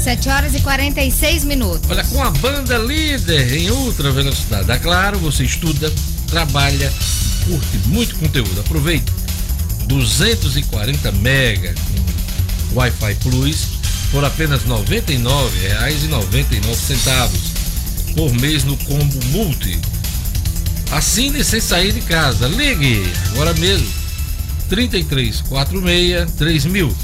7 0.03 0.29
horas 0.29 0.55
e 0.55 0.61
46 0.61 1.43
minutos. 1.43 1.89
Olha, 1.91 2.03
com 2.05 2.23
a 2.23 2.31
banda 2.31 2.77
líder 2.77 3.57
em 3.57 3.69
ultra 3.69 4.09
velocidade, 4.09 4.71
é 4.71 4.77
claro, 4.77 5.19
você 5.19 5.43
estuda, 5.43 5.91
trabalha, 6.27 6.91
curte 7.47 7.77
muito 7.87 8.15
conteúdo. 8.15 8.59
Aproveite 8.59 9.11
240 9.87 11.11
mega 11.13 11.73
com 11.73 12.75
Wi-Fi 12.75 13.15
Plus 13.15 13.69
por 14.11 14.23
apenas 14.23 14.61
R$ 14.63 14.69
99,99 14.69 17.29
por 18.15 18.31
mês 18.33 18.63
no 18.63 18.77
combo 18.77 19.19
multi. 19.27 19.79
Assine 20.91 21.43
sem 21.43 21.59
sair 21.59 21.91
de 21.91 22.01
casa. 22.01 22.47
Ligue 22.47 23.03
agora 23.31 23.53
mesmo. 23.55 23.91
3346 24.69 26.31
3000 26.33 26.95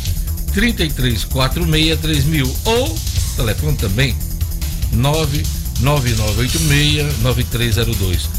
3346 0.54 2.00
3000 2.00 2.56
ou 2.66 2.96
telefone 3.38 3.78
também 3.78 4.16
99986 4.92 7.20
9302 7.22 8.30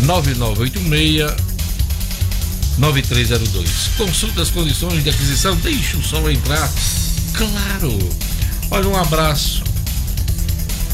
99986 0.00 1.48
9302 2.78 3.70
Consulte 3.96 4.40
as 4.40 4.50
condições 4.50 5.02
de 5.02 5.10
aquisição, 5.10 5.56
deixe 5.56 5.96
o 5.96 6.02
sol 6.02 6.30
entrar. 6.30 6.70
Claro. 7.32 7.98
Olha, 8.70 8.88
um 8.88 8.96
abraço 8.96 9.62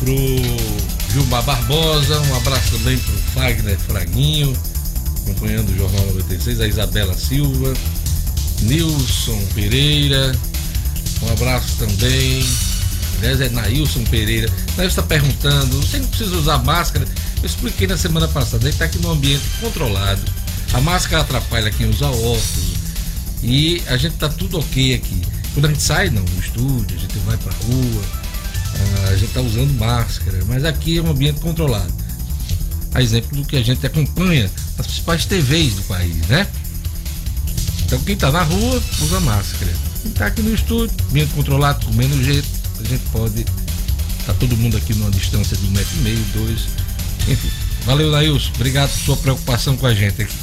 pro 0.01 0.15
Gilmar 1.13 1.43
Barbosa, 1.43 2.21
um 2.21 2.37
abraço 2.37 2.73
também 2.73 2.99
pro 2.99 3.17
Fagner 3.35 3.79
Fraguinho, 3.79 4.57
acompanhando 5.23 5.71
o 5.71 5.77
Jornal 5.77 6.07
96, 6.07 6.61
a 6.61 6.69
Isabela 6.69 7.15
Silva, 7.15 7.75
Nilson 8.63 9.41
Pereira, 9.55 10.35
um 11.23 11.33
abraço 11.33 11.77
também. 11.79 12.47
Aliás, 13.19 13.41
é 13.41 13.49
Nailson 13.49 14.05
Pereira. 14.05 14.49
Nailson 14.77 15.01
está 15.01 15.03
perguntando, 15.03 15.77
você 15.81 15.99
não 15.99 16.07
precisa 16.09 16.37
usar 16.37 16.59
máscara? 16.59 17.07
Eu 17.45 17.47
expliquei 17.47 17.87
na 17.87 17.99
semana 17.99 18.27
passada, 18.27 18.67
está 18.67 18.87
aqui 18.87 18.99
num 19.01 19.11
ambiente 19.11 19.45
controlado. 19.61 20.23
A 20.73 20.81
máscara 20.81 21.21
atrapalha 21.21 21.71
quem 21.71 21.87
usa 21.87 22.07
óculos. 22.07 22.73
E 23.43 23.83
a 23.87 23.99
gente 23.99 24.17
tá 24.17 24.31
tudo 24.31 24.59
ok 24.59 24.95
aqui. 24.95 25.21
Quando 25.53 25.67
a 25.67 25.69
gente 25.69 25.83
sai, 25.83 26.09
não, 26.09 26.23
no 26.23 26.41
estúdio, 26.41 26.97
a 26.97 27.01
gente 27.01 27.19
vai 27.19 27.37
pra 27.37 27.53
rua, 27.53 28.03
ah, 28.75 29.09
a 29.11 29.17
gente 29.17 29.31
tá 29.35 29.43
usando 29.43 29.79
máscara, 29.79 30.43
mas 30.47 30.65
aqui 30.65 30.97
é 30.97 31.03
um 31.03 31.11
ambiente 31.11 31.39
controlado. 31.41 31.93
A 32.95 33.03
exemplo 33.03 33.37
do 33.37 33.47
que 33.47 33.57
a 33.59 33.63
gente 33.63 33.85
acompanha 33.85 34.51
nas 34.79 34.87
principais 34.87 35.27
TVs 35.27 35.75
do 35.75 35.83
país, 35.83 36.27
né? 36.29 36.47
Então 37.85 38.01
quem 38.01 38.17
tá 38.17 38.33
na 38.33 38.43
rua 38.43 38.83
usa 39.03 39.21
máscara. 39.21 39.71
Quem 40.01 40.13
tá 40.13 40.27
aqui 40.29 40.41
no 40.41 40.55
estúdio, 40.55 40.97
ambiente 41.11 41.35
controlado, 41.35 41.85
com 41.85 41.93
menos 41.93 42.25
jeito, 42.25 42.49
a 42.81 42.89
gente 42.89 43.05
pode. 43.13 43.45
Tá 44.25 44.33
todo 44.33 44.57
mundo 44.57 44.79
aqui 44.79 44.95
numa 44.95 45.11
distância 45.11 45.55
de 45.55 45.67
um 45.67 45.71
metro 45.73 45.95
e 45.99 46.01
meio, 46.01 46.25
dois. 46.33 46.84
Enfim. 47.29 47.49
Valeu, 47.85 48.11
Nailson. 48.11 48.51
Obrigado 48.55 48.91
por 48.91 49.01
sua 49.01 49.17
preocupação 49.17 49.77
com 49.77 49.87
a 49.87 49.95
gente 49.95 50.23
aqui. 50.23 50.35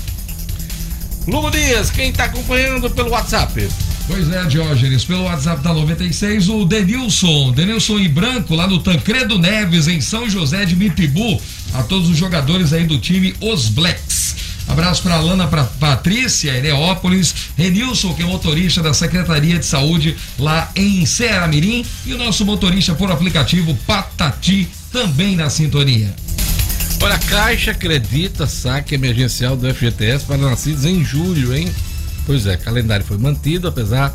Lugo 1.28 1.52
Dias, 1.52 1.90
quem 1.92 2.12
tá 2.12 2.26
acompanhando 2.26 2.90
pelo 2.90 3.12
WhatsApp? 3.12 3.70
Pois 4.08 4.32
é, 4.32 4.44
Diógenes, 4.46 5.06
pelo 5.06 5.24
WhatsApp 5.24 5.64
da 5.64 5.74
96, 5.74 6.50
o 6.50 6.66
Denilson, 6.66 7.52
Denilson 7.52 8.00
e 8.00 8.08
Branco, 8.08 8.56
lá 8.56 8.68
no 8.68 8.80
Tancredo 8.80 9.38
Neves, 9.38 9.88
em 9.88 10.02
São 10.02 10.30
José 10.30 10.66
de 10.66 10.76
Mipibu, 10.76 11.40
a 11.74 11.84
todos 11.84 12.10
os 12.10 12.18
jogadores 12.18 12.74
aí 12.74 12.86
do 12.86 12.98
time 12.98 13.36
Os 13.40 13.70
Blacks. 13.70 14.36
Abraço 14.68 15.04
para 15.04 15.16
Alana 15.16 15.48
pra 15.48 15.64
Patrícia, 15.64 16.52
Ereópolis, 16.52 17.34
Renilson, 17.58 18.14
que 18.14 18.24
é 18.24 18.26
motorista 18.26 18.82
da 18.82 18.94
Secretaria 18.94 19.60
de 19.60 19.66
Saúde 19.66 20.16
lá 20.40 20.72
em 20.76 21.06
Ceará-Mirim, 21.06 21.86
e 22.06 22.14
o 22.14 22.18
nosso 22.18 22.46
motorista 22.46 22.96
por 22.96 23.12
aplicativo 23.12 23.78
Patati, 23.86 24.68
também 24.92 25.36
na 25.36 25.50
sintonia. 25.50 26.14
Olha, 27.04 27.16
a 27.16 27.20
Caixa 27.20 27.72
acredita 27.72 28.46
saque 28.46 28.94
emergencial 28.94 29.58
do 29.58 29.68
FGTS 29.74 30.24
para 30.24 30.38
nascidos 30.38 30.86
em 30.86 31.04
julho, 31.04 31.56
hein? 31.56 31.68
Pois 32.28 32.46
é, 32.46 32.56
calendário 32.56 33.04
foi 33.04 33.18
mantido, 33.18 33.68
apesar 33.68 34.14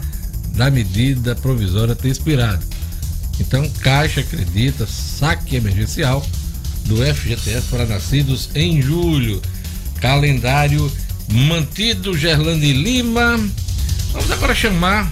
da 0.54 0.70
medida 0.70 1.34
provisória 1.34 1.96
ter 1.96 2.10
expirado. 2.10 2.64
Então, 3.40 3.68
Caixa 3.80 4.20
acredita 4.20 4.86
saque 4.86 5.56
emergencial 5.56 6.24
do 6.84 6.96
FGTS 6.98 7.66
para 7.68 7.86
nascidos 7.86 8.50
em 8.54 8.80
julho. 8.80 9.42
Calendário 10.00 10.90
mantido, 11.28 12.16
Gerlane 12.16 12.72
Lima. 12.72 13.36
Vamos 14.12 14.30
agora 14.30 14.54
chamar 14.54 15.10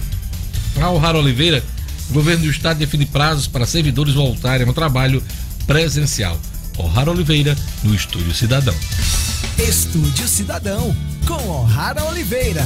ao 0.81 0.97
Raro 0.97 1.19
Oliveira. 1.19 1.61
O 2.09 2.13
governo 2.13 2.45
do 2.45 2.49
estado 2.49 2.77
define 2.77 3.05
prazos 3.05 3.47
para 3.47 3.65
servidores 3.65 4.13
voltarem 4.13 4.65
ao 4.65 4.73
trabalho 4.73 5.21
presencial. 5.67 6.39
O'Hara 6.77 7.09
Oliveira, 7.11 7.55
no 7.83 7.95
Estúdio 7.95 8.33
Cidadão. 8.33 8.75
Estúdio 9.57 10.27
Cidadão, 10.27 10.93
com 11.25 11.49
O'Hara 11.49 12.03
Oliveira. 12.03 12.63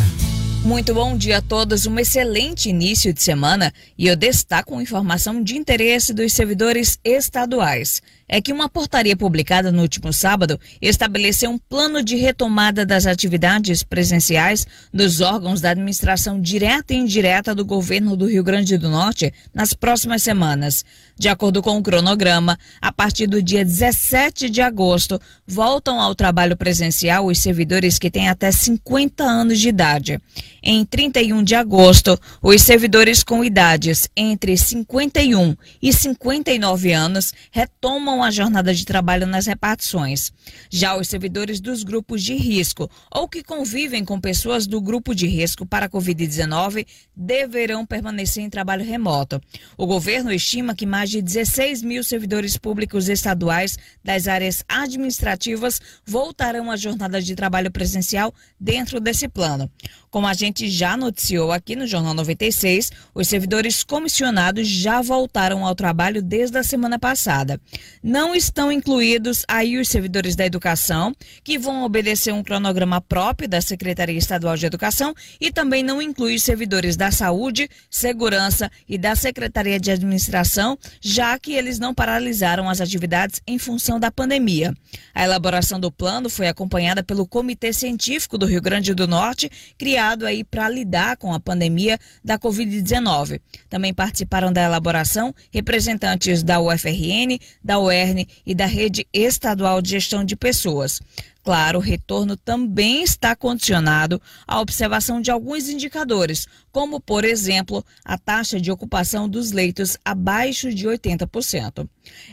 Muito 0.63 0.95
bom 0.95 1.15
dia 1.15 1.37
a 1.37 1.41
todos, 1.43 1.85
um 1.85 1.99
excelente 1.99 2.69
início 2.69 3.13
de 3.13 3.21
semana 3.21 3.71
e 3.95 4.07
eu 4.07 4.15
destaco 4.15 4.73
uma 4.73 4.81
informação 4.81 5.43
de 5.43 5.55
interesse 5.55 6.11
dos 6.11 6.33
servidores 6.33 6.97
estaduais. 7.03 8.01
É 8.29 8.39
que 8.39 8.53
uma 8.53 8.69
portaria 8.69 9.17
publicada 9.17 9.71
no 9.71 9.81
último 9.81 10.13
sábado 10.13 10.59
estabeleceu 10.79 11.49
um 11.49 11.57
plano 11.57 12.03
de 12.03 12.15
retomada 12.15 12.85
das 12.85 13.07
atividades 13.07 13.81
presenciais 13.81 14.67
dos 14.93 15.19
órgãos 15.19 15.59
da 15.59 15.71
administração 15.71 16.39
direta 16.39 16.93
e 16.93 16.97
indireta 16.97 17.55
do 17.55 17.65
governo 17.65 18.15
do 18.15 18.27
Rio 18.27 18.43
Grande 18.43 18.77
do 18.77 18.87
Norte 18.87 19.33
nas 19.51 19.73
próximas 19.73 20.21
semanas. 20.21 20.85
De 21.17 21.27
acordo 21.27 21.61
com 21.61 21.77
o 21.77 21.83
cronograma, 21.83 22.57
a 22.79 22.91
partir 22.93 23.25
do 23.25 23.41
dia 23.41 23.65
17 23.65 24.49
de 24.49 24.61
agosto, 24.61 25.19
voltam 25.45 25.99
ao 25.99 26.13
trabalho 26.13 26.55
presencial 26.55 27.25
os 27.25 27.39
servidores 27.39 27.97
que 27.97 28.11
têm 28.11 28.29
até 28.29 28.51
50 28.51 29.23
anos 29.23 29.59
de 29.59 29.69
idade. 29.69 30.21
Em 30.61 30.85
31 30.85 31.43
de 31.43 31.55
agosto, 31.55 32.17
os 32.41 32.61
servidores 32.61 33.23
com 33.23 33.43
idades 33.43 34.07
entre 34.15 34.55
51 34.55 35.55
e 35.81 35.91
59 35.91 36.93
anos 36.93 37.33
retomam 37.51 38.18
a 38.23 38.31
jornada 38.31 38.73
de 38.73 38.85
trabalho 38.85 39.25
nas 39.25 39.45
repartições. 39.45 40.31
Já 40.69 40.97
os 40.97 41.07
servidores 41.07 41.59
dos 41.59 41.83
grupos 41.83 42.23
de 42.23 42.35
risco 42.35 42.89
ou 43.11 43.27
que 43.27 43.43
convivem 43.43 44.03
com 44.03 44.19
pessoas 44.19 44.67
do 44.67 44.81
grupo 44.81 45.13
de 45.13 45.27
risco 45.27 45.65
para 45.65 45.85
a 45.85 45.89
Covid-19 45.89 46.85
deverão 47.15 47.85
permanecer 47.85 48.43
em 48.43 48.49
trabalho 48.49 48.85
remoto. 48.85 49.41
O 49.77 49.85
governo 49.85 50.31
estima 50.31 50.75
que 50.75 50.85
mais 50.85 51.09
de 51.09 51.21
16 51.21 51.81
mil 51.83 52.03
servidores 52.03 52.57
públicos 52.57 53.09
estaduais 53.09 53.77
das 54.03 54.27
áreas 54.27 54.63
administrativas 54.67 55.79
voltarão 56.05 56.71
à 56.71 56.75
jornada 56.75 57.21
de 57.21 57.35
trabalho 57.35 57.71
presencial 57.71 58.33
dentro 58.59 58.99
desse 58.99 59.27
plano. 59.27 59.69
Como 60.09 60.25
a 60.25 60.33
gente 60.33 60.69
já 60.69 60.97
noticiou 60.97 61.51
aqui 61.51 61.75
no 61.75 61.85
Jornal 61.85 62.13
96, 62.13 62.91
os 63.13 63.27
servidores 63.27 63.83
comissionados 63.83 64.67
já 64.67 65.01
voltaram 65.01 65.65
ao 65.65 65.75
trabalho 65.75 66.21
desde 66.21 66.57
a 66.57 66.63
semana 66.63 66.97
passada. 66.97 67.61
Não 68.09 68.33
estão 68.33 68.71
incluídos 68.71 69.45
aí 69.47 69.77
os 69.77 69.87
servidores 69.87 70.35
da 70.35 70.43
educação, 70.43 71.13
que 71.43 71.59
vão 71.59 71.83
obedecer 71.83 72.33
um 72.33 72.41
cronograma 72.41 72.99
próprio 72.99 73.47
da 73.47 73.61
Secretaria 73.61 74.17
Estadual 74.17 74.57
de 74.57 74.65
Educação, 74.65 75.13
e 75.39 75.51
também 75.51 75.83
não 75.83 76.01
inclui 76.01 76.33
os 76.33 76.41
servidores 76.41 76.97
da 76.97 77.11
saúde, 77.11 77.69
segurança 77.87 78.71
e 78.87 78.97
da 78.97 79.15
Secretaria 79.15 79.79
de 79.79 79.91
Administração, 79.91 80.75
já 80.99 81.37
que 81.37 81.53
eles 81.53 81.77
não 81.77 81.93
paralisaram 81.93 82.67
as 82.67 82.81
atividades 82.81 83.43
em 83.45 83.59
função 83.59 83.99
da 83.99 84.09
pandemia. 84.09 84.73
A 85.13 85.23
elaboração 85.23 85.79
do 85.79 85.91
plano 85.91 86.31
foi 86.31 86.47
acompanhada 86.47 87.03
pelo 87.03 87.27
Comitê 87.27 87.71
Científico 87.71 88.39
do 88.39 88.47
Rio 88.47 88.59
Grande 88.59 88.95
do 88.95 89.07
Norte, 89.07 89.51
criado 89.77 90.25
aí 90.25 90.43
para 90.43 90.67
lidar 90.67 91.15
com 91.15 91.31
a 91.31 91.39
pandemia 91.39 91.99
da 92.25 92.39
Covid-19. 92.39 93.39
Também 93.69 93.93
participaram 93.93 94.51
da 94.51 94.63
elaboração 94.63 95.31
representantes 95.51 96.41
da 96.41 96.59
UFRN, 96.59 97.37
da 97.63 97.77
UERN 97.99 98.25
e 98.45 98.55
da 98.55 98.65
Rede 98.65 99.05
Estadual 99.13 99.81
de 99.81 99.91
Gestão 99.91 100.23
de 100.23 100.35
Pessoas. 100.35 101.01
Claro, 101.43 101.79
o 101.79 101.81
retorno 101.81 102.37
também 102.37 103.01
está 103.03 103.35
condicionado 103.35 104.21
à 104.47 104.59
observação 104.59 105.21
de 105.21 105.31
alguns 105.31 105.67
indicadores, 105.67 106.47
como, 106.71 106.99
por 106.99 107.25
exemplo, 107.25 107.83
a 108.03 108.17
taxa 108.17 108.59
de 108.59 108.71
ocupação 108.71 109.27
dos 109.27 109.51
leitos 109.51 109.97
abaixo 110.03 110.73
de 110.73 110.87
80%. 110.87 111.87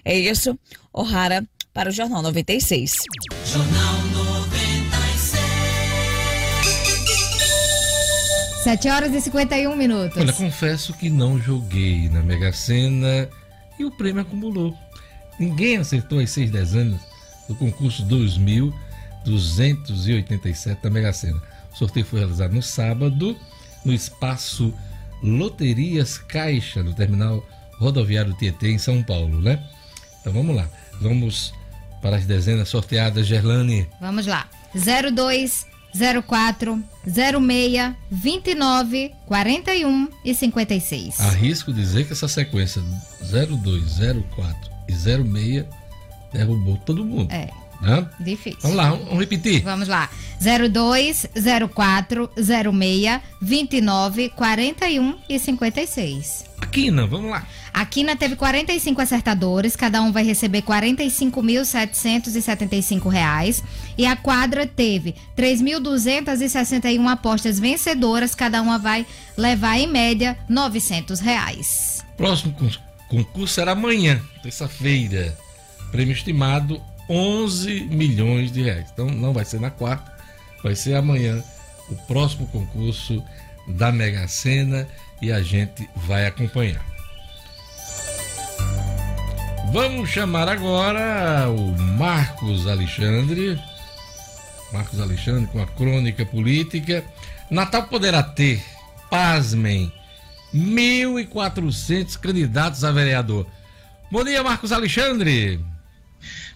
É 0.04 0.18
isso, 0.18 0.58
O'Hara, 0.92 1.46
para 1.72 1.88
o 1.88 1.92
Jornal 1.92 2.22
96. 2.22 2.94
Jornal 3.44 4.06
7 8.66 8.88
horas 8.88 9.14
e 9.14 9.20
51 9.20 9.76
minutos. 9.76 10.18
Olha, 10.18 10.32
confesso 10.32 10.92
que 10.92 11.08
não 11.08 11.40
joguei 11.40 12.08
na 12.08 12.20
Mega 12.20 12.52
Sena 12.52 13.28
e 13.78 13.84
o 13.84 13.92
prêmio 13.92 14.22
acumulou. 14.22 14.76
Ninguém 15.38 15.76
acertou 15.76 16.18
as 16.18 16.30
seis 16.30 16.50
dezenas 16.50 17.00
do 17.48 17.54
concurso 17.54 18.04
2.287 18.06 20.80
da 20.80 20.90
Mega 20.90 21.12
Sena. 21.12 21.40
O 21.72 21.76
sorteio 21.76 22.06
foi 22.06 22.20
realizado 22.20 22.52
no 22.52 22.62
sábado, 22.62 23.36
no 23.84 23.92
espaço 23.92 24.72
Loterias 25.22 26.18
Caixa, 26.18 26.82
no 26.82 26.94
terminal 26.94 27.46
rodoviário 27.78 28.34
Tietê, 28.34 28.70
em 28.70 28.78
São 28.78 29.02
Paulo, 29.02 29.40
né? 29.40 29.62
Então 30.20 30.32
vamos 30.32 30.56
lá. 30.56 30.68
Vamos 31.00 31.52
para 32.00 32.16
as 32.16 32.24
dezenas 32.24 32.68
sorteadas, 32.68 33.26
Gerlane. 33.26 33.88
Vamos 34.00 34.26
lá. 34.26 34.48
02 34.74 35.66
04 36.26 36.82
06 37.06 37.94
29 38.10 39.12
41 39.26 40.08
e 40.24 40.34
56. 40.34 41.20
Arrisco 41.20 41.72
dizer 41.72 42.06
que 42.06 42.12
essa 42.12 42.28
sequência 42.28 42.82
02, 43.22 43.98
04 44.34 44.75
e 44.88 44.94
06 44.94 45.64
derrubou 46.32 46.76
todo 46.78 47.04
mundo. 47.04 47.32
É. 47.32 47.50
Né? 47.80 48.06
Difícil. 48.18 48.58
Vamos 48.62 48.76
lá, 48.76 48.90
vamos 48.90 49.16
repetir. 49.18 49.62
Vamos 49.62 49.88
lá. 49.88 50.10
02 50.40 51.28
04 51.74 52.30
06 52.36 53.20
29 53.40 54.28
41 54.30 55.18
e 55.28 55.38
56. 55.38 56.46
Aquina, 56.58 57.06
vamos 57.06 57.30
lá. 57.30 57.46
A 57.72 57.84
Quina 57.84 58.16
teve 58.16 58.34
45 58.36 59.00
acertadores, 59.02 59.76
cada 59.76 60.00
um 60.00 60.10
vai 60.10 60.24
receber 60.24 60.62
45.775 60.62 63.10
reais. 63.10 63.62
E 63.98 64.06
a 64.06 64.16
quadra 64.16 64.66
teve 64.66 65.14
3.261 65.36 67.06
apostas 67.06 67.60
vencedoras, 67.60 68.34
cada 68.34 68.62
uma 68.62 68.78
vai 68.78 69.04
levar 69.36 69.76
em 69.76 69.86
média 69.86 70.38
900 70.48 71.20
reais. 71.20 72.02
Próximo 72.16 72.54
concurso 73.08 73.54
será 73.54 73.72
amanhã, 73.72 74.20
terça-feira. 74.42 75.36
Prêmio 75.90 76.12
estimado 76.12 76.80
11 77.08 77.86
milhões 77.90 78.52
de 78.52 78.62
reais. 78.62 78.86
Então 78.92 79.06
não 79.06 79.32
vai 79.32 79.44
ser 79.44 79.60
na 79.60 79.70
quarta, 79.70 80.12
vai 80.62 80.74
ser 80.74 80.94
amanhã 80.94 81.42
o 81.88 81.94
próximo 82.06 82.46
concurso 82.48 83.22
da 83.68 83.92
Mega 83.92 84.26
Sena 84.28 84.86
e 85.22 85.32
a 85.32 85.40
gente 85.42 85.88
vai 85.96 86.26
acompanhar. 86.26 86.84
Vamos 89.72 90.10
chamar 90.10 90.48
agora 90.48 91.48
o 91.50 91.72
Marcos 91.78 92.66
Alexandre. 92.66 93.60
Marcos 94.72 95.00
Alexandre 95.00 95.46
com 95.48 95.60
a 95.60 95.66
crônica 95.66 96.24
política. 96.24 97.04
Natal 97.50 97.84
poderá 97.84 98.22
ter, 98.22 98.64
pasmem, 99.10 99.92
1.400 100.56 102.18
candidatos 102.18 102.84
a 102.84 102.90
vereador. 102.90 103.46
Bom 104.10 104.24
dia, 104.24 104.42
Marcos 104.42 104.72
Alexandre. 104.72 105.60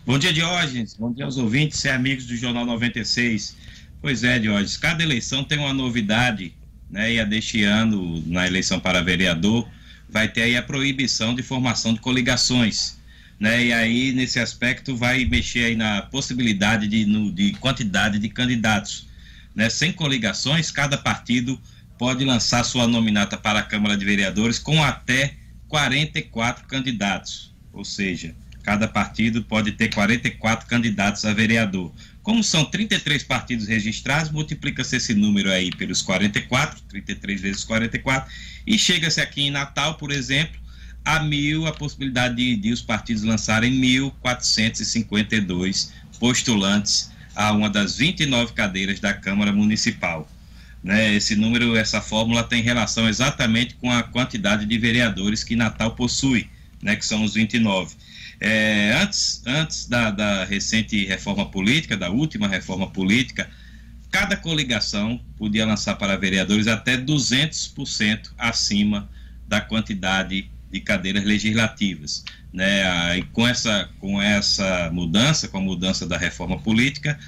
Bom 0.06 0.18
dia, 0.18 0.32
Diógenes. 0.32 0.94
Bom 0.94 1.12
dia 1.12 1.24
aos 1.24 1.36
ouvintes 1.36 1.84
e 1.84 1.88
amigos 1.88 2.26
do 2.26 2.36
Jornal 2.36 2.64
96. 2.64 3.56
Pois 4.00 4.24
é, 4.24 4.38
Diógenes, 4.38 4.76
cada 4.76 5.02
eleição 5.02 5.44
tem 5.44 5.58
uma 5.58 5.74
novidade, 5.74 6.54
né? 6.90 7.12
E 7.12 7.20
a 7.20 7.24
deste 7.24 7.62
ano, 7.64 8.22
na 8.26 8.46
eleição 8.46 8.80
para 8.80 9.02
vereador, 9.02 9.68
vai 10.08 10.28
ter 10.28 10.42
aí 10.42 10.56
a 10.56 10.62
proibição 10.62 11.34
de 11.34 11.42
formação 11.42 11.92
de 11.92 12.00
coligações 12.00 12.98
né? 13.40 13.64
E 13.64 13.72
aí, 13.72 14.12
nesse 14.12 14.38
aspecto, 14.38 14.94
vai 14.94 15.24
mexer 15.24 15.64
aí 15.64 15.74
na 15.74 16.02
possibilidade 16.02 16.86
de, 16.86 17.06
no, 17.06 17.32
de 17.32 17.52
quantidade 17.54 18.18
de 18.18 18.28
candidatos. 18.28 19.08
Né? 19.54 19.70
Sem 19.70 19.90
coligações, 19.90 20.70
cada 20.70 20.98
partido 20.98 21.58
pode 22.00 22.24
lançar 22.24 22.64
sua 22.64 22.88
nominata 22.88 23.36
para 23.36 23.58
a 23.58 23.62
Câmara 23.62 23.94
de 23.94 24.06
Vereadores 24.06 24.58
com 24.58 24.82
até 24.82 25.34
44 25.68 26.66
candidatos. 26.66 27.54
Ou 27.74 27.84
seja, 27.84 28.34
cada 28.62 28.88
partido 28.88 29.44
pode 29.44 29.72
ter 29.72 29.92
44 29.92 30.66
candidatos 30.66 31.26
a 31.26 31.34
vereador. 31.34 31.92
Como 32.22 32.42
são 32.42 32.64
33 32.64 33.22
partidos 33.24 33.68
registrados, 33.68 34.32
multiplica-se 34.32 34.96
esse 34.96 35.12
número 35.12 35.52
aí 35.52 35.70
pelos 35.72 36.00
44, 36.00 36.80
33 36.88 37.38
vezes 37.38 37.64
44, 37.64 38.32
e 38.66 38.78
chega-se 38.78 39.20
aqui 39.20 39.42
em 39.42 39.50
Natal, 39.50 39.96
por 39.96 40.10
exemplo, 40.10 40.58
a 41.04 41.20
mil 41.20 41.66
a 41.66 41.72
possibilidade 41.72 42.36
de, 42.36 42.56
de 42.56 42.72
os 42.72 42.80
partidos 42.80 43.24
lançarem 43.24 43.78
1.452 43.78 45.90
postulantes 46.18 47.10
a 47.34 47.52
uma 47.52 47.68
das 47.68 47.98
29 47.98 48.54
cadeiras 48.54 49.00
da 49.00 49.12
Câmara 49.12 49.52
Municipal. 49.52 50.26
Né, 50.82 51.14
esse 51.14 51.36
número, 51.36 51.76
essa 51.76 52.00
fórmula 52.00 52.42
tem 52.42 52.62
relação 52.62 53.06
exatamente 53.06 53.74
com 53.74 53.90
a 53.90 54.02
quantidade 54.02 54.64
de 54.64 54.78
vereadores 54.78 55.44
que 55.44 55.54
Natal 55.54 55.94
possui, 55.94 56.48
né, 56.82 56.96
que 56.96 57.04
são 57.04 57.22
os 57.22 57.34
29. 57.34 57.94
É, 58.40 58.98
antes 59.02 59.42
antes 59.46 59.86
da, 59.86 60.10
da 60.10 60.44
recente 60.44 61.04
reforma 61.04 61.44
política, 61.44 61.96
da 61.96 62.08
última 62.08 62.48
reforma 62.48 62.88
política, 62.88 63.50
cada 64.10 64.36
coligação 64.36 65.20
podia 65.36 65.66
lançar 65.66 65.96
para 65.96 66.16
vereadores 66.16 66.66
até 66.66 66.96
200% 66.96 68.30
acima 68.38 69.08
da 69.46 69.60
quantidade 69.60 70.50
de 70.70 70.80
cadeiras 70.80 71.24
legislativas. 71.24 72.24
Né? 72.52 73.18
E 73.18 73.22
com 73.24 73.46
essa, 73.46 73.88
com 73.98 74.20
essa 74.20 74.90
mudança, 74.92 75.48
com 75.48 75.58
a 75.58 75.60
mudança 75.60 76.06
da 76.06 76.16
reforma 76.16 76.58
política, 76.58 77.18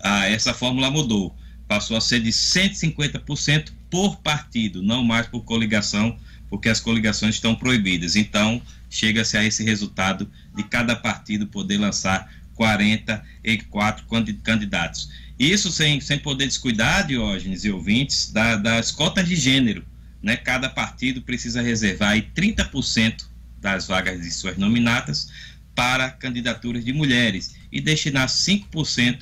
a, 0.00 0.26
essa 0.28 0.52
fórmula 0.52 0.90
mudou. 0.90 1.36
Passou 1.68 1.96
a 1.96 2.00
ser 2.00 2.20
de 2.20 2.30
150% 2.30 3.72
por 3.90 4.16
partido, 4.16 4.82
não 4.82 5.04
mais 5.04 5.26
por 5.26 5.44
coligação, 5.44 6.16
porque 6.48 6.68
as 6.68 6.80
coligações 6.80 7.36
estão 7.36 7.54
proibidas. 7.54 8.16
Então, 8.16 8.62
chega-se 8.88 9.36
a 9.36 9.44
esse 9.44 9.64
resultado 9.64 10.30
de 10.54 10.62
cada 10.62 10.94
partido 10.94 11.46
poder 11.46 11.78
lançar 11.78 12.32
44 12.54 14.06
candidatos. 14.42 15.10
Isso 15.38 15.70
sem, 15.70 16.00
sem 16.00 16.18
poder 16.18 16.46
descuidar, 16.46 17.06
Diógenes 17.06 17.64
e 17.64 17.70
ouvintes, 17.70 18.30
da, 18.32 18.56
das 18.56 18.90
cotas 18.90 19.28
de 19.28 19.36
gênero. 19.36 19.84
Né? 20.22 20.36
Cada 20.36 20.68
partido 20.68 21.20
precisa 21.20 21.60
reservar 21.60 22.12
aí 22.12 22.22
30% 22.34 23.26
das 23.60 23.86
vagas 23.86 24.20
de 24.20 24.30
suas 24.30 24.56
nominatas 24.56 25.30
para 25.74 26.10
candidaturas 26.10 26.84
de 26.84 26.92
mulheres 26.92 27.54
e 27.70 27.80
destinar 27.80 28.28
5% 28.28 29.18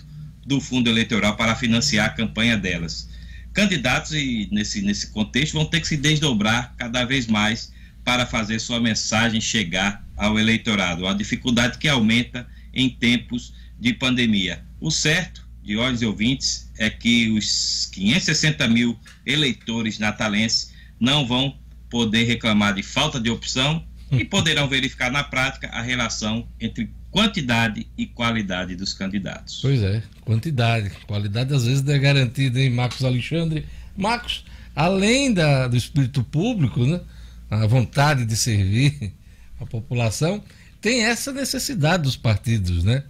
do 0.46 0.60
fundo 0.60 0.88
eleitoral 0.88 1.36
para 1.36 1.54
financiar 1.54 2.06
a 2.06 2.12
campanha 2.12 2.56
delas. 2.56 3.08
Candidatos, 3.52 4.12
e 4.12 4.48
nesse, 4.50 4.82
nesse 4.82 5.08
contexto, 5.08 5.54
vão 5.54 5.64
ter 5.64 5.80
que 5.80 5.88
se 5.88 5.96
desdobrar 5.96 6.74
cada 6.76 7.04
vez 7.04 7.26
mais 7.26 7.72
para 8.04 8.26
fazer 8.26 8.58
sua 8.58 8.80
mensagem 8.80 9.40
chegar 9.40 10.04
ao 10.16 10.38
eleitorado. 10.38 11.06
A 11.06 11.14
dificuldade 11.14 11.78
que 11.78 11.88
aumenta 11.88 12.46
em 12.72 12.90
tempos 12.90 13.54
de 13.78 13.94
pandemia. 13.94 14.64
O 14.80 14.90
certo, 14.90 15.46
de 15.62 15.76
olhos 15.76 16.02
e 16.02 16.06
ouvintes, 16.06 16.70
é 16.78 16.90
que 16.90 17.30
os 17.30 17.86
560 17.92 18.68
mil 18.68 18.98
eleitores 19.24 19.98
natalenses 19.98 20.72
não 21.00 21.26
vão 21.26 21.56
poder 21.88 22.24
reclamar 22.24 22.74
de 22.74 22.82
falta 22.82 23.20
de 23.20 23.30
opção 23.30 23.84
e 24.10 24.24
poderão 24.24 24.68
verificar 24.68 25.10
na 25.10 25.24
prática 25.24 25.68
a 25.68 25.80
relação 25.80 26.48
entre 26.60 26.90
quantidade 27.14 27.86
e 27.96 28.06
qualidade 28.06 28.74
dos 28.74 28.92
candidatos. 28.92 29.60
Pois 29.62 29.80
é, 29.84 30.02
quantidade. 30.22 30.90
Qualidade 31.06 31.54
às 31.54 31.64
vezes 31.64 31.88
é 31.88 31.96
garantida 31.96 32.60
em 32.60 32.68
Marcos 32.68 33.04
Alexandre. 33.04 33.64
Marcos, 33.96 34.44
além 34.74 35.32
da, 35.32 35.68
do 35.68 35.76
espírito 35.76 36.24
público, 36.24 36.84
né, 36.84 37.00
a 37.48 37.68
vontade 37.68 38.24
de 38.24 38.34
servir 38.34 39.12
a 39.60 39.64
população, 39.64 40.42
tem 40.80 41.04
essa 41.04 41.32
necessidade 41.32 42.02
dos 42.02 42.16
partidos, 42.16 42.82
né? 42.82 43.04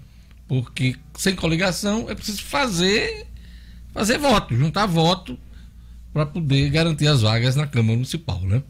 Porque 0.47 0.97
sem 1.17 1.35
coligação 1.35 2.05
é 2.11 2.15
preciso 2.15 2.43
fazer 2.43 3.27
fazer 3.95 4.19
voto, 4.19 4.55
juntar 4.55 4.85
voto 4.85 5.39
para 6.13 6.27
poder 6.27 6.69
garantir 6.69 7.07
as 7.07 7.23
vagas 7.23 7.57
na 7.57 7.67
Câmara 7.67 7.95
Municipal, 7.95 8.43
né? 8.43 8.63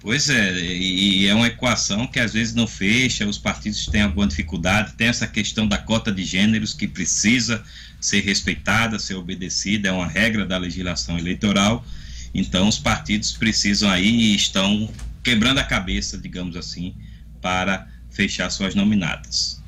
Pois 0.00 0.30
é, 0.30 0.58
e, 0.58 1.26
é 1.26 1.34
uma 1.34 1.48
equação 1.48 2.06
que 2.06 2.18
às 2.18 2.32
vezes 2.32 2.54
não 2.54 2.66
fecha, 2.66 3.26
os 3.26 3.36
partidos 3.36 3.84
têm 3.84 4.00
alguma 4.00 4.26
dificuldade, 4.26 4.94
tem 4.94 5.08
essa 5.08 5.26
questão 5.26 5.68
da 5.68 5.76
cota 5.76 6.10
de 6.10 6.24
gêneros 6.24 6.72
que 6.72 6.88
precisa 6.88 7.62
ser 8.00 8.20
respeitada, 8.20 8.98
ser 8.98 9.14
obedecida, 9.14 9.90
é 9.90 9.92
uma 9.92 10.06
regra 10.06 10.46
da 10.46 10.56
legislação 10.56 11.18
eleitoral, 11.18 11.84
então 12.32 12.66
os 12.66 12.78
partidos 12.78 13.32
precisam 13.32 13.90
aí 13.90 14.08
e 14.08 14.34
estão 14.34 14.90
quebrando 15.22 15.58
a 15.58 15.64
cabeça, 15.64 16.16
digamos 16.16 16.56
assim, 16.56 16.94
para 17.42 17.86
fechar 18.10 18.48
suas 18.48 18.74
nominatas. 18.74 19.62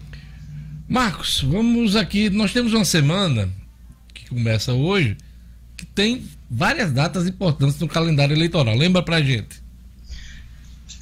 Marcos, 0.89 1.43
vamos 1.43 1.95
aqui, 1.95 2.31
nós 2.31 2.55
temos 2.55 2.73
uma 2.73 2.87
semana 2.87 3.51
que 4.15 4.31
começa 4.31 4.73
hoje, 4.73 5.15
que 5.77 5.85
tem 5.85 6.25
várias 6.51 6.91
datas 6.91 7.27
importantes 7.27 7.79
no 7.79 7.87
calendário 7.87 8.35
eleitoral, 8.35 8.75
lembra 8.75 9.03
pra 9.03 9.21
gente? 9.21 9.62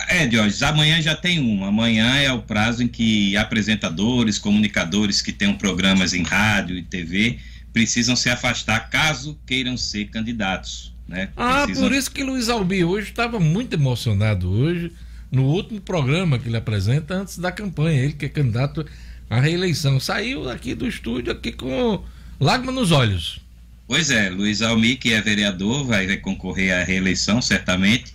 É, 0.09 0.27
Diógenes, 0.27 0.63
amanhã 0.63 1.01
já 1.01 1.15
tem 1.15 1.39
uma. 1.39 1.69
Amanhã 1.69 2.17
é 2.17 2.33
o 2.33 2.43
prazo 2.43 2.83
em 2.83 2.89
que 2.89 3.37
apresentadores, 3.37 4.39
comunicadores 4.39 5.21
que 5.21 5.33
tenham 5.33 5.55
programas 5.55 6.15
em 6.15 6.23
rádio 6.23 6.77
e 6.77 6.83
TV 6.83 7.39
precisam 7.73 8.17
se 8.17 8.29
afastar 8.29 8.91
caso 8.91 9.39
queiram 9.47 9.77
ser 9.77 10.07
candidatos. 10.07 10.93
Né? 11.07 11.29
Ah, 11.37 11.67
por 11.75 11.93
isso 11.93 12.11
que 12.11 12.23
Luiz 12.23 12.49
Albi 12.49 12.85
hoje 12.85 13.11
estava 13.11 13.41
muito 13.41 13.75
emocionado 13.75 14.51
hoje 14.51 14.93
no 15.31 15.45
último 15.45 15.81
programa 15.81 16.39
que 16.39 16.49
ele 16.49 16.57
apresenta 16.57 17.15
antes 17.15 17.39
da 17.39 17.53
campanha. 17.53 18.03
Ele 18.03 18.13
que 18.13 18.27
é 18.27 18.29
candidato 18.29 18.85
à 19.29 19.41
reeleição. 19.41 19.99
Saiu 20.01 20.49
aqui 20.49 20.75
do 20.75 20.87
estúdio 20.87 21.33
aqui 21.33 21.53
com 21.53 22.03
lágrima 22.41 22.73
nos 22.73 22.91
olhos. 22.91 23.41
Pois 23.87 24.11
é, 24.11 24.31
Luiz 24.31 24.63
Almi, 24.63 24.95
que 24.95 25.13
é 25.13 25.21
vereador, 25.21 25.85
vai 25.85 26.17
concorrer 26.17 26.73
à 26.73 26.85
reeleição, 26.85 27.43
certamente 27.43 28.13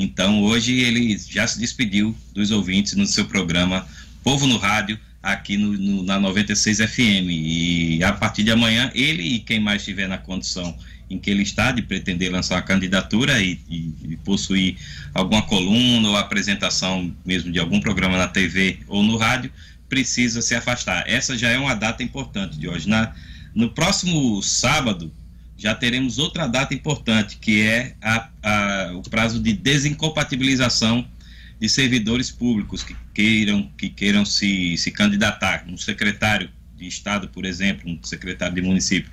então, 0.00 0.42
hoje 0.42 0.78
ele 0.78 1.18
já 1.18 1.46
se 1.46 1.58
despediu 1.58 2.16
dos 2.32 2.50
ouvintes 2.50 2.94
no 2.94 3.06
seu 3.06 3.24
programa 3.24 3.86
Povo 4.22 4.46
no 4.46 4.56
Rádio, 4.56 4.98
aqui 5.22 5.56
no, 5.56 5.72
no, 5.72 6.02
na 6.02 6.20
96 6.20 6.78
FM. 6.78 7.28
E 7.28 8.04
a 8.04 8.12
partir 8.12 8.44
de 8.44 8.50
amanhã, 8.50 8.90
ele 8.94 9.22
e 9.22 9.38
quem 9.40 9.58
mais 9.58 9.82
estiver 9.82 10.08
na 10.08 10.18
condição 10.18 10.76
em 11.10 11.18
que 11.18 11.30
ele 11.30 11.42
está 11.42 11.72
de 11.72 11.82
pretender 11.82 12.30
lançar 12.30 12.56
uma 12.56 12.62
candidatura 12.62 13.40
e, 13.40 13.58
e, 13.68 13.92
e, 14.04 14.16
possuir 14.18 14.76
alguma 15.14 15.42
coluna 15.42 16.10
ou 16.10 16.16
apresentação 16.16 17.14
mesmo 17.24 17.50
de 17.50 17.58
algum 17.58 17.80
programa 17.80 18.18
na 18.18 18.28
TV 18.28 18.78
ou 18.86 19.02
no 19.02 19.16
rádio, 19.16 19.50
precisa 19.88 20.42
se 20.42 20.54
afastar. 20.54 21.04
Essa 21.08 21.36
já 21.36 21.48
é 21.48 21.58
uma 21.58 21.74
data 21.74 22.02
importante 22.02 22.58
de 22.58 22.68
hoje. 22.68 22.88
Na, 22.88 23.14
no 23.54 23.70
próximo 23.70 24.42
sábado, 24.42 25.10
já 25.58 25.74
teremos 25.74 26.18
outra 26.18 26.46
data 26.46 26.72
importante, 26.72 27.36
que 27.36 27.62
é 27.62 27.96
a, 28.00 28.28
a, 28.40 28.92
o 28.94 29.02
prazo 29.02 29.42
de 29.42 29.52
desincompatibilização 29.52 31.04
de 31.60 31.68
servidores 31.68 32.30
públicos 32.30 32.84
que 32.84 32.96
queiram, 33.12 33.68
que 33.76 33.88
queiram 33.88 34.24
se, 34.24 34.76
se 34.76 34.92
candidatar. 34.92 35.64
Um 35.68 35.76
secretário 35.76 36.48
de 36.76 36.86
Estado, 36.86 37.28
por 37.28 37.44
exemplo, 37.44 37.90
um 37.90 37.98
secretário 38.04 38.54
de 38.54 38.62
município, 38.62 39.10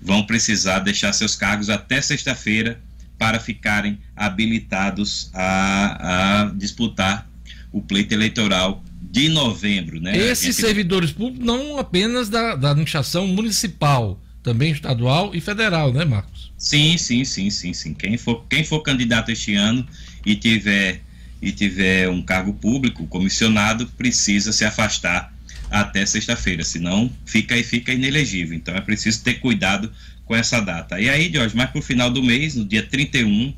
vão 0.00 0.24
precisar 0.24 0.78
deixar 0.78 1.12
seus 1.12 1.36
cargos 1.36 1.68
até 1.68 2.00
sexta-feira 2.00 2.80
para 3.18 3.38
ficarem 3.38 3.98
habilitados 4.16 5.30
a, 5.34 6.44
a 6.44 6.54
disputar 6.54 7.28
o 7.70 7.82
pleito 7.82 8.14
eleitoral 8.14 8.82
de 9.02 9.28
novembro. 9.28 10.00
Né? 10.00 10.16
Esses 10.16 10.56
gente... 10.56 10.66
servidores 10.66 11.12
públicos, 11.12 11.44
não 11.44 11.78
apenas 11.78 12.30
da, 12.30 12.56
da 12.56 12.70
administração 12.70 13.26
municipal, 13.26 14.18
também 14.46 14.70
estadual 14.70 15.34
e 15.34 15.40
federal, 15.40 15.92
né, 15.92 16.04
Marcos? 16.04 16.52
Sim, 16.56 16.96
sim, 16.96 17.24
sim, 17.24 17.50
sim, 17.50 17.72
sim. 17.72 17.92
Quem 17.92 18.16
for, 18.16 18.46
quem 18.48 18.62
for 18.62 18.80
candidato 18.80 19.32
este 19.32 19.56
ano 19.56 19.84
e 20.24 20.36
tiver 20.36 21.00
e 21.42 21.50
tiver 21.50 22.08
um 22.08 22.22
cargo 22.22 22.54
público 22.54 23.06
comissionado 23.08 23.88
precisa 23.98 24.52
se 24.52 24.64
afastar 24.64 25.34
até 25.68 26.06
sexta-feira, 26.06 26.62
senão 26.62 27.10
fica 27.24 27.56
e 27.56 27.64
fica 27.64 27.92
inelegível. 27.92 28.56
Então 28.56 28.74
é 28.74 28.80
preciso 28.80 29.22
ter 29.24 29.34
cuidado 29.34 29.92
com 30.24 30.34
essa 30.34 30.60
data. 30.60 31.00
E 31.00 31.10
aí, 31.10 31.30
Jorge, 31.32 31.56
mais 31.56 31.70
para 31.70 31.80
o 31.80 31.82
final 31.82 32.08
do 32.08 32.22
mês, 32.22 32.54
no 32.54 32.64
dia 32.64 32.84
31, 32.84 33.52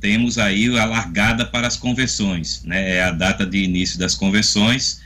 temos 0.00 0.38
aí 0.38 0.66
a 0.78 0.86
largada 0.86 1.44
para 1.44 1.66
as 1.66 1.76
convenções, 1.76 2.64
né? 2.64 2.96
É 2.96 3.04
a 3.04 3.12
data 3.12 3.44
de 3.44 3.58
início 3.58 3.98
das 3.98 4.14
convenções 4.14 5.02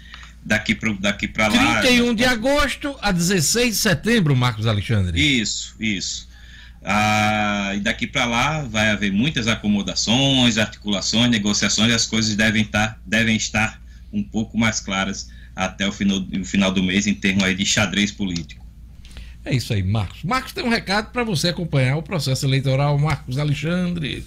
daqui 0.47 0.75
para 0.77 0.93
daqui 0.93 1.29
lá. 1.37 1.81
31 1.81 2.15
de 2.15 2.25
agosto 2.25 2.97
a 3.03 3.11
16 3.11 3.71
de 3.71 3.77
setembro, 3.77 4.37
Marcos 4.37 4.67
Alexandre. 4.67 5.21
Isso, 5.21 5.75
isso. 5.81 6.29
Ah, 6.85 7.73
e 7.75 7.81
daqui 7.81 8.07
para 8.07 8.25
lá 8.27 8.63
vai 8.63 8.91
haver 8.91 9.13
muitas 9.13 9.49
acomodações, 9.49 10.57
articulações, 10.57 11.29
negociações, 11.29 11.91
e 11.91 11.95
as 11.95 12.07
coisas 12.07 12.37
devem 12.37 12.63
estar, 12.63 13.01
devem 13.05 13.35
estar 13.35 13.83
um 14.13 14.23
pouco 14.23 14.57
mais 14.57 14.79
claras 14.79 15.29
até 15.55 15.87
o 15.87 15.91
final, 15.91 16.25
o 16.41 16.45
final 16.45 16.71
do 16.71 16.83
mês 16.83 17.09
em 17.09 17.15
termos 17.15 17.43
aí 17.43 17.55
de 17.55 17.67
xadrez 17.67 18.13
político. 18.13 18.65
É 19.45 19.55
isso 19.55 19.73
aí, 19.73 19.83
Marcos. 19.83 20.23
Marcos 20.23 20.53
tem 20.53 20.63
um 20.63 20.69
recado 20.69 21.11
para 21.11 21.25
você 21.25 21.49
acompanhar 21.49 21.97
o 21.97 22.03
processo 22.03 22.47
eleitoral, 22.47 22.97
Marcos 22.99 23.37
Alexandre. 23.37 24.25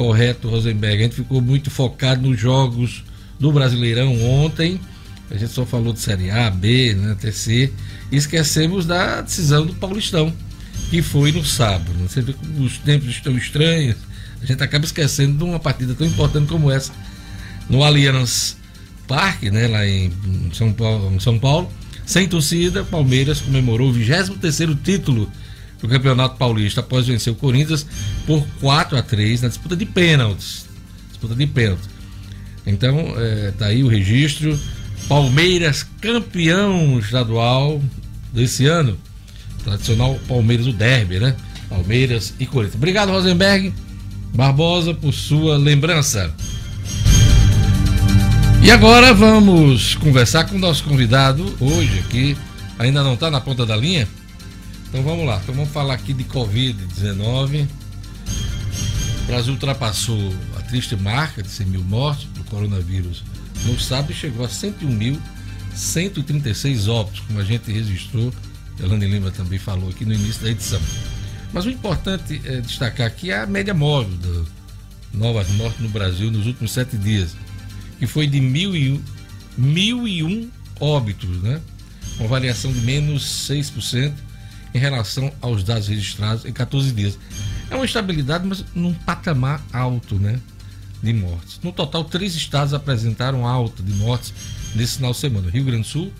Correto, 0.00 0.48
Rosenberg. 0.48 0.96
A 0.96 1.02
gente 1.02 1.16
ficou 1.16 1.42
muito 1.42 1.70
focado 1.70 2.26
nos 2.26 2.40
jogos 2.40 3.04
do 3.38 3.52
Brasileirão 3.52 4.18
ontem. 4.24 4.80
A 5.30 5.36
gente 5.36 5.52
só 5.52 5.66
falou 5.66 5.92
de 5.92 6.00
Série 6.00 6.30
A, 6.30 6.50
B, 6.50 6.94
né, 6.94 7.14
TC. 7.20 7.70
E 8.10 8.16
esquecemos 8.16 8.86
da 8.86 9.20
decisão 9.20 9.66
do 9.66 9.74
Paulistão, 9.74 10.32
que 10.88 11.02
foi 11.02 11.32
no 11.32 11.44
sábado. 11.44 11.92
Você 12.08 12.22
vê 12.22 12.32
como 12.32 12.64
os 12.64 12.78
tempos 12.78 13.10
estão 13.10 13.36
estranhos. 13.36 13.96
A 14.42 14.46
gente 14.46 14.62
acaba 14.62 14.86
esquecendo 14.86 15.36
de 15.36 15.44
uma 15.44 15.60
partida 15.60 15.94
tão 15.94 16.06
importante 16.06 16.48
como 16.48 16.70
essa 16.70 16.92
no 17.68 17.84
Allianz 17.84 18.56
Parque, 19.06 19.50
né, 19.50 19.68
lá 19.68 19.86
em 19.86 20.10
São 20.54 20.72
Paulo, 20.72 21.14
em 21.14 21.20
São 21.20 21.38
Paulo. 21.38 21.70
Sem 22.06 22.26
torcida, 22.26 22.84
Palmeiras 22.84 23.42
comemorou 23.42 23.90
o 23.90 23.92
23º 23.92 24.78
título 24.82 25.30
do 25.80 25.88
Campeonato 25.88 26.36
Paulista 26.36 26.80
após 26.80 27.06
vencer 27.06 27.32
o 27.32 27.36
Corinthians 27.36 27.86
por 28.26 28.46
4 28.60 28.98
a 28.98 29.02
3 29.02 29.42
na 29.42 29.48
disputa 29.48 29.76
de 29.76 29.86
pênaltis. 29.86 30.66
Disputa 31.08 31.34
de 31.34 31.46
pênaltis. 31.46 31.88
Então, 32.66 33.14
é, 33.16 33.52
tá 33.52 33.66
aí 33.66 33.82
o 33.82 33.88
registro. 33.88 34.58
Palmeiras 35.08 35.86
campeão 36.00 36.98
estadual 36.98 37.80
desse 38.32 38.66
ano. 38.66 38.98
Tradicional 39.64 40.18
Palmeiras, 40.28 40.66
o 40.66 40.72
derby, 40.72 41.18
né? 41.18 41.34
Palmeiras 41.68 42.34
e 42.38 42.46
Corinthians. 42.46 42.76
Obrigado, 42.76 43.10
Rosenberg 43.10 43.72
Barbosa, 44.34 44.94
por 44.94 45.12
sua 45.12 45.56
lembrança. 45.56 46.32
E 48.62 48.70
agora 48.70 49.12
vamos 49.14 49.94
conversar 49.96 50.44
com 50.44 50.56
o 50.56 50.58
nosso 50.58 50.84
convidado 50.84 51.56
hoje 51.60 51.98
aqui. 52.00 52.36
Ainda 52.78 53.02
não 53.02 53.14
está 53.14 53.30
na 53.30 53.40
ponta 53.40 53.64
da 53.64 53.76
linha? 53.76 54.06
Então 54.90 55.02
vamos 55.04 55.24
lá. 55.24 55.38
Então 55.40 55.54
vamos 55.54 55.70
falar 55.70 55.94
aqui 55.94 56.12
de 56.12 56.24
Covid-19. 56.24 57.68
O 59.22 59.26
Brasil 59.26 59.52
ultrapassou 59.52 60.34
a 60.58 60.62
triste 60.62 60.96
marca 60.96 61.44
de 61.44 61.48
100 61.48 61.66
mil 61.68 61.84
mortes 61.84 62.26
do 62.30 62.42
coronavírus 62.44 63.22
no 63.66 63.78
sábado 63.78 64.10
e 64.10 64.14
chegou 64.14 64.44
a 64.44 64.48
101.136 64.48 66.88
óbitos, 66.88 67.20
como 67.20 67.38
a 67.38 67.44
gente 67.44 67.70
registrou. 67.70 68.34
Elane 68.80 69.06
Lima 69.06 69.30
também 69.30 69.60
falou 69.60 69.90
aqui 69.90 70.04
no 70.04 70.12
início 70.12 70.42
da 70.42 70.50
edição. 70.50 70.80
Mas 71.52 71.66
o 71.66 71.70
importante 71.70 72.42
é 72.44 72.60
destacar 72.60 73.06
aqui 73.06 73.30
é 73.30 73.38
a 73.38 73.46
média 73.46 73.72
móvel 73.72 74.16
das 74.16 74.48
novas 75.14 75.48
mortes 75.50 75.80
no 75.80 75.88
Brasil 75.88 76.32
nos 76.32 76.48
últimos 76.48 76.72
sete 76.72 76.96
dias 76.96 77.36
que 78.00 78.08
foi 78.08 78.26
de 78.26 78.40
1.001, 78.40 79.00
1.001 79.60 80.48
óbitos, 80.80 81.30
né? 81.42 81.60
Uma 82.18 82.28
variação 82.28 82.72
de 82.72 82.80
menos 82.80 83.22
6% 83.48 84.12
em 84.74 84.78
relação 84.78 85.32
aos 85.40 85.64
dados 85.64 85.88
registrados 85.88 86.44
em 86.44 86.52
14 86.52 86.92
dias. 86.92 87.18
É 87.70 87.74
uma 87.74 87.84
estabilidade, 87.84 88.46
mas 88.46 88.64
num 88.74 88.94
patamar 88.94 89.62
alto, 89.72 90.16
né? 90.16 90.40
De 91.02 91.12
mortes. 91.12 91.58
No 91.62 91.72
total, 91.72 92.04
três 92.04 92.34
estados 92.34 92.74
apresentaram 92.74 93.46
alta 93.46 93.82
de 93.82 93.92
mortes 93.94 94.34
nesse 94.74 94.96
final 94.96 95.12
de 95.12 95.18
semana: 95.18 95.50
Rio 95.50 95.64
Grande 95.64 95.82
do 95.82 95.88
Sul, 95.88 96.12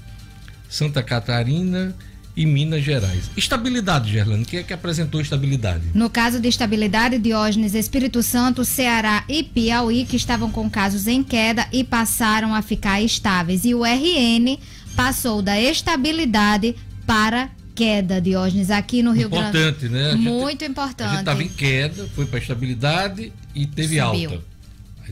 Santa 0.69 1.03
Catarina 1.03 1.95
e 2.37 2.47
Minas 2.47 2.83
Gerais. 2.83 3.31
Estabilidade, 3.37 4.11
Gerlane, 4.11 4.45
quem 4.45 4.61
é 4.61 4.63
que 4.63 4.73
apresentou 4.73 5.21
estabilidade? 5.21 5.83
No 5.93 6.09
caso 6.09 6.41
de 6.41 6.49
estabilidade, 6.49 7.19
Diógenes, 7.19 7.75
Espírito 7.75 8.23
Santo, 8.23 8.65
Ceará 8.65 9.25
e 9.29 9.43
Piauí, 9.43 10.07
que 10.07 10.17
estavam 10.17 10.51
com 10.51 10.71
casos 10.71 11.07
em 11.07 11.23
queda 11.23 11.67
e 11.73 11.85
passaram 11.85 12.55
a 12.55 12.63
ficar 12.63 13.03
estáveis. 13.03 13.65
E 13.65 13.75
o 13.75 13.85
RN 13.85 14.59
passou 14.97 15.43
da 15.43 15.61
estabilidade 15.61 16.75
para 17.07 17.51
queda, 17.81 18.21
Diógenes, 18.21 18.71
aqui 18.71 19.03
no 19.03 19.11
Rio 19.13 19.27
importante, 19.29 19.53
Grande. 19.53 19.87
Importante, 19.87 19.89
né? 19.89 20.11
A 20.13 20.17
Muito 20.17 20.61
gente, 20.61 20.71
importante. 20.71 21.09
A 21.09 21.11
gente 21.13 21.19
estava 21.21 21.43
em 21.43 21.49
queda, 21.49 22.07
foi 22.15 22.27
para 22.27 22.39
estabilidade 22.39 23.33
e 23.55 23.67
teve 23.67 23.99
Subiu. 23.99 24.31
alta 24.31 24.50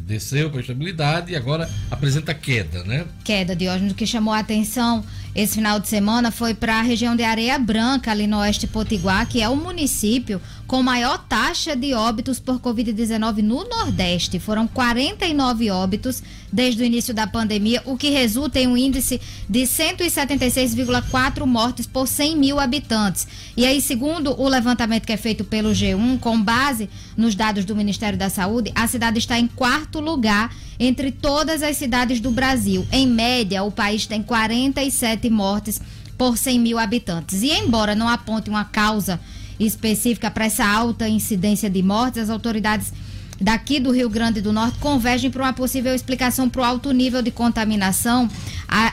desceu 0.00 0.50
para 0.50 0.60
estabilidade 0.60 1.32
e 1.32 1.36
agora 1.36 1.68
apresenta 1.90 2.34
queda, 2.34 2.84
né? 2.84 3.04
Queda, 3.24 3.54
Diógenes. 3.54 3.92
O 3.92 3.94
que 3.94 4.06
chamou 4.06 4.32
a 4.34 4.38
atenção 4.38 5.04
esse 5.38 5.54
final 5.54 5.78
de 5.78 5.86
semana 5.86 6.32
foi 6.32 6.52
para 6.52 6.80
a 6.80 6.82
região 6.82 7.14
de 7.14 7.22
Areia 7.22 7.56
Branca, 7.60 8.10
ali 8.10 8.26
no 8.26 8.38
oeste 8.38 8.66
Potiguar, 8.66 9.28
que 9.28 9.40
é 9.40 9.48
o 9.48 9.54
município 9.54 10.40
com 10.66 10.82
maior 10.82 11.16
taxa 11.28 11.76
de 11.76 11.94
óbitos 11.94 12.40
por 12.40 12.58
Covid-19 12.58 13.38
no 13.38 13.62
Nordeste. 13.68 14.40
Foram 14.40 14.66
49 14.66 15.70
óbitos 15.70 16.22
desde 16.52 16.82
o 16.82 16.84
início 16.84 17.14
da 17.14 17.26
pandemia, 17.26 17.80
o 17.86 17.96
que 17.96 18.10
resulta 18.10 18.58
em 18.58 18.66
um 18.66 18.76
índice 18.76 19.20
de 19.48 19.60
176,4 19.60 21.46
mortes 21.46 21.86
por 21.86 22.08
100 22.08 22.36
mil 22.36 22.58
habitantes. 22.58 23.28
E 23.56 23.64
aí, 23.64 23.80
segundo 23.80 24.38
o 24.38 24.48
levantamento 24.48 25.06
que 25.06 25.12
é 25.12 25.16
feito 25.16 25.44
pelo 25.44 25.70
G1, 25.70 26.18
com 26.18 26.42
base 26.42 26.90
nos 27.16 27.34
dados 27.36 27.64
do 27.64 27.76
Ministério 27.76 28.18
da 28.18 28.28
Saúde, 28.28 28.72
a 28.74 28.88
cidade 28.88 29.18
está 29.18 29.38
em 29.38 29.46
quarto 29.46 29.87
lugar 29.94 30.54
entre 30.78 31.10
todas 31.10 31.62
as 31.62 31.76
cidades 31.76 32.20
do 32.20 32.30
Brasil. 32.30 32.86
Em 32.92 33.06
média, 33.06 33.62
o 33.62 33.70
país 33.70 34.06
tem 34.06 34.22
47 34.22 35.30
mortes 35.30 35.80
por 36.16 36.36
100 36.36 36.60
mil 36.60 36.78
habitantes. 36.78 37.42
E 37.42 37.50
embora 37.50 37.94
não 37.94 38.08
aponte 38.08 38.50
uma 38.50 38.64
causa 38.64 39.20
específica 39.58 40.30
para 40.30 40.46
essa 40.46 40.66
alta 40.66 41.08
incidência 41.08 41.70
de 41.70 41.82
mortes, 41.82 42.22
as 42.22 42.30
autoridades 42.30 42.92
daqui 43.40 43.78
do 43.78 43.92
Rio 43.92 44.10
Grande 44.10 44.40
do 44.40 44.52
Norte 44.52 44.78
convergem 44.78 45.30
para 45.30 45.42
uma 45.42 45.52
possível 45.52 45.94
explicação 45.94 46.48
para 46.48 46.60
o 46.60 46.64
alto 46.64 46.90
nível 46.92 47.22
de 47.22 47.30
contaminação 47.30 48.28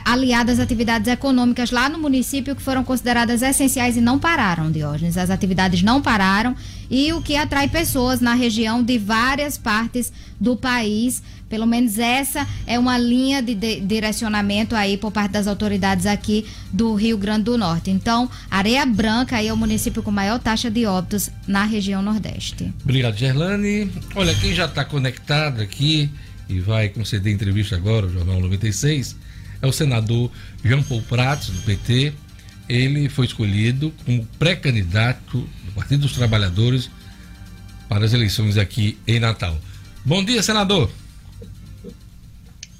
aliada 0.04 0.52
às 0.52 0.60
atividades 0.60 1.08
econômicas 1.08 1.70
lá 1.70 1.88
no 1.88 1.98
município 1.98 2.54
que 2.54 2.62
foram 2.62 2.84
consideradas 2.84 3.42
essenciais 3.42 3.96
e 3.96 4.00
não 4.00 4.18
pararam, 4.18 4.70
Diógenes. 4.70 5.18
As 5.18 5.30
atividades 5.30 5.82
não 5.82 6.00
pararam 6.00 6.54
e 6.90 7.12
o 7.12 7.20
que 7.20 7.36
atrai 7.36 7.68
pessoas 7.68 8.20
na 8.20 8.34
região 8.34 8.82
de 8.82 8.98
várias 8.98 9.58
partes 9.58 10.12
do 10.40 10.56
país 10.56 11.22
pelo 11.48 11.66
menos 11.66 11.98
essa 11.98 12.46
é 12.66 12.78
uma 12.78 12.98
linha 12.98 13.40
de, 13.42 13.54
de, 13.54 13.80
direcionamento 13.80 14.74
aí 14.74 14.96
por 14.96 15.12
parte 15.12 15.32
das 15.32 15.46
autoridades 15.46 16.06
aqui 16.06 16.44
do 16.72 16.94
Rio 16.94 17.16
Grande 17.16 17.44
do 17.44 17.56
Norte. 17.56 17.90
Então, 17.90 18.28
Areia 18.50 18.84
Branca 18.84 19.36
aí 19.36 19.48
é 19.48 19.52
o 19.52 19.56
município 19.56 20.02
com 20.02 20.10
maior 20.10 20.38
taxa 20.38 20.70
de 20.70 20.86
óbitos 20.86 21.30
na 21.46 21.64
região 21.64 22.02
Nordeste. 22.02 22.72
Obrigado, 22.82 23.16
Gerlane. 23.16 23.90
Olha, 24.14 24.34
quem 24.34 24.54
já 24.54 24.64
está 24.64 24.84
conectado 24.84 25.60
aqui 25.62 26.10
e 26.48 26.60
vai 26.60 26.88
conceder 26.88 27.32
entrevista 27.32 27.76
agora, 27.76 28.06
o 28.06 28.12
Jornal 28.12 28.40
96, 28.40 29.16
é 29.62 29.66
o 29.66 29.72
senador 29.72 30.30
Jean 30.64 30.82
Paul 30.82 31.02
Prats, 31.02 31.48
do 31.50 31.62
PT. 31.62 32.12
Ele 32.68 33.08
foi 33.08 33.26
escolhido 33.26 33.92
como 34.04 34.26
pré-candidato 34.38 35.48
Partido 35.76 36.00
dos 36.00 36.12
Trabalhadores 36.12 36.90
para 37.86 38.06
as 38.06 38.14
eleições 38.14 38.56
aqui 38.56 38.98
em 39.06 39.20
Natal. 39.20 39.56
Bom 40.02 40.24
dia, 40.24 40.42
senador. 40.42 40.90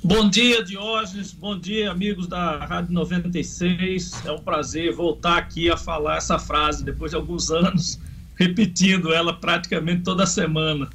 Bom 0.03 0.31
dia, 0.31 0.65
Diógenes. 0.65 1.31
Bom 1.33 1.59
dia, 1.59 1.91
amigos 1.91 2.27
da 2.27 2.65
Rádio 2.65 2.95
96. 2.95 4.25
É 4.25 4.33
um 4.33 4.39
prazer 4.39 4.95
voltar 4.95 5.37
aqui 5.37 5.71
a 5.71 5.77
falar 5.77 6.17
essa 6.17 6.39
frase 6.39 6.83
depois 6.83 7.11
de 7.11 7.17
alguns 7.17 7.51
anos, 7.51 8.01
repetindo 8.35 9.13
ela 9.13 9.35
praticamente 9.35 10.03
toda 10.03 10.25
semana. 10.25 10.89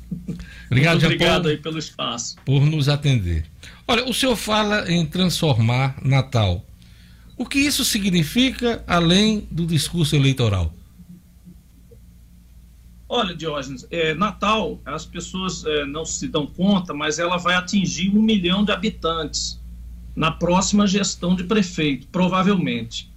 Obrigado, 0.65 0.93
Muito 0.93 1.05
obrigado 1.05 1.49
aí 1.49 1.57
pelo 1.57 1.77
espaço. 1.77 2.35
Por 2.43 2.65
nos 2.65 2.89
atender. 2.89 3.45
Olha, 3.87 4.09
o 4.09 4.13
senhor 4.13 4.35
fala 4.35 4.91
em 4.91 5.05
transformar 5.05 5.97
Natal. 6.03 6.65
O 7.37 7.45
que 7.45 7.59
isso 7.59 7.85
significa 7.85 8.83
além 8.87 9.47
do 9.51 9.67
discurso 9.67 10.15
eleitoral? 10.15 10.73
Olha, 13.13 13.35
Diógenes, 13.35 13.85
é, 13.91 14.13
Natal, 14.13 14.79
as 14.85 15.05
pessoas 15.05 15.65
é, 15.65 15.83
não 15.85 16.05
se 16.05 16.29
dão 16.29 16.47
conta, 16.47 16.93
mas 16.93 17.19
ela 17.19 17.35
vai 17.35 17.55
atingir 17.55 18.09
um 18.09 18.21
milhão 18.21 18.63
de 18.63 18.71
habitantes 18.71 19.59
na 20.15 20.31
próxima 20.31 20.87
gestão 20.87 21.35
de 21.35 21.43
prefeito, 21.43 22.07
provavelmente. 22.07 23.11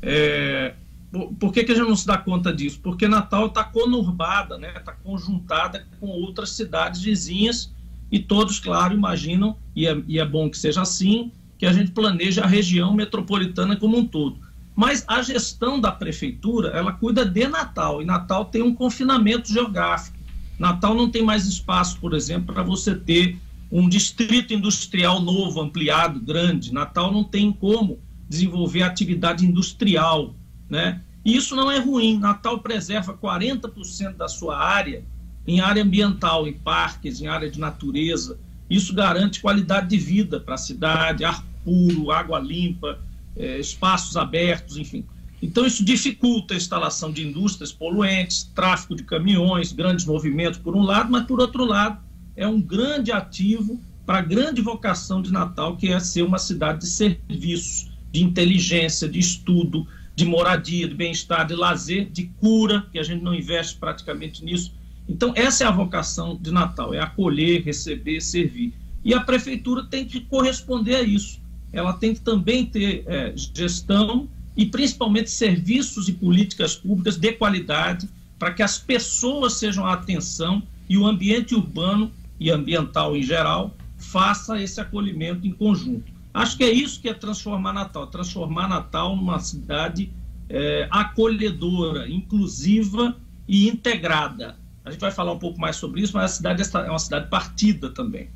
É, 0.00 0.74
por, 1.10 1.34
por 1.34 1.52
que, 1.52 1.64
que 1.64 1.72
a 1.72 1.74
gente 1.74 1.88
não 1.88 1.96
se 1.96 2.06
dá 2.06 2.16
conta 2.16 2.52
disso? 2.52 2.78
Porque 2.80 3.08
Natal 3.08 3.46
está 3.46 3.64
conurbada, 3.64 4.54
está 4.54 4.68
né, 4.68 4.78
tá 4.84 4.92
conjuntada 4.92 5.84
com 5.98 6.06
outras 6.06 6.50
cidades 6.50 7.02
vizinhas 7.02 7.74
e 8.08 8.20
todos, 8.20 8.60
claro, 8.60 8.94
imaginam, 8.94 9.56
e 9.74 9.84
é, 9.84 10.00
e 10.06 10.20
é 10.20 10.24
bom 10.24 10.48
que 10.48 10.58
seja 10.58 10.82
assim, 10.82 11.32
que 11.58 11.66
a 11.66 11.72
gente 11.72 11.90
planeja 11.90 12.44
a 12.44 12.46
região 12.46 12.94
metropolitana 12.94 13.74
como 13.74 13.98
um 13.98 14.06
todo. 14.06 14.38
Mas 14.80 15.04
a 15.06 15.20
gestão 15.20 15.78
da 15.78 15.92
prefeitura, 15.92 16.70
ela 16.70 16.90
cuida 16.90 17.22
de 17.22 17.46
Natal, 17.46 18.00
e 18.00 18.04
Natal 18.06 18.46
tem 18.46 18.62
um 18.62 18.74
confinamento 18.74 19.52
geográfico. 19.52 20.16
Natal 20.58 20.94
não 20.94 21.10
tem 21.10 21.22
mais 21.22 21.46
espaço, 21.46 22.00
por 22.00 22.14
exemplo, 22.14 22.54
para 22.54 22.62
você 22.62 22.94
ter 22.94 23.36
um 23.70 23.86
distrito 23.86 24.54
industrial 24.54 25.20
novo, 25.20 25.60
ampliado, 25.60 26.18
grande. 26.18 26.72
Natal 26.72 27.12
não 27.12 27.22
tem 27.22 27.52
como 27.52 27.98
desenvolver 28.26 28.82
atividade 28.82 29.44
industrial, 29.44 30.34
né? 30.66 31.02
E 31.26 31.36
isso 31.36 31.54
não 31.54 31.70
é 31.70 31.78
ruim. 31.78 32.18
Natal 32.18 32.60
preserva 32.60 33.12
40% 33.12 34.16
da 34.16 34.28
sua 34.28 34.56
área 34.56 35.04
em 35.46 35.60
área 35.60 35.82
ambiental, 35.82 36.48
em 36.48 36.54
parques, 36.54 37.20
em 37.20 37.26
área 37.26 37.50
de 37.50 37.60
natureza. 37.60 38.40
Isso 38.70 38.94
garante 38.94 39.42
qualidade 39.42 39.90
de 39.90 39.98
vida 39.98 40.40
para 40.40 40.54
a 40.54 40.58
cidade, 40.58 41.22
ar 41.22 41.44
puro, 41.62 42.10
água 42.10 42.38
limpa, 42.38 42.98
é, 43.36 43.58
espaços 43.58 44.16
abertos, 44.16 44.76
enfim. 44.76 45.04
Então, 45.42 45.64
isso 45.64 45.84
dificulta 45.84 46.54
a 46.54 46.56
instalação 46.56 47.10
de 47.10 47.26
indústrias 47.26 47.72
poluentes, 47.72 48.44
tráfego 48.54 48.94
de 48.94 49.04
caminhões, 49.04 49.72
grandes 49.72 50.04
movimentos, 50.04 50.58
por 50.58 50.76
um 50.76 50.82
lado, 50.82 51.10
mas, 51.10 51.24
por 51.24 51.40
outro 51.40 51.64
lado, 51.64 51.98
é 52.36 52.46
um 52.46 52.60
grande 52.60 53.10
ativo 53.10 53.80
para 54.04 54.18
a 54.18 54.22
grande 54.22 54.60
vocação 54.60 55.22
de 55.22 55.32
Natal, 55.32 55.76
que 55.76 55.88
é 55.88 55.98
ser 56.00 56.22
uma 56.22 56.38
cidade 56.38 56.80
de 56.80 56.86
serviços, 56.88 57.90
de 58.12 58.22
inteligência, 58.22 59.08
de 59.08 59.18
estudo, 59.18 59.86
de 60.14 60.24
moradia, 60.24 60.88
de 60.88 60.94
bem-estar, 60.94 61.46
de 61.46 61.54
lazer, 61.54 62.10
de 62.10 62.24
cura, 62.40 62.86
que 62.92 62.98
a 62.98 63.02
gente 63.02 63.22
não 63.22 63.34
investe 63.34 63.76
praticamente 63.76 64.44
nisso. 64.44 64.74
Então, 65.08 65.32
essa 65.34 65.64
é 65.64 65.66
a 65.66 65.70
vocação 65.70 66.36
de 66.40 66.50
Natal: 66.50 66.92
é 66.92 67.00
acolher, 67.00 67.62
receber, 67.62 68.20
servir. 68.20 68.74
E 69.04 69.14
a 69.14 69.20
prefeitura 69.20 69.84
tem 69.84 70.04
que 70.04 70.20
corresponder 70.20 70.96
a 70.96 71.02
isso. 71.02 71.40
Ela 71.72 71.92
tem 71.92 72.14
que 72.14 72.20
também 72.20 72.66
ter 72.66 73.04
é, 73.06 73.32
gestão 73.36 74.28
e 74.56 74.66
principalmente 74.66 75.30
serviços 75.30 76.08
e 76.08 76.12
políticas 76.12 76.76
públicas 76.76 77.16
de 77.16 77.32
qualidade 77.32 78.08
para 78.38 78.52
que 78.52 78.62
as 78.62 78.78
pessoas 78.78 79.54
sejam 79.54 79.86
a 79.86 79.92
atenção 79.92 80.62
e 80.88 80.96
o 80.96 81.06
ambiente 81.06 81.54
urbano 81.54 82.10
e 82.38 82.50
ambiental 82.50 83.16
em 83.16 83.22
geral 83.22 83.76
faça 83.96 84.60
esse 84.60 84.80
acolhimento 84.80 85.46
em 85.46 85.52
conjunto. 85.52 86.10
Acho 86.32 86.56
que 86.56 86.64
é 86.64 86.70
isso 86.70 87.00
que 87.00 87.08
é 87.08 87.14
transformar 87.14 87.72
Natal, 87.72 88.06
transformar 88.06 88.68
Natal 88.68 89.14
numa 89.14 89.38
cidade 89.40 90.10
é, 90.48 90.88
acolhedora, 90.90 92.08
inclusiva 92.08 93.16
e 93.46 93.68
integrada. 93.68 94.56
A 94.84 94.90
gente 94.90 95.00
vai 95.00 95.10
falar 95.10 95.32
um 95.32 95.38
pouco 95.38 95.60
mais 95.60 95.76
sobre 95.76 96.00
isso, 96.00 96.14
mas 96.14 96.32
a 96.32 96.34
cidade 96.34 96.62
é 96.62 96.90
uma 96.90 96.98
cidade 96.98 97.28
partida 97.28 97.90
também. 97.90 98.30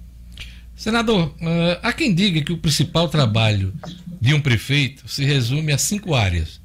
Senador, 0.77 1.29
uh, 1.29 1.79
há 1.83 1.93
quem 1.93 2.15
diga 2.15 2.43
que 2.43 2.53
o 2.53 2.59
principal 2.59 3.09
trabalho 3.09 3.73
de 4.21 4.35
um 4.35 4.41
prefeito 4.41 5.09
se 5.09 5.25
resume 5.25 5.73
a 5.73 5.79
cinco 5.79 6.15
áreas: 6.15 6.61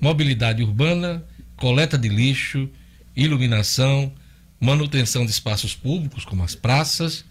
mobilidade 0.00 0.62
urbana, 0.62 1.24
coleta 1.56 1.98
de 1.98 2.08
lixo, 2.08 2.68
iluminação, 3.14 4.12
manutenção 4.58 5.24
de 5.24 5.30
espaços 5.30 5.74
públicos, 5.74 6.24
como 6.24 6.42
as 6.42 6.54
praças, 6.54 7.24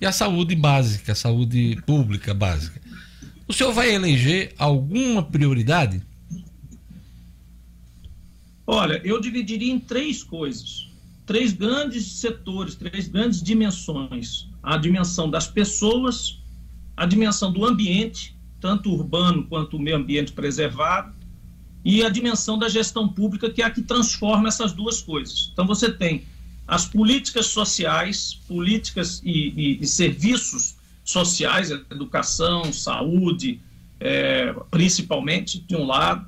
e 0.00 0.06
a 0.06 0.12
saúde 0.12 0.54
básica, 0.54 1.12
a 1.12 1.14
saúde 1.16 1.80
pública 1.86 2.34
básica. 2.34 2.80
O 3.48 3.52
senhor 3.52 3.72
vai 3.72 3.94
eleger 3.94 4.54
alguma 4.58 5.22
prioridade? 5.22 6.02
Olha, 8.66 9.00
eu 9.04 9.20
dividiria 9.20 9.72
em 9.72 9.78
três 9.78 10.22
coisas, 10.22 10.88
três 11.26 11.52
grandes 11.52 12.12
setores, 12.12 12.74
três 12.74 13.08
grandes 13.08 13.42
dimensões: 13.42 14.48
a 14.64 14.78
dimensão 14.78 15.28
das 15.28 15.46
pessoas, 15.46 16.38
a 16.96 17.04
dimensão 17.04 17.52
do 17.52 17.64
ambiente, 17.64 18.34
tanto 18.60 18.90
urbano 18.90 19.44
quanto 19.44 19.76
o 19.76 19.80
meio 19.80 19.96
ambiente 19.96 20.32
preservado, 20.32 21.14
e 21.84 22.02
a 22.02 22.08
dimensão 22.08 22.58
da 22.58 22.68
gestão 22.68 23.06
pública, 23.06 23.50
que 23.50 23.60
é 23.60 23.66
a 23.66 23.70
que 23.70 23.82
transforma 23.82 24.48
essas 24.48 24.72
duas 24.72 25.02
coisas. 25.02 25.50
Então, 25.52 25.66
você 25.66 25.92
tem 25.92 26.24
as 26.66 26.86
políticas 26.86 27.46
sociais, 27.46 28.40
políticas 28.48 29.20
e, 29.22 29.52
e, 29.54 29.82
e 29.82 29.86
serviços 29.86 30.76
sociais, 31.04 31.70
educação, 31.70 32.72
saúde, 32.72 33.60
é, 34.00 34.54
principalmente, 34.70 35.60
de 35.60 35.76
um 35.76 35.84
lado, 35.84 36.26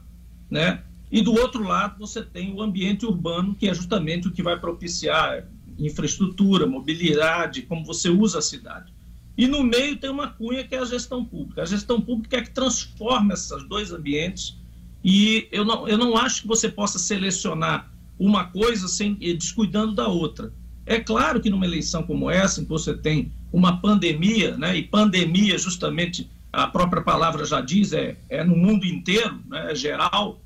né? 0.50 0.82
E 1.10 1.22
do 1.22 1.32
outro 1.32 1.62
lado, 1.62 1.98
você 1.98 2.20
tem 2.20 2.52
o 2.52 2.60
ambiente 2.60 3.06
urbano, 3.06 3.54
que 3.54 3.66
é 3.66 3.72
justamente 3.72 4.28
o 4.28 4.30
que 4.30 4.42
vai 4.42 4.58
propiciar 4.58 5.44
infraestrutura, 5.78 6.66
mobilidade, 6.66 7.62
como 7.62 7.84
você 7.84 8.08
usa 8.08 8.38
a 8.38 8.42
cidade. 8.42 8.92
E 9.36 9.46
no 9.46 9.62
meio 9.62 9.96
tem 9.96 10.08
uma 10.08 10.28
cunha 10.28 10.64
que 10.64 10.74
é 10.74 10.78
a 10.78 10.84
gestão 10.84 11.24
pública. 11.24 11.62
A 11.62 11.66
gestão 11.66 12.00
pública 12.00 12.38
é 12.38 12.42
que 12.42 12.50
transforma 12.50 13.34
esses 13.34 13.68
dois 13.68 13.92
ambientes. 13.92 14.56
E 15.04 15.46
eu 15.52 15.64
não, 15.64 15.86
eu 15.86 15.98
não 15.98 16.16
acho 16.16 16.42
que 16.42 16.48
você 16.48 16.68
possa 16.68 16.98
selecionar 16.98 17.90
uma 18.18 18.44
coisa 18.44 18.88
sem 18.88 19.14
descuidando 19.14 19.94
da 19.94 20.08
outra. 20.08 20.52
É 20.86 20.98
claro 20.98 21.40
que 21.40 21.50
numa 21.50 21.66
eleição 21.66 22.02
como 22.02 22.30
essa, 22.30 22.60
em 22.60 22.64
que 22.64 22.70
você 22.70 22.94
tem 22.94 23.30
uma 23.52 23.80
pandemia, 23.80 24.56
né, 24.56 24.76
e 24.76 24.82
pandemia, 24.82 25.58
justamente, 25.58 26.30
a 26.52 26.66
própria 26.66 27.02
palavra 27.02 27.44
já 27.44 27.60
diz, 27.60 27.92
é, 27.92 28.16
é 28.28 28.42
no 28.42 28.56
mundo 28.56 28.86
inteiro, 28.86 29.38
né, 29.48 29.72
é 29.72 29.74
geral, 29.74 30.40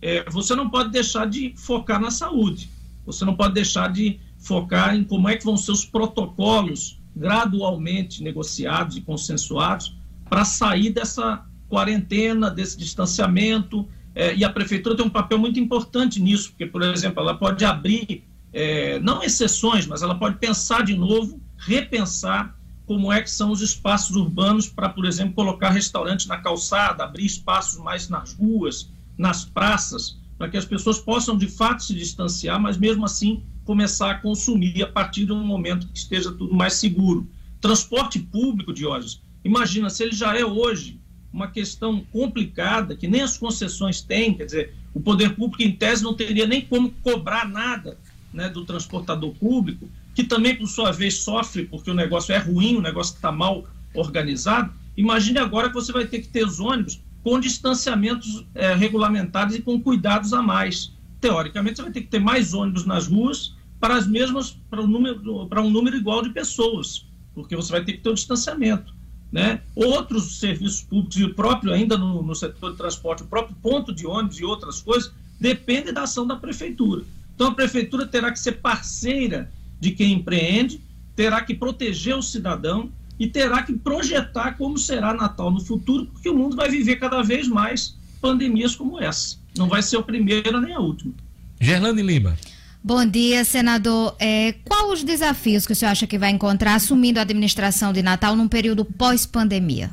é, 0.00 0.28
você 0.30 0.54
não 0.54 0.70
pode 0.70 0.90
deixar 0.90 1.26
de 1.26 1.52
focar 1.56 2.00
na 2.00 2.10
saúde, 2.10 2.70
você 3.04 3.24
não 3.24 3.34
pode 3.34 3.54
deixar 3.54 3.92
de 3.92 4.20
focar 4.42 4.94
em 4.94 5.04
como 5.04 5.28
é 5.28 5.36
que 5.36 5.44
vão 5.44 5.56
ser 5.56 5.72
os 5.72 5.84
protocolos 5.84 7.00
gradualmente 7.14 8.22
negociados 8.22 8.96
e 8.96 9.00
consensuados 9.00 9.96
para 10.28 10.44
sair 10.44 10.90
dessa 10.90 11.44
quarentena, 11.68 12.50
desse 12.50 12.76
distanciamento, 12.76 13.86
é, 14.14 14.34
e 14.34 14.44
a 14.44 14.50
prefeitura 14.50 14.96
tem 14.96 15.06
um 15.06 15.10
papel 15.10 15.38
muito 15.38 15.58
importante 15.58 16.20
nisso, 16.20 16.50
porque, 16.50 16.66
por 16.66 16.82
exemplo, 16.82 17.22
ela 17.22 17.34
pode 17.34 17.64
abrir, 17.64 18.24
é, 18.52 18.98
não 19.00 19.22
exceções, 19.22 19.86
mas 19.86 20.02
ela 20.02 20.14
pode 20.14 20.36
pensar 20.36 20.84
de 20.84 20.94
novo, 20.94 21.40
repensar 21.56 22.54
como 22.84 23.12
é 23.12 23.22
que 23.22 23.30
são 23.30 23.50
os 23.50 23.62
espaços 23.62 24.16
urbanos 24.16 24.68
para, 24.68 24.88
por 24.88 25.06
exemplo, 25.06 25.34
colocar 25.34 25.70
restaurantes 25.70 26.26
na 26.26 26.38
calçada, 26.38 27.04
abrir 27.04 27.24
espaços 27.24 27.78
mais 27.78 28.08
nas 28.08 28.34
ruas, 28.34 28.90
nas 29.16 29.44
praças, 29.44 30.18
para 30.36 30.48
que 30.48 30.56
as 30.56 30.64
pessoas 30.64 30.98
possam 30.98 31.36
de 31.36 31.46
fato 31.46 31.84
se 31.84 31.94
distanciar, 31.94 32.60
mas 32.60 32.76
mesmo 32.76 33.04
assim 33.04 33.42
começar 33.64 34.10
a 34.10 34.14
consumir 34.18 34.82
a 34.82 34.86
partir 34.86 35.26
de 35.26 35.32
um 35.32 35.44
momento 35.44 35.86
que 35.88 35.98
esteja 35.98 36.30
tudo 36.32 36.54
mais 36.54 36.74
seguro. 36.74 37.28
Transporte 37.60 38.18
público, 38.18 38.72
Diógenes, 38.72 39.20
imagina 39.44 39.88
se 39.88 40.02
ele 40.02 40.12
já 40.12 40.36
é 40.36 40.44
hoje 40.44 41.00
uma 41.32 41.48
questão 41.48 42.04
complicada 42.12 42.94
que 42.94 43.08
nem 43.08 43.22
as 43.22 43.38
concessões 43.38 44.02
têm, 44.02 44.34
quer 44.34 44.44
dizer, 44.44 44.74
o 44.92 45.00
poder 45.00 45.34
público, 45.34 45.62
em 45.62 45.72
tese, 45.72 46.02
não 46.02 46.14
teria 46.14 46.46
nem 46.46 46.60
como 46.60 46.90
cobrar 47.02 47.48
nada 47.48 47.98
né, 48.32 48.48
do 48.48 48.64
transportador 48.64 49.32
público, 49.34 49.88
que 50.14 50.24
também, 50.24 50.54
por 50.54 50.66
sua 50.66 50.90
vez, 50.92 51.18
sofre 51.18 51.64
porque 51.64 51.90
o 51.90 51.94
negócio 51.94 52.34
é 52.34 52.38
ruim, 52.38 52.76
o 52.76 52.82
negócio 52.82 53.14
está 53.14 53.32
mal 53.32 53.66
organizado. 53.94 54.72
Imagine 54.96 55.38
agora 55.38 55.68
que 55.68 55.74
você 55.74 55.90
vai 55.90 56.04
ter 56.04 56.20
que 56.20 56.28
ter 56.28 56.44
os 56.44 56.60
ônibus 56.60 57.00
com 57.22 57.40
distanciamentos 57.40 58.44
é, 58.54 58.74
regulamentados 58.74 59.54
e 59.56 59.62
com 59.62 59.80
cuidados 59.80 60.32
a 60.32 60.42
mais. 60.42 60.92
Teoricamente, 61.22 61.76
você 61.76 61.82
vai 61.82 61.92
ter 61.92 62.02
que 62.02 62.08
ter 62.08 62.18
mais 62.18 62.52
ônibus 62.52 62.84
nas 62.84 63.06
ruas 63.06 63.54
para 63.80 63.96
as 63.96 64.06
mesmas 64.06 64.58
para 64.68 64.82
um 64.82 64.86
número 64.86 65.46
para 65.46 65.62
um 65.62 65.70
número 65.70 65.96
igual 65.96 66.22
de 66.22 66.28
pessoas, 66.28 67.06
porque 67.34 67.56
você 67.56 67.72
vai 67.72 67.82
ter 67.82 67.94
que 67.94 68.00
ter 68.00 68.10
um 68.10 68.14
distanciamento 68.14 68.92
né? 69.32 69.62
Outros 69.74 70.38
serviços 70.38 70.82
públicos 70.82 71.16
e 71.16 71.24
o 71.24 71.34
próprio 71.34 71.72
ainda 71.72 71.96
no, 71.96 72.22
no, 72.22 72.34
setor 72.34 72.72
de 72.72 72.76
transporte, 72.76 73.22
o 73.22 73.26
próprio 73.26 73.56
ponto 73.62 73.92
de 73.92 74.06
ônibus 74.06 74.38
e 74.38 74.44
outras 74.44 74.82
coisas, 74.82 75.10
depende 75.40 75.90
da 75.90 76.02
ação 76.02 76.26
da 76.26 76.36
prefeitura. 76.36 77.02
Então 77.34 77.48
a 77.48 77.54
prefeitura 77.54 78.06
terá 78.06 78.30
que 78.30 78.38
ser 78.38 78.52
parceira 78.60 79.50
de 79.80 79.92
quem 79.92 80.12
empreende, 80.12 80.82
terá 81.16 81.40
que 81.40 81.54
proteger 81.54 82.14
o 82.14 82.22
cidadão 82.22 82.90
e 83.18 83.26
terá 83.26 83.62
que 83.62 83.72
projetar 83.72 84.52
como 84.58 84.76
será 84.76 85.14
Natal 85.14 85.50
no 85.50 85.60
futuro, 85.60 86.06
porque 86.06 86.28
o 86.28 86.36
mundo 86.36 86.54
vai 86.54 86.68
viver 86.68 86.96
cada 86.96 87.22
vez 87.22 87.48
mais 87.48 87.96
pandemias 88.20 88.76
como 88.76 89.00
essa. 89.00 89.38
Não 89.56 89.68
vai 89.68 89.82
ser 89.82 89.96
a 89.98 90.02
primeira 90.02 90.60
nem 90.60 90.74
a 90.74 90.80
última. 90.80 91.12
Gerlane 91.60 92.02
Lima. 92.02 92.36
Bom 92.84 93.06
dia, 93.06 93.44
senador. 93.44 94.16
É, 94.18 94.54
qual 94.64 94.90
os 94.90 95.04
desafios 95.04 95.64
que 95.66 95.72
o 95.72 95.76
senhor 95.76 95.92
acha 95.92 96.06
que 96.06 96.18
vai 96.18 96.30
encontrar 96.30 96.74
assumindo 96.74 97.20
a 97.20 97.22
administração 97.22 97.92
de 97.92 98.02
Natal 98.02 98.34
num 98.34 98.48
período 98.48 98.84
pós-pandemia? 98.84 99.90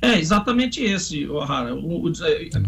É 0.00 0.18
exatamente 0.18 0.80
esse, 0.82 1.26
O'Hara. 1.26 1.74
O, 1.74 2.06
o, 2.06 2.12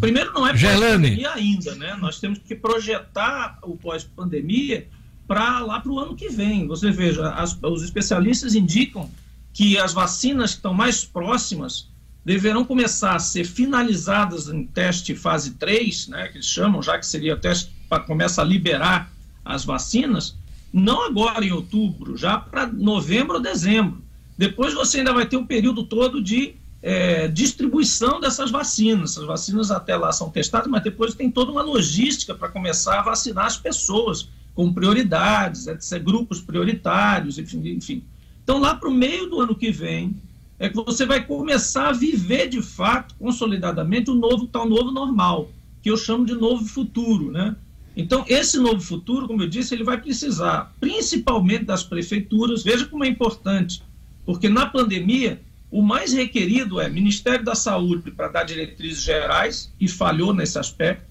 primeiro, 0.01 0.33
não 0.33 0.47
é 0.47 0.51
pós-pandemia 0.51 1.33
ainda, 1.33 1.75
né? 1.77 1.97
Nós 2.01 2.19
temos 2.19 2.41
que 2.41 2.57
projetar 2.57 3.59
o 3.63 3.77
pós-pandemia 3.77 4.89
para 5.29 5.61
lá 5.61 5.79
para 5.79 5.93
o 5.93 6.01
ano 6.01 6.17
que 6.17 6.29
vem. 6.29 6.67
Você 6.67 6.91
veja, 6.91 7.29
as, 7.31 7.57
os 7.63 7.85
especialistas 7.85 8.57
indicam 8.57 9.09
que 9.53 9.79
as 9.79 9.93
vacinas 9.93 10.53
que 10.53 10.57
estão 10.57 10.75
mais 10.75 11.05
próximas 11.05 11.89
deverão 12.29 12.63
começar 12.63 13.17
a 13.17 13.19
ser 13.19 13.45
finalizadas 13.45 14.49
em 14.49 14.63
teste 14.67 15.15
fase 15.15 15.53
3, 15.53 16.09
né, 16.09 16.29
que 16.29 16.37
eles 16.37 16.47
chamam, 16.47 16.83
já 16.83 16.99
que 16.99 17.07
seria 17.07 17.35
teste 17.39 17.73
para 17.89 18.03
começa 18.03 18.43
a 18.43 18.45
liberar 18.45 19.11
as 19.43 19.65
vacinas, 19.65 20.37
não 20.71 21.07
agora 21.07 21.43
em 21.43 21.53
outubro, 21.53 22.19
já 22.19 22.37
para 22.37 22.67
novembro 22.67 23.37
ou 23.37 23.41
dezembro. 23.41 24.03
Depois 24.37 24.75
você 24.75 24.99
ainda 24.99 25.15
vai 25.15 25.25
ter 25.25 25.39
um 25.39 25.47
período 25.47 25.85
todo 25.85 26.23
de 26.23 26.55
é, 26.83 27.29
distribuição 27.29 28.21
dessas 28.21 28.51
vacinas. 28.51 29.13
Essas 29.13 29.25
vacinas 29.25 29.71
até 29.71 29.97
lá 29.97 30.13
são 30.13 30.29
testadas, 30.29 30.69
mas 30.69 30.83
depois 30.83 31.15
tem 31.15 31.31
toda 31.31 31.51
uma 31.51 31.63
logística 31.63 32.35
para 32.35 32.51
começar 32.51 32.99
a 32.99 33.03
vacinar 33.05 33.47
as 33.47 33.57
pessoas 33.57 34.29
com 34.55 34.71
prioridades, 34.71 35.65
grupos 36.05 36.43
prioritários, 36.43 37.39
enfim, 37.39 37.67
enfim. 37.71 38.05
Então, 38.45 38.61
lá 38.61 38.75
para 38.75 38.91
o 38.91 38.93
meio 38.93 39.31
do 39.31 39.41
ano 39.41 39.55
que 39.55 39.71
vem, 39.71 40.15
é 40.59 40.69
que 40.69 40.77
você 40.77 41.07
vai 41.07 41.25
começar 41.25 41.89
a 41.89 41.93
viver 41.93 42.49
de 42.49 42.61
fato, 42.61 43.15
consolidadamente, 43.17 44.11
o 44.11 44.15
novo 44.15 44.47
tal 44.47 44.69
novo 44.69 44.91
normal, 44.91 45.51
que 45.83 45.91
eu 45.91 45.97
chamo 45.97 46.27
de 46.27 46.35
novo 46.35 46.65
futuro, 46.65 47.31
né? 47.31 47.55
Então, 47.97 48.25
esse 48.29 48.59
novo 48.59 48.81
futuro, 48.81 49.27
como 49.27 49.43
eu 49.43 49.49
disse, 49.49 49.75
ele 49.75 49.85
vai 49.85 50.01
precisar 50.01 50.73
principalmente 50.81 51.65
das 51.65 51.83
prefeituras. 51.83 52.63
Veja 52.63 52.87
como 52.87 53.05
é 53.05 53.09
importante, 53.09 53.83
porque 54.25 54.49
na 54.49 54.67
pandemia, 54.67 55.41
o 55.71 55.83
mais 55.83 56.13
requerido 56.13 56.81
é 56.81 56.89
Ministério 56.89 57.45
da 57.45 57.55
Saúde 57.55 58.11
para 58.11 58.29
dar 58.29 58.45
diretrizes 58.45 59.03
gerais, 59.03 59.73
e 59.81 59.89
falhou 59.89 60.33
nesse 60.33 60.59
aspecto. 60.59 61.09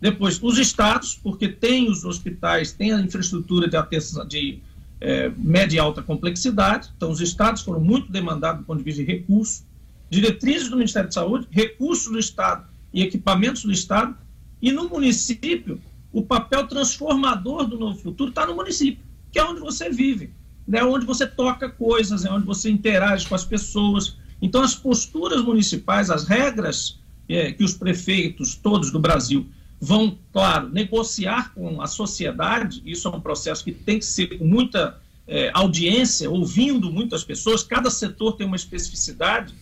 Depois, 0.00 0.38
os 0.42 0.58
estados, 0.58 1.14
porque 1.14 1.48
tem 1.48 1.88
os 1.90 2.04
hospitais, 2.04 2.72
tem 2.72 2.92
a 2.92 3.00
infraestrutura 3.00 3.68
de, 3.68 3.76
atenção, 3.76 4.26
de 4.26 4.58
é, 5.00 5.30
média 5.36 5.76
e 5.76 5.78
alta 5.78 6.02
complexidade, 6.02 6.90
então 6.96 7.10
os 7.10 7.20
estados 7.20 7.62
foram 7.62 7.80
muito 7.80 8.10
demandados 8.10 8.60
do 8.60 8.66
ponto 8.66 8.78
de 8.78 8.84
vista 8.84 9.04
de 9.04 9.10
recursos. 9.10 9.64
Diretrizes 10.08 10.68
do 10.68 10.76
Ministério 10.76 11.08
da 11.08 11.12
Saúde, 11.12 11.46
recursos 11.50 12.10
do 12.10 12.18
estado 12.18 12.66
e 12.92 13.02
equipamentos 13.02 13.64
do 13.64 13.72
estado, 13.72 14.16
e 14.62 14.72
no 14.72 14.88
município, 14.88 15.80
o 16.12 16.22
papel 16.22 16.66
transformador 16.66 17.66
do 17.66 17.78
novo 17.78 17.98
futuro 17.98 18.30
está 18.30 18.46
no 18.46 18.54
município, 18.54 19.04
que 19.30 19.38
é 19.38 19.44
onde 19.44 19.60
você 19.60 19.90
vive, 19.90 20.30
é 20.72 20.84
onde 20.84 21.04
você 21.04 21.26
toca 21.26 21.68
coisas, 21.68 22.24
é 22.24 22.30
onde 22.30 22.46
você 22.46 22.70
interage 22.70 23.28
com 23.28 23.34
as 23.34 23.44
pessoas. 23.44 24.16
Então, 24.40 24.62
as 24.62 24.74
posturas 24.74 25.42
municipais, 25.42 26.10
as 26.10 26.24
regras 26.24 26.98
é, 27.28 27.52
que 27.52 27.62
os 27.62 27.74
prefeitos 27.74 28.54
todos 28.54 28.90
do 28.90 28.98
Brasil 28.98 29.46
vão, 29.80 30.18
claro, 30.32 30.68
negociar 30.68 31.52
com 31.54 31.80
a 31.80 31.86
sociedade, 31.86 32.82
isso 32.84 33.08
é 33.08 33.10
um 33.10 33.20
processo 33.20 33.62
que 33.62 33.72
tem 33.72 33.98
que 33.98 34.04
ser 34.04 34.38
com 34.38 34.44
muita 34.44 34.98
é, 35.26 35.50
audiência, 35.52 36.30
ouvindo 36.30 36.90
muitas 36.90 37.24
pessoas, 37.24 37.62
cada 37.62 37.90
setor 37.90 38.32
tem 38.32 38.46
uma 38.46 38.56
especificidade, 38.56 39.54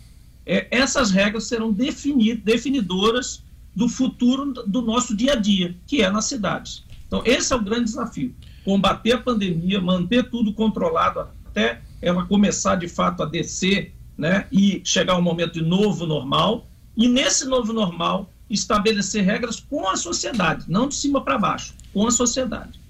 é, 0.46 0.68
essas 0.70 1.10
regras 1.10 1.44
serão 1.44 1.72
definir, 1.72 2.36
definidoras 2.36 3.42
do 3.74 3.88
futuro 3.88 4.52
do 4.66 4.82
nosso 4.82 5.16
dia 5.16 5.32
a 5.32 5.36
dia, 5.36 5.74
que 5.86 6.02
é 6.02 6.10
nas 6.10 6.26
cidades. 6.26 6.84
Então, 7.06 7.22
esse 7.24 7.52
é 7.52 7.56
o 7.56 7.62
grande 7.62 7.84
desafio: 7.84 8.34
combater 8.64 9.12
a 9.12 9.20
pandemia, 9.20 9.80
manter 9.80 10.30
tudo 10.30 10.52
controlado 10.52 11.28
até 11.46 11.80
ela 12.00 12.26
começar 12.26 12.76
de 12.76 12.88
fato 12.88 13.22
a 13.22 13.26
descer 13.26 13.94
né, 14.16 14.46
e 14.52 14.82
chegar 14.84 15.14
ao 15.14 15.22
momento 15.22 15.54
de 15.54 15.62
novo 15.62 16.06
normal. 16.06 16.66
E 16.96 17.08
nesse 17.08 17.46
novo 17.46 17.72
normal, 17.72 18.30
estabelecer 18.54 19.24
regras 19.24 19.60
com 19.60 19.88
a 19.88 19.96
sociedade, 19.96 20.64
não 20.68 20.88
de 20.88 20.94
cima 20.94 21.22
para 21.22 21.38
baixo, 21.38 21.74
com 21.92 22.06
a 22.06 22.10
sociedade. 22.10 22.80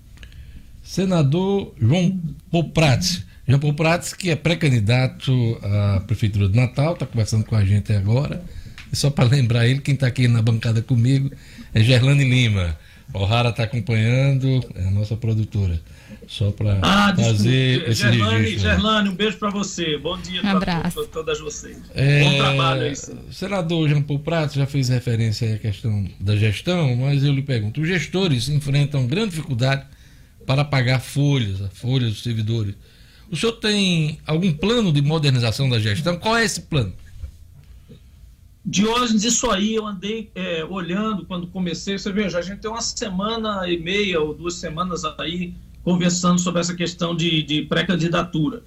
Senador 0.83 1.75
João 1.81 2.21
Poprats. 2.51 3.25
João 3.47 3.61
Poprats, 3.61 4.12
que 4.12 4.31
é 4.31 4.37
pré-candidato 4.37 5.33
à 5.62 6.01
Prefeitura 6.01 6.49
de 6.49 6.57
Natal, 6.57 6.95
está 6.95 7.07
conversando 7.07 7.45
com 7.45 7.57
a 7.57 7.65
gente 7.65 7.93
agora. 7.93 8.43
Só 8.93 9.11
para 9.11 9.25
lembrar 9.25 9.67
ele, 9.67 9.81
quem 9.81 9.95
está 9.95 10.07
aqui 10.07 10.29
na 10.29 10.41
bancada 10.41 10.81
comigo 10.81 11.31
é 11.75 11.83
Gerlane 11.83 12.25
Lima. 12.25 12.79
O'Hara 13.12 13.51
está 13.51 13.65
acompanhando, 13.65 14.65
é 14.75 14.89
a 14.89 14.91
nossa 14.91 15.17
produtora. 15.17 15.81
Só 16.27 16.51
para 16.51 16.79
ah, 16.83 17.14
fazer 17.14 17.89
esse 17.89 18.03
Gerlane, 18.03 18.39
registro. 18.39 18.70
Gerlane, 18.70 19.09
um 19.09 19.14
beijo 19.14 19.39
para 19.39 19.51
você. 19.51 19.99
Bom 19.99 20.18
dia 20.18 20.41
um 20.41 20.61
para 20.61 20.91
todas 21.12 21.41
vocês. 21.41 21.79
É, 21.95 22.22
Bom 22.25 22.37
trabalho 22.37 22.83
aí. 22.83 22.93
O 22.93 23.33
senador 23.33 23.89
Jean 23.89 24.03
Paul 24.03 24.18
Prato 24.18 24.55
já 24.55 24.66
fez 24.66 24.89
referência 24.89 25.55
à 25.55 25.59
questão 25.59 26.07
da 26.20 26.37
gestão, 26.37 26.97
mas 26.97 27.25
eu 27.25 27.33
lhe 27.33 27.43
pergunto: 27.43 27.81
os 27.81 27.89
gestores 27.89 28.49
enfrentam 28.49 29.07
grande 29.07 29.31
dificuldade 29.31 29.85
para 30.47 30.64
pagar 30.64 31.01
folhas, 31.01 31.61
a 31.62 31.68
folhas 31.68 32.11
dos 32.11 32.22
servidores. 32.22 32.75
O 33.31 33.37
senhor 33.37 33.53
tem 33.53 34.18
algum 34.27 34.53
plano 34.53 34.93
de 34.93 35.03
modernização 35.03 35.68
da 35.68 35.79
gestão? 35.79 36.16
Qual 36.16 36.37
é 36.37 36.45
esse 36.45 36.62
plano? 36.62 36.93
Diógenes, 38.66 39.25
isso 39.25 39.51
aí 39.51 39.75
eu 39.75 39.87
andei 39.87 40.31
é, 40.35 40.64
olhando 40.64 41.27
quando 41.27 41.47
comecei. 41.49 41.99
Você 41.99 42.11
veja, 42.11 42.39
a 42.39 42.43
gente 42.43 42.61
tem 42.61 42.70
uma 42.70 42.81
semana 42.81 43.68
e 43.68 43.79
meia 43.79 44.20
ou 44.20 44.33
duas 44.33 44.55
semanas 44.55 45.05
aí 45.18 45.53
conversando 45.85 46.41
sobre 46.41 46.61
essa 46.61 46.74
questão 46.74 47.14
de, 47.14 47.43
de 47.43 47.62
pré-candidatura. 47.62 48.62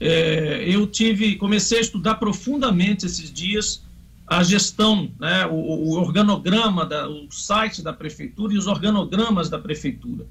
É, 0.00 0.64
eu 0.66 0.86
tive, 0.86 1.36
comecei 1.36 1.78
a 1.78 1.80
estudar 1.82 2.16
profundamente 2.16 3.06
esses 3.06 3.32
dias 3.32 3.82
a 4.26 4.42
gestão, 4.42 5.10
né, 5.20 5.46
o, 5.46 5.54
o 5.54 5.92
organograma, 6.00 6.86
da, 6.86 7.08
o 7.08 7.30
site 7.30 7.82
da 7.82 7.92
prefeitura 7.92 8.54
e 8.54 8.56
os 8.56 8.66
organogramas 8.66 9.50
da 9.50 9.58
prefeitura. 9.58 10.26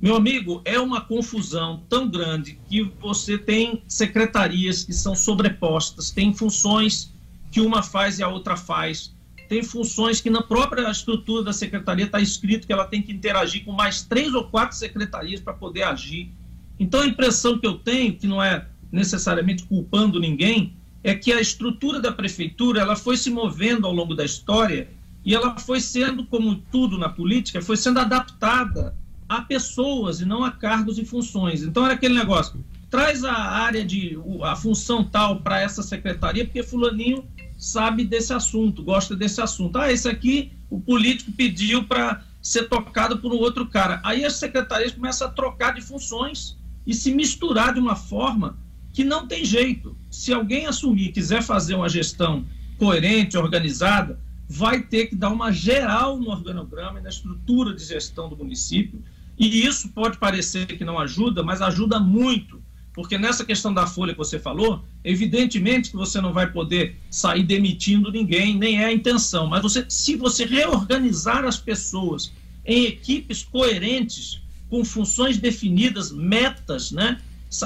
Meu 0.00 0.16
amigo, 0.16 0.62
é 0.64 0.78
uma 0.78 1.00
confusão 1.00 1.82
tão 1.88 2.08
grande 2.08 2.58
que 2.68 2.82
você 3.00 3.36
tem 3.36 3.82
secretarias 3.86 4.84
que 4.84 4.92
são 4.92 5.14
sobrepostas, 5.14 6.10
tem 6.10 6.32
funções 6.34 7.12
que 7.50 7.60
uma 7.60 7.82
faz 7.82 8.18
e 8.18 8.22
a 8.22 8.28
outra 8.28 8.56
faz. 8.56 9.14
Tem 9.48 9.62
funções 9.62 10.20
que 10.20 10.30
na 10.30 10.42
própria 10.42 10.90
estrutura 10.90 11.42
da 11.42 11.52
secretaria 11.52 12.06
está 12.06 12.20
escrito 12.20 12.66
que 12.66 12.72
ela 12.72 12.86
tem 12.86 13.02
que 13.02 13.12
interagir 13.12 13.64
com 13.64 13.72
mais 13.72 14.02
três 14.02 14.34
ou 14.34 14.44
quatro 14.44 14.76
secretarias 14.76 15.40
para 15.40 15.52
poder 15.52 15.82
agir. 15.82 16.30
Então 16.78 17.00
a 17.00 17.06
impressão 17.06 17.58
que 17.58 17.66
eu 17.66 17.74
tenho, 17.74 18.14
que 18.14 18.26
não 18.26 18.42
é 18.42 18.66
necessariamente 18.90 19.64
culpando 19.64 20.18
ninguém, 20.18 20.74
é 21.02 21.14
que 21.14 21.32
a 21.32 21.40
estrutura 21.40 22.00
da 22.00 22.10
prefeitura 22.10 22.80
ela 22.80 22.96
foi 22.96 23.16
se 23.16 23.30
movendo 23.30 23.86
ao 23.86 23.92
longo 23.92 24.14
da 24.14 24.24
história 24.24 24.88
e 25.24 25.34
ela 25.34 25.58
foi 25.58 25.80
sendo, 25.80 26.24
como 26.24 26.56
tudo 26.70 26.98
na 26.98 27.08
política, 27.08 27.60
foi 27.60 27.76
sendo 27.76 27.98
adaptada 27.98 28.94
a 29.28 29.40
pessoas 29.42 30.20
e 30.20 30.24
não 30.24 30.44
a 30.44 30.50
cargos 30.50 30.98
e 30.98 31.04
funções. 31.04 31.62
Então 31.62 31.84
era 31.84 31.94
aquele 31.94 32.14
negócio, 32.14 32.62
traz 32.90 33.24
a 33.24 33.32
área 33.32 33.84
de 33.84 34.18
a 34.42 34.54
função 34.54 35.02
tal 35.02 35.40
para 35.40 35.60
essa 35.60 35.82
secretaria, 35.82 36.44
porque 36.44 36.62
fulaninho 36.62 37.24
sabe 37.56 38.04
desse 38.04 38.32
assunto, 38.32 38.82
gosta 38.82 39.14
desse 39.14 39.40
assunto. 39.40 39.78
Ah, 39.78 39.92
esse 39.92 40.08
aqui 40.08 40.52
o 40.70 40.80
político 40.80 41.32
pediu 41.32 41.84
para 41.84 42.22
ser 42.42 42.68
tocado 42.68 43.18
por 43.18 43.32
um 43.32 43.38
outro 43.38 43.66
cara. 43.66 44.00
Aí 44.04 44.24
as 44.24 44.34
secretarias 44.34 44.92
começam 44.92 45.28
a 45.28 45.30
trocar 45.30 45.74
de 45.74 45.80
funções 45.80 46.56
e 46.86 46.92
se 46.92 47.14
misturar 47.14 47.72
de 47.72 47.80
uma 47.80 47.96
forma 47.96 48.58
que 48.92 49.04
não 49.04 49.26
tem 49.26 49.44
jeito. 49.44 49.96
Se 50.10 50.32
alguém 50.32 50.66
assumir, 50.66 51.12
quiser 51.12 51.42
fazer 51.42 51.74
uma 51.74 51.88
gestão 51.88 52.44
coerente, 52.78 53.36
organizada, 53.36 54.20
vai 54.48 54.82
ter 54.82 55.06
que 55.06 55.16
dar 55.16 55.30
uma 55.30 55.50
geral 55.50 56.18
no 56.18 56.30
organograma 56.30 57.00
e 57.00 57.02
na 57.02 57.08
estrutura 57.08 57.74
de 57.74 57.84
gestão 57.84 58.28
do 58.28 58.36
município. 58.36 59.02
E 59.38 59.66
isso 59.66 59.88
pode 59.88 60.18
parecer 60.18 60.66
que 60.66 60.84
não 60.84 60.98
ajuda, 60.98 61.42
mas 61.42 61.62
ajuda 61.62 61.98
muito 61.98 62.62
porque 62.94 63.18
nessa 63.18 63.44
questão 63.44 63.74
da 63.74 63.88
folha 63.88 64.12
que 64.12 64.18
você 64.18 64.38
falou, 64.38 64.84
evidentemente 65.04 65.90
que 65.90 65.96
você 65.96 66.20
não 66.20 66.32
vai 66.32 66.50
poder 66.50 66.96
sair 67.10 67.42
demitindo 67.42 68.10
ninguém, 68.10 68.56
nem 68.56 68.80
é 68.80 68.86
a 68.86 68.92
intenção, 68.92 69.48
mas 69.48 69.62
você, 69.62 69.84
se 69.88 70.14
você 70.14 70.44
reorganizar 70.44 71.44
as 71.44 71.58
pessoas 71.58 72.32
em 72.64 72.84
equipes 72.84 73.42
coerentes, 73.42 74.40
com 74.70 74.84
funções 74.84 75.36
definidas, 75.38 76.12
metas, 76.12 76.92
né? 76.92 77.20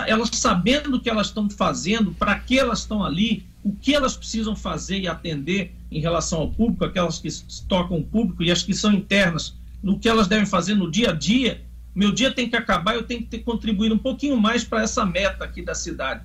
Elas 0.07 0.31
sabendo 0.33 0.97
o 0.97 1.01
que 1.01 1.09
elas 1.09 1.29
estão 1.29 1.49
fazendo, 1.49 2.13
para 2.13 2.39
que 2.39 2.59
elas 2.59 2.81
estão 2.81 3.05
ali, 3.05 3.45
o 3.63 3.73
que 3.73 3.95
elas 3.95 4.17
precisam 4.17 4.57
fazer 4.57 4.99
e 4.99 5.09
atender 5.09 5.75
em 5.91 6.01
relação 6.01 6.41
ao 6.41 6.51
público, 6.51 6.85
aquelas 6.85 7.19
que 7.19 7.29
tocam 7.69 7.99
o 7.99 8.05
público 8.05 8.43
e 8.43 8.51
as 8.51 8.63
que 8.63 8.75
são 8.75 8.93
internas, 8.93 9.55
no 9.83 9.99
que 9.99 10.09
elas 10.09 10.27
devem 10.27 10.47
fazer 10.47 10.75
no 10.75 10.91
dia 10.91 11.11
a 11.11 11.13
dia, 11.13 11.63
meu 11.99 12.13
dia 12.13 12.31
tem 12.31 12.49
que 12.49 12.55
acabar, 12.55 12.95
eu 12.95 13.03
tenho 13.03 13.23
que 13.23 13.27
ter 13.27 13.41
contribuído 13.41 13.93
um 13.97 13.99
pouquinho 13.99 14.41
mais 14.41 14.63
para 14.63 14.83
essa 14.83 15.05
meta 15.05 15.45
aqui 15.45 15.63
da 15.63 15.75
cidade. 15.75 16.25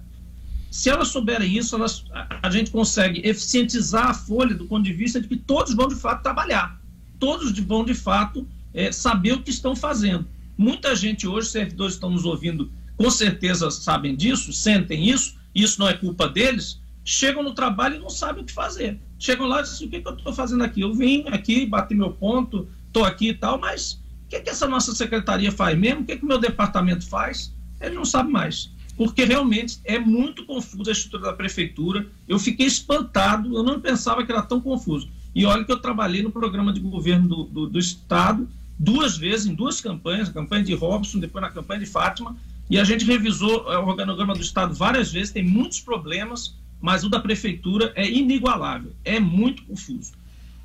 Se 0.70 0.88
elas 0.88 1.08
souberem 1.08 1.58
isso, 1.58 1.76
elas, 1.76 2.06
a, 2.44 2.48
gente 2.52 2.70
consegue 2.70 3.28
eficientizar 3.28 4.12
a 4.12 4.14
folha 4.14 4.54
do 4.54 4.66
ponto 4.66 4.84
de 4.84 4.94
vista 4.94 5.20
de 5.20 5.28
que 5.28 5.36
todos 5.36 5.74
vão 5.74 5.88
de 5.88 5.96
fato 5.96 6.22
trabalhar, 6.22 6.80
todos 7.20 7.58
vão 7.58 7.84
de 7.84 7.96
fato 7.96 8.48
é, 8.72 8.92
saber 8.92 9.34
o 9.34 9.42
que 9.42 9.50
estão 9.50 9.76
fazendo. 9.76 10.28
Muita 10.56 10.96
gente 10.96 11.28
hoje, 11.28 11.48
servidores 11.48 11.96
estão 11.96 12.12
nos 12.12 12.24
ouvindo, 12.24 12.72
com 12.96 13.10
certeza 13.10 13.72
sabem 13.72 14.16
disso, 14.16 14.54
sentem 14.54 15.10
isso, 15.10 15.36
isso 15.56 15.80
não 15.80 15.90
é 15.90 15.94
culpa 15.96 16.30
deles, 16.30 16.80
chegam 17.04 17.42
no 17.42 17.56
trabalho 17.56 17.96
e 17.96 18.00
não 18.00 18.12
sabem 18.12 18.44
o 18.44 18.46
que 18.46 18.54
fazer. 18.54 19.00
Chegam 19.18 19.48
lá 19.48 19.62
e 19.62 19.64
dizem, 19.64 19.88
o 19.88 19.90
que, 19.90 20.02
que 20.02 20.08
eu 20.08 20.14
estou 20.14 20.34
fazendo 20.34 20.64
aqui? 20.64 20.82
Eu 20.82 20.94
vim 20.94 21.26
aqui, 21.30 21.66
bati 21.66 21.96
meu 21.96 22.12
ponto, 22.12 22.70
estou 22.86 23.04
aqui 23.04 23.30
e 23.30 23.34
tal, 23.34 23.60
mas 23.60 24.03
que, 24.34 24.42
que 24.42 24.50
essa 24.50 24.68
nossa 24.68 24.94
secretaria 24.96 25.52
faz 25.52 25.78
mesmo? 25.78 26.02
O 26.02 26.06
que, 26.06 26.18
que 26.18 26.24
o 26.24 26.28
meu 26.28 26.40
departamento 26.40 27.08
faz? 27.08 27.54
Ele 27.80 27.96
não 27.96 28.06
sabe 28.06 28.32
mais. 28.32 28.72
Porque 28.98 29.26
realmente 29.26 29.80
é 29.84 30.00
muito 30.00 30.46
confusa 30.46 30.92
a 30.92 30.94
estrutura 30.94 31.32
da 31.32 31.34
prefeitura. 31.34 32.08
Eu 32.28 32.40
fiquei 32.40 32.66
espantado, 32.66 33.56
eu 33.56 33.64
não 33.64 33.80
pensava 33.80 34.26
que 34.26 34.32
era 34.32 34.42
tão 34.42 34.60
confuso. 34.60 35.08
E 35.36 35.46
olha 35.46 35.64
que 35.64 35.72
eu 35.72 35.80
trabalhei 35.80 36.22
no 36.22 36.32
programa 36.32 36.72
de 36.72 36.80
governo 36.80 37.28
do, 37.28 37.44
do, 37.44 37.68
do 37.68 37.80
Estado 37.80 38.48
duas 38.78 39.18
vezes, 39.18 39.46
em 39.46 39.54
duas 39.54 39.80
campanhas, 39.80 40.30
a 40.30 40.34
campanha 40.34 40.64
de 40.64 40.74
Robson, 40.74 41.20
depois 41.20 41.42
na 41.42 41.50
campanha 41.50 41.80
de 41.80 41.86
Fátima, 41.86 42.36
e 42.70 42.80
a 42.80 42.84
gente 42.84 43.06
revisou 43.06 43.72
é, 43.72 43.78
o 43.78 43.88
organograma 43.88 44.34
do 44.34 44.42
Estado 44.42 44.74
várias 44.74 45.12
vezes, 45.12 45.32
tem 45.32 45.44
muitos 45.44 45.80
problemas, 45.80 46.56
mas 46.82 47.04
o 47.04 47.10
da 47.10 47.20
prefeitura 47.20 47.92
é 47.96 48.10
inigualável, 48.10 48.92
é 49.06 49.20
muito 49.20 49.64
confuso. 49.64 50.12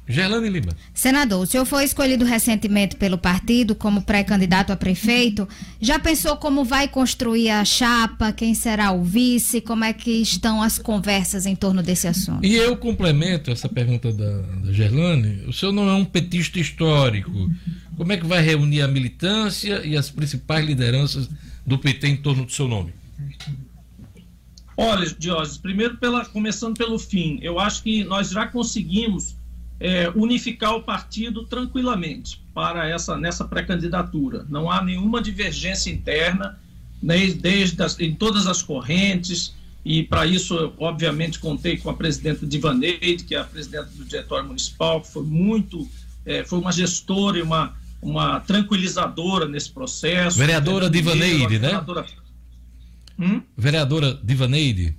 Gelane 0.09 0.49
Lima. 0.49 0.73
Senador, 0.95 1.43
o 1.43 1.47
senhor 1.47 1.67
foi 1.67 1.85
escolhido 1.85 2.25
recentemente 2.25 2.97
pelo 2.97 3.19
partido 3.19 3.75
como 3.75 4.01
pré-candidato 4.01 4.73
a 4.73 4.77
prefeito. 4.77 5.47
Já 5.81 5.99
pensou 5.99 6.37
como 6.39 6.65
vai 6.65 6.89
construir 6.89 7.51
a 7.51 7.63
chapa? 7.63 8.33
Quem 8.33 8.55
será 8.55 8.91
o 8.91 9.05
vice? 9.05 9.61
Como 9.61 9.85
é 9.85 9.93
que 9.93 10.11
estão 10.11 10.63
as 10.63 10.79
conversas 10.79 11.45
em 11.45 11.55
torno 11.55 11.83
desse 11.83 12.09
assunto? 12.09 12.45
E 12.45 12.57
eu 12.57 12.75
complemento 12.77 13.51
essa 13.51 13.69
pergunta 13.69 14.11
da, 14.11 14.41
da 14.41 14.73
Gerlane. 14.73 15.45
O 15.47 15.53
senhor 15.53 15.73
não 15.73 15.89
é 15.89 15.95
um 15.95 16.05
petista 16.05 16.59
histórico, 16.59 17.31
Como 17.97 18.11
é 18.11 18.17
que 18.17 18.27
vai 18.27 18.41
reunir 18.43 18.81
a 18.81 18.89
militância 18.89 19.85
e 19.85 19.95
as 19.95 20.09
principais 20.09 20.65
lideranças 20.65 21.29
do 21.67 21.79
PT 21.79 22.09
em 22.09 22.17
torno 22.17 22.47
do 22.47 22.53
seu 22.53 22.67
nome? 22.67 22.95
Olha, 24.75 25.05
Diógenes, 25.19 25.59
primeiro 25.59 25.97
pela, 25.97 26.25
começando 26.25 26.79
pelo 26.79 26.99
fim, 26.99 27.41
eu 27.43 27.59
acho 27.59 27.83
que 27.83 28.05
nós 28.05 28.31
já 28.31 28.47
conseguimos 28.47 29.35
é, 29.81 30.11
unificar 30.15 30.75
o 30.75 30.83
partido 30.83 31.45
tranquilamente 31.45 32.41
para 32.53 32.89
essa 32.89 33.17
nessa 33.17 33.45
pré-candidatura. 33.45 34.45
Não 34.49 34.71
há 34.71 34.83
nenhuma 34.83 35.23
divergência 35.23 35.91
interna, 35.91 36.59
desde, 37.01 37.39
desde 37.39 37.83
as, 37.83 37.99
em 38.01 38.15
todas 38.15 38.47
as 38.47 38.63
correntes, 38.63 39.55
e 39.85 40.03
para 40.03 40.27
isso, 40.27 40.55
eu, 40.55 40.75
obviamente, 40.79 41.39
contei 41.39 41.77
com 41.79 41.89
a 41.89 41.95
presidenta 41.95 42.47
Divaneide, 42.47 43.25
que 43.25 43.35
é 43.35 43.39
a 43.39 43.45
presidenta 43.45 43.89
do 43.95 44.05
diretório 44.05 44.47
municipal, 44.47 45.01
que 45.01 45.09
foi 45.09 45.23
muito, 45.23 45.89
é, 46.27 46.45
foi 46.45 46.59
uma 46.59 46.73
gestora 46.73 47.39
e 47.39 47.43
uma, 47.43 47.75
uma 48.03 48.41
tranquilizadora 48.41 49.47
nesse 49.47 49.71
processo. 49.71 50.37
Vereadora 50.37 50.91
Divaneide, 50.91 51.59
né? 51.59 51.83
Hum? 53.19 53.43
Vereadora 53.57 54.19
Divaneide. 54.23 54.97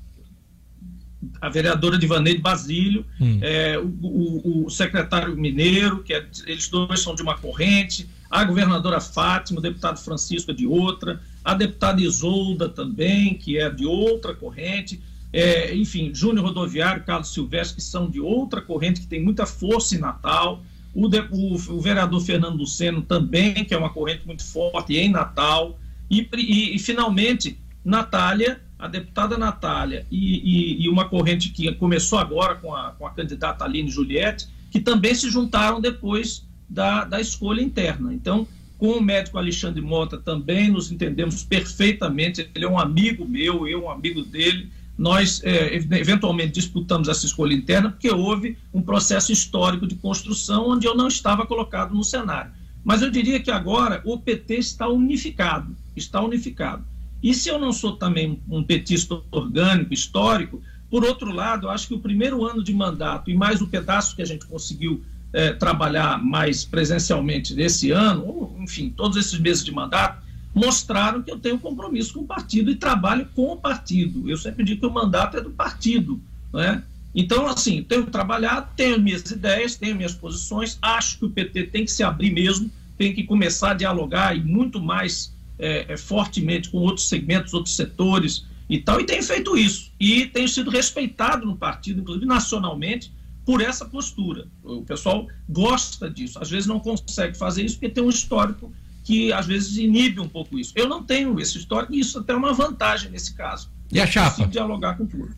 A 1.41 1.50
vereadora 1.50 1.98
Divaneide 1.98 2.40
Basílio, 2.41 3.06
Hum. 3.20 3.40
é, 3.41 3.78
o, 3.78 3.84
o- 3.84 4.66
o 4.66 4.70
secretário 4.70 5.36
Mineiro, 5.36 6.02
que 6.04 6.14
é- 6.14 6.26
eles 6.48 6.70
dois 6.70 7.02
são 7.02 7.14
de 7.16 7.22
uma 7.22 7.38
corrente, 7.38 8.08
a 8.30 8.44
governadora 8.44 9.02
Fátima, 9.02 9.60
o 9.60 9.62
deputado 9.62 9.98
Francisco 10.00 10.52
é 10.52 10.54
de 10.54 10.66
outra, 10.66 11.20
a 11.44 11.54
deputada 11.54 12.02
Isolda 12.02 12.70
também, 12.70 13.34
que 13.34 13.58
é 13.58 13.70
de 13.70 13.86
outra 13.86 14.34
corrente, 14.34 15.02
é, 15.34 15.76
enfim, 15.76 16.12
Júnior 16.14 16.46
Rodoviário, 16.46 17.04
Carlos 17.04 17.34
Silvestre, 17.34 17.76
que 17.78 17.84
são 17.84 18.10
de 18.10 18.20
outra 18.22 18.62
corrente, 18.62 19.02
que 19.02 19.08
tem 19.08 19.22
muita 19.22 19.46
força 19.46 19.96
em 19.96 20.00
Natal, 20.00 20.64
o, 20.94 21.08
de- 21.08 21.28
o- 21.32 21.80
vereador 21.82 22.22
Fernando 22.22 22.56
Luceno 22.58 23.02
também, 23.02 23.66
que 23.66 23.74
é 23.74 23.78
uma 23.78 23.90
corrente 23.90 24.26
muito 24.26 24.44
forte 24.44 24.96
em 24.96 25.10
Natal, 25.10 25.78
e, 26.10 26.28
e- 26.36 26.76
e, 26.76 26.80
finalmente, 26.80 27.58
Natália, 27.84 28.62
a 28.80 28.88
deputada 28.88 29.38
Natália, 29.38 30.06
e, 30.10 30.38
e- 30.38 30.84
e 30.86 30.90
uma 30.90 31.10
corrente 31.10 31.50
que 31.50 31.70
começou 31.74 32.18
agora 32.18 32.56
com 32.56 32.74
a, 32.74 32.92
com 32.92 33.06
a 33.06 33.12
candidata 33.12 33.66
Aline 33.66 33.92
Juliette, 33.92 34.48
que 34.72 34.80
também 34.80 35.14
se 35.14 35.30
juntaram 35.30 35.82
depois 35.82 36.48
da, 36.70 37.04
da 37.04 37.20
escolha 37.20 37.62
interna. 37.62 38.14
Então, 38.14 38.48
com 38.78 38.92
o 38.92 39.02
médico 39.02 39.38
Alexandre 39.38 39.82
Mota 39.82 40.18
também 40.18 40.70
nos 40.72 40.90
entendemos 40.90 41.44
perfeitamente. 41.44 42.50
Ele 42.56 42.64
é 42.64 42.70
um 42.70 42.80
amigo 42.80 43.28
meu, 43.28 43.68
eu 43.68 43.84
um 43.84 43.90
amigo 43.90 44.24
dele. 44.24 44.70
Nós, 44.98 45.42
eh, 45.44 45.76
eventualmente, 45.76 46.54
disputamos 46.54 47.10
essa 47.10 47.26
escolha 47.26 47.54
interna 47.54 47.90
porque 47.90 48.10
houve 48.10 48.58
um 48.74 48.82
processo 48.82 49.32
histórico 49.34 49.86
de 49.86 49.96
construção 49.96 50.70
onde 50.70 50.88
eu 50.88 50.96
não 50.96 51.08
estava 51.08 51.46
colocado 51.46 51.94
no 51.94 52.04
cenário. 52.04 52.52
Mas 52.84 53.02
eu 53.02 53.10
diria 53.10 53.40
que 53.42 53.52
agora 53.52 54.02
o 54.06 54.18
PT 54.18 54.56
está 54.56 54.88
unificado, 54.88 55.76
está 55.96 56.22
unificado. 56.22 56.86
E 57.22 57.34
se 57.34 57.50
eu 57.50 57.60
não 57.60 57.74
sou 57.74 57.96
também 57.96 58.40
um 58.50 58.64
petista 58.64 59.22
orgânico, 59.32 59.94
histórico, 59.94 60.62
por 60.90 61.04
outro 61.04 61.32
lado, 61.32 61.68
eu 61.68 61.72
acho 61.72 61.88
que 61.88 61.94
o 61.94 62.00
primeiro 62.00 62.46
ano 62.46 62.64
de 62.64 62.74
mandato 62.74 63.30
e 63.30 63.36
mais 63.36 63.62
o 63.62 63.68
pedaço 63.68 64.16
que 64.16 64.22
a 64.22 64.26
gente 64.26 64.46
conseguiu 64.46 65.04
eh, 65.32 65.54
trabalhar 65.54 66.18
mais 66.24 66.66
presencialmente 66.66 67.54
nesse 67.54 67.91
ano, 67.91 68.26
ou, 68.26 68.58
enfim, 68.60 68.90
todos 68.90 69.18
esses 69.18 69.38
meses 69.38 69.64
de 69.64 69.72
mandato, 69.72 70.24
mostraram 70.54 71.22
que 71.22 71.30
eu 71.30 71.38
tenho 71.38 71.60
compromisso 71.60 72.14
com 72.14 72.22
o 72.22 72.28
partido 72.28 72.72
e 72.72 72.76
trabalho 72.76 73.28
com 73.36 73.52
o 73.52 73.58
partido. 73.58 74.30
Eu 74.30 74.38
sempre 74.38 74.64
digo 74.64 74.82
que 74.82 74.88
o 74.88 74.91
mandato 74.91 75.38
é 75.38 75.41
do 75.41 75.52
partido, 75.52 76.20
né? 76.52 76.82
Então, 77.14 77.48
assim, 77.48 77.84
tenho 77.84 78.06
trabalhado, 78.06 78.70
tenho 78.76 79.00
minhas 79.00 79.30
ideias, 79.30 79.76
tenho 79.76 79.96
minhas 79.96 80.14
posições, 80.14 80.78
acho 80.82 81.20
que 81.20 81.26
o 81.26 81.30
PT 81.30 81.68
tem 81.68 81.86
que 81.86 81.91
se 81.91 82.04
abrir 82.04 82.32
mesmo, 82.32 82.70
tem 82.98 83.14
que 83.14 83.24
começar 83.24 83.72
a 83.72 83.74
dialogar 83.74 84.36
e 84.36 84.41
muito 84.41 84.82
mais 84.82 85.34
eh, 85.60 85.86
eh, 85.90 85.98
fortemente 85.98 86.69
com 86.69 86.77
outros 86.77 87.10
segmentos, 87.10 87.53
outros 87.53 87.76
setores 87.76 88.45
e 88.69 88.80
tal, 88.80 88.99
e 89.02 89.06
tem 89.06 89.22
feito 89.22 89.57
isso. 89.57 89.91
E 89.99 90.26
tenho 90.27 90.48
sido 90.48 90.69
respeitado 90.69 91.45
no 91.45 91.57
partido, 91.57 91.99
inclusive 92.02 92.26
nacionalmente, 92.26 93.11
por 93.45 93.61
essa 93.61 93.84
postura. 93.84 94.48
O 94.64 94.84
pessoal 94.84 95.27
gosta 95.49 96.10
disso. 96.10 96.40
Às 96.40 96.49
vezes 96.49 96.68
não 96.68 96.80
consegue 96.80 97.38
fazer 97.38 97.65
isso 97.65 97.76
porque 97.76 97.90
tem 97.90 98.03
um 98.03 98.10
histórico 98.10 98.72
que 99.03 99.34
às 99.34 99.48
vezes 99.48 99.76
inibe 99.77 100.19
um 100.19 100.30
pouco 100.30 100.57
isso. 100.57 100.72
Eu 100.76 100.88
não 100.88 101.03
tenho 101.03 101.40
esse 101.40 101.57
histórico 101.57 101.94
e 101.94 101.99
isso 101.99 102.19
até 102.19 102.34
é 102.34 102.36
uma 102.36 102.53
vantagem 102.53 103.10
nesse 103.10 103.34
caso. 103.34 103.69
E 103.91 103.99
a 103.99 104.06
chapa? 104.06 104.48
dialogar 104.48 104.98
com 104.98 105.06
tudo. 105.06 105.36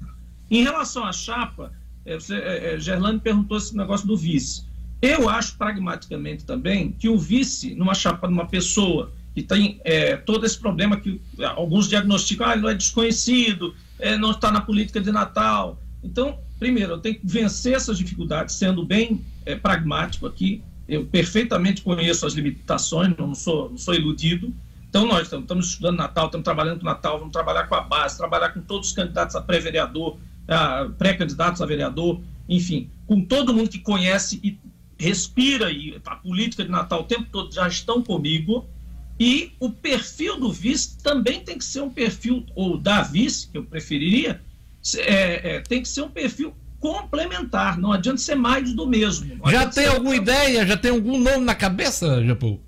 Em 0.50 0.64
relação 0.64 1.06
à 1.06 1.14
chapa, 1.14 1.72
você, 2.06 2.36
eh, 2.36 2.74
eh, 2.74 2.80
Gerlane 2.80 3.20
perguntou 3.20 3.58
esse 3.58 3.76
negócio 3.76 4.06
do 4.06 4.18
vice. 4.18 4.66
Eu 5.02 5.30
acho 5.30 5.58
pragmaticamente 5.58 6.44
também 6.44 6.92
que 6.92 7.08
o 7.08 7.18
vice, 7.18 7.74
numa 7.74 7.94
chapa 7.94 8.28
de 8.28 8.34
uma 8.34 8.46
pessoa 8.46 9.14
que 9.34 9.42
tem 9.42 9.80
eh, 9.86 10.18
todo 10.18 10.46
esse 10.46 10.60
problema 10.60 10.98
que 10.98 11.22
alguns 11.56 11.88
diagnosticam, 11.88 12.48
ah, 12.48 12.56
não 12.56 12.70
é 12.70 12.74
desconhecido, 12.74 13.74
eh, 14.00 14.18
não 14.18 14.32
está 14.32 14.52
na 14.52 14.62
política 14.62 15.00
de 15.00 15.12
Natal. 15.12 15.80
Então, 16.04 16.38
primeiro, 16.60 16.94
eu 16.94 17.00
tenho 17.00 17.16
que 17.16 17.26
vencer 17.26 17.74
essas 17.74 17.98
dificuldades, 17.98 18.56
sendo 18.56 18.86
bem 18.86 19.24
eh, 19.46 19.56
pragmático 19.56 20.28
aqui. 20.28 20.62
Eu 20.88 21.06
perfeitamente 21.06 21.82
conheço 21.82 22.26
as 22.26 22.34
limitações, 22.34 23.16
não 23.18 23.34
sou, 23.34 23.70
não 23.70 23.78
sou 23.78 23.94
iludido. 23.94 24.54
Então, 24.90 25.06
nós 25.06 25.24
estamos, 25.24 25.46
estamos 25.46 25.68
estudando 25.68 25.98
Natal, 25.98 26.26
estamos 26.26 26.44
trabalhando 26.44 26.80
com 26.80 26.86
Natal, 26.86 27.18
vamos 27.18 27.32
trabalhar 27.32 27.68
com 27.68 27.76
a 27.76 27.82
base, 27.82 28.18
trabalhar 28.18 28.50
com 28.50 28.60
todos 28.60 28.90
os 28.90 28.94
candidatos 28.94 29.36
a 29.38 29.42
pré-vereador, 29.42 30.18
pré-candidatos 30.98 31.62
a 31.62 31.66
vereador, 31.66 32.20
enfim, 32.50 32.90
com 33.08 33.24
todo 33.24 33.54
mundo 33.54 33.70
que 33.70 33.80
conhece 33.80 34.42
e 34.44 34.60
respira 35.02 35.72
e 35.72 36.00
a 36.06 36.16
política 36.18 36.64
de 36.64 36.70
Natal 36.70 37.02
o 37.02 37.04
tempo 37.04 37.26
todo 37.32 37.54
já 37.54 37.68
estão 37.68 38.04
comigo. 38.04 38.68
E 39.24 39.52
o 39.60 39.70
perfil 39.70 40.40
do 40.40 40.52
vice 40.52 40.98
também 41.04 41.42
tem 41.42 41.56
que 41.56 41.64
ser 41.64 41.82
um 41.82 41.92
perfil, 41.92 42.44
ou 42.56 42.76
da 42.76 43.04
vice, 43.04 43.48
que 43.52 43.56
eu 43.60 43.64
preferiria, 43.64 44.42
é, 44.98 45.58
é, 45.58 45.60
tem 45.60 45.80
que 45.84 45.88
ser 45.88 46.02
um 46.02 46.10
perfil 46.10 46.56
complementar. 46.80 47.78
Não 47.78 47.92
adianta 47.94 48.18
ser 48.18 48.34
mais 48.34 48.74
do 48.74 48.88
mesmo. 48.88 49.40
Já 49.52 49.68
tem 49.68 49.86
alguma 49.86 50.16
ideia? 50.16 50.66
Já 50.66 50.76
tem 50.76 50.90
algum 50.90 51.20
nome 51.20 51.46
na 51.46 51.54
cabeça, 51.54 52.26
Japão? 52.26 52.60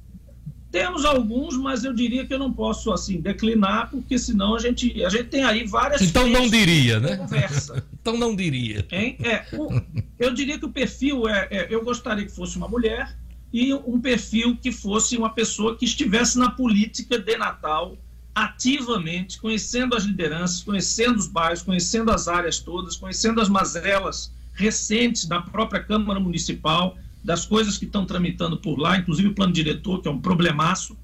Temos 0.72 1.06
alguns, 1.06 1.58
mas 1.58 1.84
eu 1.84 1.92
diria 1.92 2.24
que 2.24 2.32
eu 2.32 2.38
não 2.38 2.54
posso 2.54 2.92
assim 2.92 3.20
declinar, 3.20 3.90
porque 3.90 4.20
senão 4.20 4.56
a 4.56 4.60
gente, 4.60 5.04
a 5.04 5.10
gente 5.10 5.26
tem 5.30 5.44
aí 5.44 5.66
várias. 5.66 6.04
Então 6.04 6.28
não 6.28 6.48
diria, 6.48 7.00
né? 7.00 7.16
Conversa. 7.18 7.84
Então 8.04 8.18
não 8.18 8.36
diria. 8.36 8.86
Hein? 8.92 9.16
É, 9.24 9.46
o- 9.56 9.82
eu 10.20 10.34
diria 10.34 10.60
que 10.60 10.66
o 10.66 10.70
perfil 10.70 11.26
é, 11.26 11.48
é- 11.50 11.68
Eu 11.70 11.86
gostaria 11.86 12.26
que 12.26 12.32
fosse 12.34 12.58
uma 12.58 12.68
mulher 12.68 13.16
e 13.54 13.72
um 13.72 14.02
perfil 14.02 14.58
que 14.58 14.72
fosse 14.72 15.16
uma 15.16 15.30
pessoa 15.30 15.78
que 15.78 15.86
estivesse 15.86 16.40
na 16.40 16.50
política 16.50 17.20
de 17.20 17.38
Natal 17.38 17.96
ativamente, 18.34 19.40
conhecendo 19.40 19.96
as 19.96 20.06
lideranças, 20.06 20.64
conhecendo 20.64 21.20
os 21.20 21.28
bairros, 21.28 21.62
conhecendo 21.62 22.10
as 22.10 22.28
áreas 22.28 22.58
todas, 22.58 22.98
conhecendo 22.98 23.40
as 23.40 23.48
mazelas 23.48 24.34
recentes 24.54 25.26
da 25.26 25.40
própria 25.40 25.84
Câmara 25.84 26.20
Municipal, 26.20 26.98
das 27.24 27.46
coisas 27.46 27.78
que 27.78 27.86
estão 27.86 28.06
tramitando 28.06 28.58
por 28.58 28.80
lá, 28.80 28.98
inclusive 28.98 29.28
o 29.28 29.36
plano 29.36 29.54
diretor, 29.54 30.02
que 30.02 30.08
é 30.08 30.12
um 30.12 30.20
problemaço. 30.20 30.98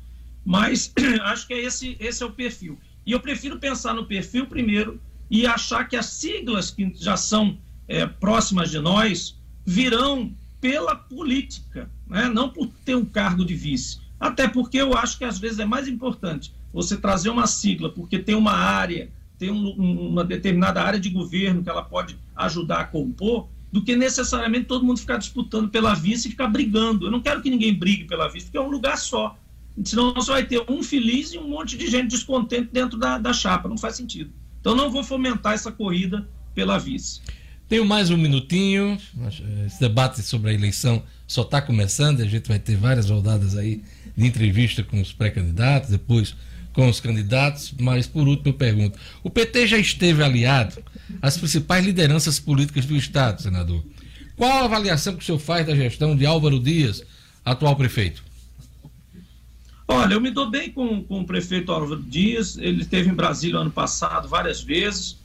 Mas 0.44 0.92
acho 1.22 1.46
que 1.46 1.54
é 1.54 1.64
esse, 1.64 1.96
esse 2.00 2.24
é 2.24 2.26
o 2.26 2.32
perfil. 2.32 2.80
E 3.06 3.12
eu 3.12 3.20
prefiro 3.20 3.60
pensar 3.60 3.94
no 3.94 4.06
perfil 4.06 4.48
primeiro 4.48 5.00
e 5.30 5.46
achar 5.46 5.88
que 5.88 5.96
as 5.96 6.08
siglas 6.08 6.72
que 6.72 6.92
já 6.96 7.16
são 7.16 7.60
é, 7.88 8.08
próximas 8.08 8.72
de 8.72 8.80
nós 8.80 9.38
virão 9.64 10.34
pela 10.60 10.96
política, 10.96 11.90
né? 12.08 12.28
não 12.30 12.50
por 12.50 12.68
ter 12.86 12.96
um 12.96 13.06
cargo 13.06 13.46
de 13.46 13.54
vice. 13.56 14.00
Até 14.20 14.48
porque 14.48 14.78
eu 14.78 14.94
acho 14.98 15.18
que 15.18 15.24
às 15.24 15.40
vezes 15.40 15.60
é 15.60 15.66
mais 15.66 15.88
importante 15.88 16.54
você 16.74 16.98
trazer 16.98 17.30
uma 17.30 17.48
sigla, 17.48 17.90
porque 17.90 18.20
tem 18.20 18.36
uma 18.36 18.52
área, 18.52 19.10
tem 19.38 19.50
um- 19.50 19.76
um- 19.80 20.10
uma 20.10 20.24
determinada 20.24 20.82
área 20.82 21.00
de 21.00 21.10
governo 21.10 21.64
que 21.64 21.70
ela 21.70 21.82
pode 21.82 22.18
ajudar 22.36 22.82
a 22.82 22.86
compor, 22.86 23.48
do 23.72 23.84
que 23.84 23.96
necessariamente 23.96 24.66
todo 24.66 24.84
mundo 24.84 25.00
ficar 25.00 25.18
disputando 25.18 25.70
pela 25.70 25.94
vice 25.94 26.28
e 26.28 26.32
ficar 26.32 26.48
brigando. 26.48 27.06
Eu 27.06 27.12
não 27.12 27.22
quero 27.22 27.42
que 27.42 27.50
ninguém 27.50 27.74
brigue 27.74 28.04
pela 28.06 28.28
vice, 28.28 28.48
porque 28.48 28.58
é 28.58 28.62
um 28.62 28.70
lugar 28.70 28.98
só. 28.98 29.38
Senão 29.86 30.14
você 30.14 30.32
vai 30.32 30.46
ter 30.46 30.62
um 30.70 30.84
feliz 30.84 31.32
e 31.34 31.38
um 31.38 31.48
monte 31.48 31.78
de 31.78 31.88
gente 31.88 32.10
descontente 32.10 32.70
dentro 32.74 32.98
da, 32.98 33.18
da 33.18 33.32
chapa. 33.32 33.70
Não 33.70 33.78
faz 33.78 33.96
sentido. 33.96 34.32
Então 34.60 34.76
não 34.76 34.90
vou 34.92 35.04
fomentar 35.04 35.54
essa 35.54 35.72
corrida 35.72 36.28
pela 36.54 36.78
vice. 36.78 37.22
Tenho 37.70 37.86
mais 37.86 38.10
um 38.10 38.18
minutinho. 38.18 38.98
Esse 39.68 39.80
debate 39.80 40.24
sobre 40.24 40.50
a 40.50 40.54
eleição 40.56 41.04
só 41.28 41.44
está 41.44 41.62
começando. 41.62 42.20
A 42.20 42.26
gente 42.26 42.48
vai 42.48 42.58
ter 42.58 42.76
várias 42.76 43.12
rodadas 43.12 43.56
aí 43.56 43.84
de 44.18 44.26
entrevista 44.26 44.84
com 44.84 45.00
os 45.00 45.14
pré-candidatos, 45.14 45.92
depois 45.92 46.36
com 46.74 46.90
os 46.90 47.00
candidatos. 47.00 47.72
Mas 47.80 48.08
por 48.08 48.28
último 48.28 48.50
eu 48.50 48.54
pergunto: 48.56 48.98
o 49.24 49.30
PT 49.30 49.68
já 49.68 49.78
esteve 49.78 50.24
aliado 50.24 50.84
às 51.22 51.38
principais 51.38 51.86
lideranças 51.86 52.40
políticas 52.40 52.88
do 52.88 52.96
Estado, 52.96 53.40
senador. 53.44 53.86
Qual 54.36 54.52
a 54.52 54.66
avaliação 54.66 55.16
que 55.16 55.22
o 55.22 55.26
senhor 55.26 55.38
faz 55.38 55.68
da 55.68 55.76
gestão 55.76 56.16
de 56.16 56.26
Álvaro 56.26 56.60
Dias, 56.60 57.04
atual 57.46 57.76
prefeito? 57.76 58.24
Olha, 59.88 60.16
eu 60.16 60.22
me 60.22 60.32
dou 60.32 60.50
bem 60.50 60.72
com, 60.72 61.04
com 61.04 61.22
o 61.22 61.26
prefeito 61.26 61.72
Álvaro 61.72 62.02
Dias. 62.02 62.58
Ele 62.58 62.82
esteve 62.82 63.10
em 63.10 63.14
Brasília 63.14 63.60
ano 63.60 63.72
passado 63.72 64.28
várias 64.28 64.60
vezes. 64.60 65.20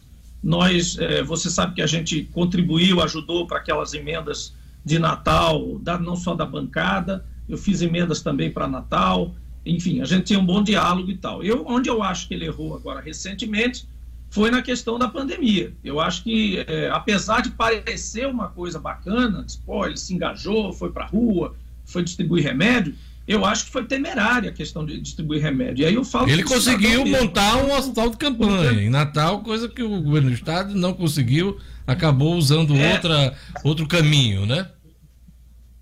Nós, 0.44 0.98
eh, 0.98 1.22
você 1.22 1.48
sabe 1.48 1.74
que 1.74 1.80
a 1.80 1.86
gente 1.86 2.24
contribuiu, 2.24 3.00
ajudou 3.00 3.46
para 3.46 3.56
aquelas 3.56 3.94
emendas 3.94 4.54
de 4.84 4.98
Natal, 4.98 5.78
da, 5.78 5.98
não 5.98 6.14
só 6.14 6.34
da 6.34 6.44
bancada, 6.44 7.24
eu 7.48 7.56
fiz 7.56 7.80
emendas 7.80 8.20
também 8.20 8.50
para 8.50 8.68
Natal, 8.68 9.34
enfim, 9.64 10.02
a 10.02 10.04
gente 10.04 10.24
tinha 10.24 10.38
um 10.38 10.44
bom 10.44 10.62
diálogo 10.62 11.10
e 11.10 11.16
tal. 11.16 11.42
Eu, 11.42 11.64
onde 11.66 11.88
eu 11.88 12.02
acho 12.02 12.28
que 12.28 12.34
ele 12.34 12.44
errou 12.44 12.76
agora 12.76 13.00
recentemente 13.00 13.88
foi 14.28 14.50
na 14.50 14.60
questão 14.60 14.98
da 14.98 15.08
pandemia. 15.08 15.72
Eu 15.82 15.98
acho 15.98 16.22
que, 16.22 16.58
é, 16.66 16.90
apesar 16.90 17.40
de 17.40 17.50
parecer 17.50 18.26
uma 18.26 18.48
coisa 18.48 18.78
bacana, 18.78 19.46
pô, 19.64 19.86
ele 19.86 19.96
se 19.96 20.12
engajou, 20.12 20.72
foi 20.72 20.90
para 20.90 21.04
a 21.04 21.08
rua, 21.08 21.54
foi 21.86 22.02
distribuir 22.02 22.44
remédio, 22.44 22.94
eu 23.26 23.44
acho 23.44 23.66
que 23.66 23.70
foi 23.70 23.84
temerária 23.84 24.50
a 24.50 24.52
questão 24.52 24.84
de 24.84 25.00
distribuir 25.00 25.42
remédio. 25.42 25.82
E 25.82 25.86
aí 25.86 25.94
eu 25.94 26.04
falo 26.04 26.28
Ele 26.28 26.42
conseguiu 26.42 27.06
montar 27.06 27.56
um 27.56 27.74
hospital 27.74 28.10
de 28.10 28.16
campanha 28.16 28.82
em 28.82 28.90
Natal, 28.90 29.42
coisa 29.42 29.68
que 29.68 29.82
o 29.82 30.02
governo 30.02 30.28
do 30.28 30.34
estado 30.34 30.74
não 30.74 30.92
conseguiu, 30.92 31.58
acabou 31.86 32.34
usando 32.34 32.76
é. 32.76 32.92
outra, 32.92 33.36
outro 33.62 33.86
caminho, 33.86 34.44
né? 34.44 34.68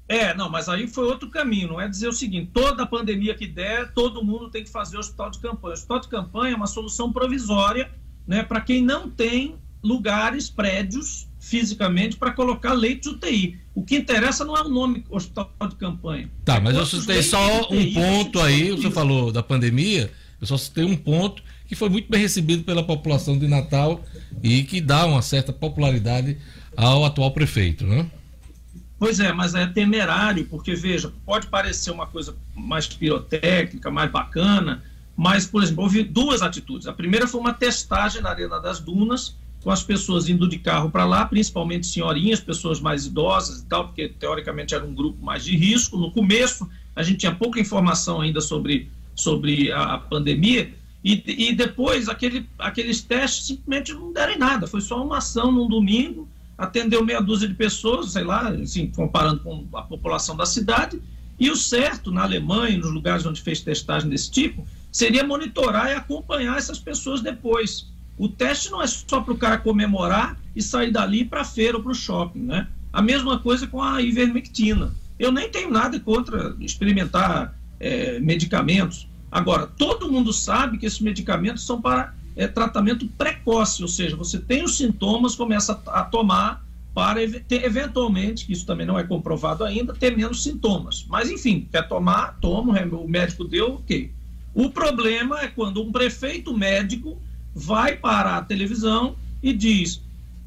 É, 0.09 0.35
não, 0.35 0.51
mas 0.51 0.69
aí 0.69 0.87
foi 0.87 1.05
outro 1.07 1.31
caminho. 1.31 1.69
Não 1.69 1.81
é 1.81 1.89
dizer 1.89 2.09
o 2.09 2.13
seguinte: 2.13 2.51
toda 2.53 2.87
pandemia 2.87 3.35
que 3.35 3.47
der, 3.47 3.93
todo 3.93 4.23
mundo 4.23 4.51
tem 4.51 4.63
que 4.63 4.71
fazer 4.71 4.99
hospital 4.99 5.31
de 5.31 5.39
campanha. 5.39 5.71
O 5.71 5.73
hospital 5.73 6.01
de 6.01 6.09
campanha 6.09 6.53
é 6.53 6.57
uma 6.57 6.67
solução 6.67 7.13
provisória 7.13 7.91
né, 8.27 8.43
para 8.43 8.61
quem 8.61 8.83
não 8.83 9.11
tem 9.11 9.57
lugares, 9.83 10.49
prédios, 10.49 11.29
fisicamente, 11.43 12.17
para 12.17 12.31
colocar 12.31 12.73
leitos 12.73 13.11
de 13.11 13.17
UTI. 13.17 13.59
O 13.75 13.83
que 13.83 13.97
interessa 13.97 14.45
não 14.45 14.57
é 14.57 14.63
o 14.63 14.69
nome 14.69 15.05
hospital 15.11 15.51
de 15.69 15.75
campanha. 15.75 16.31
Tá, 16.45 16.61
mas 16.61 16.77
eu 16.77 16.87
citei 16.87 17.21
só 17.21 17.69
um 17.69 17.93
ponto 17.93 18.39
aí, 18.39 18.71
você 18.71 18.89
falou 18.93 19.33
da 19.33 19.43
pandemia, 19.43 20.09
eu 20.41 20.47
só 20.47 20.57
citei 20.57 20.85
um 20.85 20.97
ponto 20.97 21.43
que 21.67 21.75
foi 21.75 21.89
muito 21.89 22.09
bem 22.09 22.21
recebido 22.21 22.63
pela 22.63 22.85
população 22.85 23.37
de 23.37 23.49
Natal 23.49 24.01
e 24.41 24.63
que 24.63 24.81
dá 24.81 25.05
uma 25.05 25.21
certa 25.21 25.53
popularidade 25.53 26.39
ao 26.77 27.05
atual 27.05 27.33
prefeito, 27.33 27.85
né? 27.85 28.09
Pois 28.97 29.19
é, 29.19 29.33
mas 29.33 29.53
é 29.57 29.67
temerário, 29.67 30.47
porque 30.47 30.77
veja, 30.77 31.13
pode 31.27 31.49
parecer 31.49 31.91
uma 31.91 32.07
coisa 32.07 32.37
mais 32.55 32.87
pirotécnica, 32.87 33.91
mais 33.91 34.13
bacana, 34.13 34.81
mas, 35.17 35.45
por 35.45 35.61
exemplo, 35.61 35.83
houve 35.83 36.05
duas 36.05 36.41
atitudes. 36.41 36.87
A 36.87 36.93
primeira 36.93 37.27
foi 37.27 37.41
uma 37.41 37.53
testagem 37.53 38.23
na 38.23 38.31
Arena 38.31 38.61
das 38.61 38.79
Dunas, 38.79 39.35
com 39.63 39.71
as 39.71 39.83
pessoas 39.83 40.29
indo 40.29 40.49
de 40.49 40.59
carro 40.59 40.91
para 40.91 41.05
lá, 41.05 41.25
principalmente 41.25 41.87
senhorinhas, 41.87 42.41
pessoas 42.41 42.81
mais 42.81 43.07
idosas 43.07 43.61
e 43.61 43.67
tal, 43.67 43.87
porque 43.87 44.09
teoricamente 44.09 44.75
era 44.75 44.85
um 44.85 44.93
grupo 44.93 45.25
mais 45.25 45.45
de 45.45 45.57
risco. 45.57 45.97
No 45.97 46.11
começo, 46.11 46.69
a 46.97 47.03
gente 47.03 47.19
tinha 47.19 47.35
pouca 47.35 47.61
informação 47.61 48.21
ainda 48.21 48.41
sobre, 48.41 48.91
sobre 49.15 49.71
a, 49.71 49.99
pandemia, 49.99 50.75
e, 51.05 51.23
e 51.49 51.55
depois 51.55 52.09
aquele, 52.09 52.47
aqueles 52.59 53.03
testes 53.03 53.47
simplesmente 53.47 53.93
não 53.93 54.13
deram 54.13 54.33
em 54.35 54.39
nada. 54.39 54.67
Foi 54.67 54.81
só 54.81 55.05
uma 55.05 55.19
ação 55.19 55.53
num 55.53 55.69
domingo, 55.69 56.29
atendeu 56.59 57.05
meia 57.05 57.21
dúzia 57.21 57.49
de 57.49 57.55
pessoas, 57.55 58.13
sei 58.13 58.25
lá, 58.25 58.49
assim, 58.49 58.89
comparando 58.89 59.41
com 59.41 59.67
a 59.75 59.83
população 59.83 60.37
da 60.37 60.47
cidade, 60.47 61.01
e 61.39 61.51
o 61.51 61.57
certo 61.57 62.11
na 62.11 62.23
Alemanha, 62.23 62.79
nos 62.79 62.93
lugares 62.93 63.25
onde 63.25 63.41
fez 63.41 63.61
testagem 63.61 64.11
desse 64.11 64.31
tipo, 64.31 64.67
seria 64.91 65.25
monitorar 65.25 65.91
e 65.91 65.95
acompanhar 65.95 66.59
essas 66.59 66.79
pessoas 66.79 67.21
depois. 67.21 67.92
O 68.19 68.29
teste 68.29 68.71
não 68.71 68.83
é 68.83 68.87
só 68.87 69.21
para 69.21 69.33
o 69.33 69.39
cara 69.39 69.59
comemorar 69.59 70.39
e 70.55 70.63
sair 70.63 70.91
dali 70.91 71.25
para 71.25 71.41
a 71.41 71.45
feira 71.45 71.77
ou 71.77 71.83
para 71.83 71.93
o 71.93 71.95
shopping, 71.95 72.41
né? 72.41 72.69
A 72.93 73.01
mesma 73.01 73.39
coisa 73.39 73.67
com 73.67 73.83
a 73.83 74.03
ivermectina. 74.03 74.93
Eu 75.19 75.33
nem 75.33 75.49
tenho 75.49 75.71
nada 75.71 75.99
contra 75.99 76.55
experimentar 76.61 77.55
é, 77.81 78.19
medicamentos. 78.21 79.09
Agora, 79.31 79.67
todo 79.67 80.11
mundo 80.11 80.33
sabe 80.33 80.79
que 80.79 80.85
esses 80.85 81.01
medicamentos 81.01 81.65
são 81.65 81.81
para 81.81 82.15
é 82.35 82.47
tratamento 82.47 83.07
precoce, 83.07 83.83
ou 83.83 83.89
seja, 83.89 84.17
você 84.17 84.39
tem 84.39 84.65
os 84.65 84.77
sintomas, 84.77 85.35
começa 85.35 85.81
a 85.87 86.03
tomar 86.03 86.65
para 86.95 87.21
ter, 87.47 87.65
eventualmente, 87.65 88.47
que 88.47 88.53
isso 88.53 88.67
também 88.67 88.87
não 88.87 88.99
é 88.99 89.05
comprovado 89.05 89.65
ainda, 89.65 89.95
ter 89.95 90.17
menos 90.17 90.43
sintomas. 90.43 91.07
Mas, 91.09 91.31
enfim, 91.31 91.67
quer 91.71 91.87
tomar, 91.89 92.39
toma, 92.41 92.81
o 92.81 93.09
médico 93.09 93.45
deu, 93.45 93.75
ok. 93.75 94.11
O 94.55 94.71
problema 94.71 95.41
é 95.41 95.49
quando 95.49 95.83
um 95.83 95.91
prefeito 95.91 96.57
médico 96.57 97.19
vai 97.55 97.97
para 97.97 98.37
a 98.37 98.43
televisão 98.43 99.17
e 99.43 99.53
diz: 99.53 100.01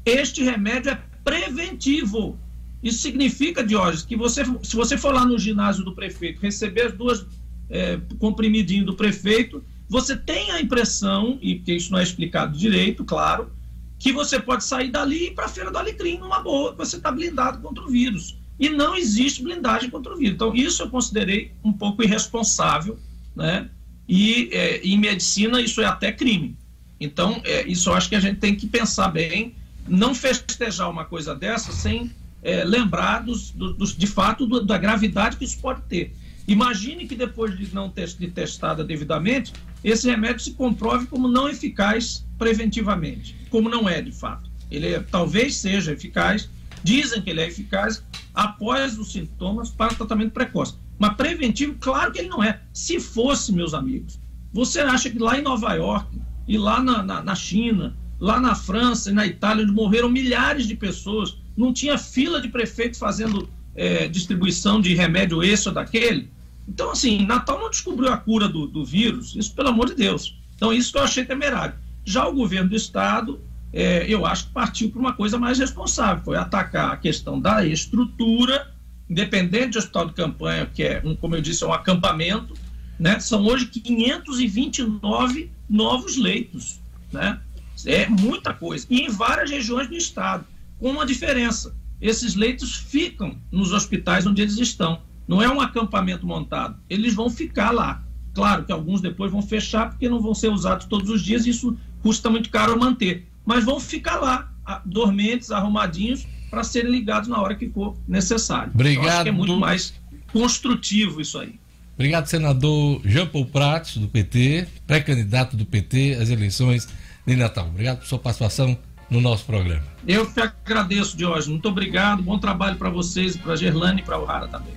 este 0.04 0.42
remédio 0.42 0.92
é 0.92 1.02
preventivo. 1.24 2.38
Isso 2.82 2.98
significa, 2.98 3.64
Diógenes, 3.64 4.04
que 4.04 4.16
você, 4.16 4.44
se 4.62 4.76
você 4.76 4.96
for 4.96 5.12
lá 5.12 5.24
no 5.24 5.38
ginásio 5.38 5.84
do 5.84 5.92
prefeito 5.92 6.40
receber 6.40 6.82
as 6.82 6.92
duas 6.92 7.26
é, 7.68 7.96
do 7.96 8.94
prefeito, 8.94 9.64
você 9.88 10.16
tem 10.16 10.50
a 10.52 10.60
impressão, 10.60 11.38
e 11.42 11.62
isso 11.66 11.90
não 11.90 11.98
é 11.98 12.02
explicado 12.02 12.56
direito, 12.56 13.04
claro, 13.04 13.50
que 13.98 14.12
você 14.12 14.38
pode 14.38 14.64
sair 14.64 14.90
dali 14.90 15.16
e 15.16 15.26
ir 15.28 15.34
para 15.34 15.46
a 15.46 15.48
Feira 15.48 15.70
do 15.70 15.78
Alecrim 15.78 16.18
numa 16.18 16.40
boa, 16.40 16.72
que 16.72 16.78
você 16.78 16.96
está 16.96 17.10
blindado 17.10 17.60
contra 17.60 17.82
o 17.82 17.88
vírus. 17.88 18.36
E 18.58 18.68
não 18.68 18.96
existe 18.96 19.42
blindagem 19.42 19.90
contra 19.90 20.12
o 20.12 20.16
vírus. 20.16 20.34
Então, 20.34 20.54
isso 20.54 20.82
eu 20.82 20.90
considerei 20.90 21.52
um 21.64 21.72
pouco 21.72 22.02
irresponsável, 22.02 22.98
né? 23.34 23.68
E 24.08 24.48
é, 24.52 24.78
em 24.78 24.98
medicina 24.98 25.60
isso 25.60 25.80
é 25.80 25.84
até 25.84 26.12
crime. 26.12 26.56
Então, 27.00 27.40
é, 27.44 27.66
isso 27.66 27.90
eu 27.90 27.94
acho 27.94 28.08
que 28.08 28.16
a 28.16 28.20
gente 28.20 28.38
tem 28.38 28.54
que 28.54 28.66
pensar 28.66 29.08
bem, 29.08 29.54
não 29.86 30.14
festejar 30.14 30.90
uma 30.90 31.04
coisa 31.04 31.34
dessa 31.34 31.72
sem 31.72 32.10
é, 32.42 32.64
lembrar 32.64 33.22
dos, 33.22 33.50
dos, 33.50 33.96
de 33.96 34.06
fato 34.06 34.46
do, 34.46 34.64
da 34.64 34.78
gravidade 34.78 35.36
que 35.36 35.44
isso 35.44 35.58
pode 35.58 35.82
ter. 35.82 36.14
Imagine 36.48 37.06
que 37.06 37.16
depois 37.16 37.56
de 37.56 37.74
não 37.74 37.90
ter 37.90 38.06
de 38.08 38.28
testada 38.28 38.84
devidamente, 38.84 39.52
esse 39.82 40.08
remédio 40.08 40.40
se 40.40 40.52
comprove 40.52 41.06
como 41.06 41.28
não 41.28 41.48
eficaz 41.48 42.24
preventivamente, 42.38 43.36
como 43.50 43.68
não 43.68 43.88
é 43.88 44.00
de 44.00 44.12
fato. 44.12 44.48
Ele 44.70 44.88
é, 44.88 45.00
talvez 45.00 45.56
seja 45.56 45.92
eficaz, 45.92 46.48
dizem 46.82 47.20
que 47.20 47.30
ele 47.30 47.40
é 47.40 47.48
eficaz 47.48 48.02
após 48.32 48.98
os 48.98 49.12
sintomas 49.12 49.70
para 49.70 49.94
tratamento 49.94 50.32
precoce. 50.32 50.74
Mas 50.98 51.14
preventivo, 51.16 51.74
claro 51.78 52.12
que 52.12 52.20
ele 52.20 52.28
não 52.28 52.42
é. 52.42 52.60
Se 52.72 53.00
fosse, 53.00 53.52
meus 53.52 53.74
amigos, 53.74 54.18
você 54.52 54.80
acha 54.80 55.10
que 55.10 55.18
lá 55.18 55.38
em 55.38 55.42
Nova 55.42 55.74
York 55.74 56.08
e 56.46 56.56
lá 56.56 56.82
na, 56.82 57.02
na, 57.02 57.22
na 57.22 57.34
China, 57.34 57.96
lá 58.20 58.40
na 58.40 58.54
França 58.54 59.10
e 59.10 59.12
na 59.12 59.26
Itália, 59.26 59.64
onde 59.64 59.72
morreram 59.72 60.08
milhares 60.08 60.66
de 60.66 60.74
pessoas, 60.74 61.36
não 61.56 61.72
tinha 61.72 61.98
fila 61.98 62.40
de 62.40 62.48
prefeitos 62.48 62.98
fazendo 62.98 63.48
é, 63.74 64.08
distribuição 64.08 64.80
de 64.80 64.94
remédio 64.94 65.42
esse 65.42 65.68
ou 65.68 65.74
daquele? 65.74 66.30
Então, 66.68 66.90
assim, 66.90 67.24
Natal 67.24 67.60
não 67.60 67.70
descobriu 67.70 68.12
a 68.12 68.16
cura 68.16 68.48
do, 68.48 68.66
do 68.66 68.84
vírus, 68.84 69.34
isso 69.36 69.54
pelo 69.54 69.68
amor 69.68 69.86
de 69.86 69.94
Deus. 69.94 70.36
Então, 70.56 70.72
isso 70.72 70.92
que 70.92 70.98
eu 70.98 71.02
achei 71.02 71.24
temerário. 71.24 71.74
Já 72.04 72.26
o 72.26 72.32
governo 72.32 72.70
do 72.70 72.76
Estado, 72.76 73.40
é, 73.72 74.06
eu 74.08 74.24
acho 74.24 74.46
que 74.46 74.52
partiu 74.52 74.90
para 74.90 75.00
uma 75.00 75.12
coisa 75.12 75.38
mais 75.38 75.58
responsável, 75.58 76.24
foi 76.24 76.36
atacar 76.36 76.92
a 76.92 76.96
questão 76.96 77.40
da 77.40 77.64
estrutura, 77.64 78.72
independente 79.08 79.70
de 79.70 79.78
hospital 79.78 80.06
de 80.06 80.14
campanha, 80.14 80.66
que 80.66 80.82
é, 80.82 81.02
um, 81.04 81.14
como 81.14 81.36
eu 81.36 81.40
disse, 81.40 81.62
é 81.62 81.66
um 81.66 81.72
acampamento, 81.72 82.54
né? 82.98 83.20
são 83.20 83.44
hoje 83.44 83.66
529 83.66 85.50
novos 85.68 86.16
leitos. 86.16 86.80
Né? 87.12 87.40
É 87.84 88.08
muita 88.08 88.52
coisa. 88.54 88.86
E 88.90 89.00
em 89.02 89.10
várias 89.10 89.50
regiões 89.50 89.88
do 89.88 89.96
Estado, 89.96 90.44
com 90.78 90.90
uma 90.90 91.06
diferença. 91.06 91.74
Esses 92.00 92.34
leitos 92.34 92.76
ficam 92.76 93.38
nos 93.50 93.72
hospitais 93.72 94.26
onde 94.26 94.42
eles 94.42 94.58
estão. 94.58 95.00
Não 95.26 95.42
é 95.42 95.48
um 95.48 95.60
acampamento 95.60 96.26
montado. 96.26 96.78
Eles 96.88 97.14
vão 97.14 97.30
ficar 97.30 97.70
lá. 97.70 98.02
Claro 98.34 98.64
que 98.64 98.72
alguns 98.72 99.00
depois 99.00 99.32
vão 99.32 99.40
fechar 99.40 99.88
porque 99.88 100.08
não 100.08 100.20
vão 100.20 100.34
ser 100.34 100.48
usados 100.48 100.86
todos 100.86 101.08
os 101.08 101.22
dias 101.22 101.46
e 101.46 101.50
isso 101.50 101.76
custa 102.02 102.28
muito 102.28 102.50
caro 102.50 102.74
a 102.74 102.76
manter. 102.76 103.26
Mas 103.44 103.64
vão 103.64 103.80
ficar 103.80 104.16
lá, 104.16 104.52
dormentes, 104.84 105.50
arrumadinhos, 105.50 106.26
para 106.50 106.62
serem 106.62 106.90
ligados 106.90 107.28
na 107.28 107.40
hora 107.40 107.54
que 107.54 107.68
for 107.68 107.96
necessário. 108.06 108.70
Obrigado. 108.74 109.04
Então, 109.04 109.14
acho 109.14 109.22
que 109.22 109.28
é 109.28 109.32
muito 109.32 109.56
mais 109.56 109.94
construtivo 110.32 111.20
isso 111.20 111.38
aí. 111.38 111.58
Obrigado, 111.96 112.26
senador 112.26 113.00
Jean 113.06 113.26
Paul 113.26 113.46
Prats, 113.46 113.96
do 113.96 114.06
PT, 114.06 114.68
pré-candidato 114.86 115.56
do 115.56 115.64
PT 115.64 116.18
às 116.20 116.28
eleições 116.28 116.86
de 117.26 117.34
Natal. 117.34 117.68
Obrigado 117.68 117.98
por 117.98 118.06
sua 118.06 118.18
participação 118.18 118.78
no 119.08 119.18
nosso 119.18 119.46
programa. 119.46 119.82
Eu 120.06 120.30
que 120.30 120.38
agradeço, 120.40 121.18
Jorge. 121.18 121.48
Muito 121.48 121.66
obrigado. 121.68 122.22
Bom 122.22 122.38
trabalho 122.38 122.76
para 122.76 122.90
vocês, 122.90 123.34
para 123.34 123.54
a 123.54 123.56
Gerlane 123.56 124.02
e 124.02 124.04
para 124.04 124.18
o 124.18 124.26
Rara 124.26 124.46
também. 124.46 124.74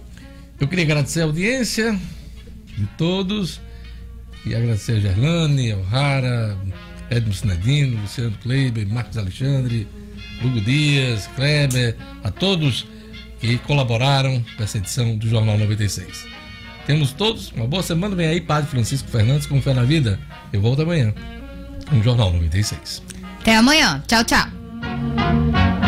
Eu 0.58 0.68
queria 0.68 0.86
agradecer 0.86 1.22
a 1.22 1.26
audiência 1.26 2.00
de 2.78 2.86
todos 2.98 3.60
e 4.46 4.56
agradecer 4.56 4.94
a 4.94 5.00
Gerlane, 5.02 5.74
ao 5.74 5.82
Rara, 5.84 6.58
Edmo 7.10 7.34
Sinedino, 7.34 8.02
Luciano 8.02 8.38
Kleiber, 8.42 8.88
Marcos 8.88 9.18
Alexandre, 9.18 9.86
Hugo 10.42 10.62
Dias, 10.62 11.28
Kleber, 11.36 11.98
a 12.24 12.32
todos 12.32 12.88
que 13.42 13.58
colaboraram 13.60 14.44
com 14.56 14.64
essa 14.64 14.78
edição 14.78 15.18
do 15.18 15.28
Jornal 15.28 15.58
96. 15.58 16.39
Temos 16.90 17.12
todos 17.12 17.52
uma 17.52 17.68
boa 17.68 17.84
semana. 17.84 18.16
Vem 18.16 18.26
aí, 18.26 18.42
Padre 18.42 18.68
Francisco 18.68 19.08
Fernandes, 19.10 19.46
com 19.46 19.62
fé 19.62 19.76
na 19.76 19.84
vida. 19.84 20.20
Eu 20.52 20.60
volto 20.60 20.82
amanhã 20.82 21.14
com 21.88 22.00
o 22.00 22.02
Jornal 22.04 22.34
96. 22.34 23.04
Até 23.40 23.58
amanhã. 23.58 24.04
Tchau, 24.08 24.24
tchau. 24.24 25.80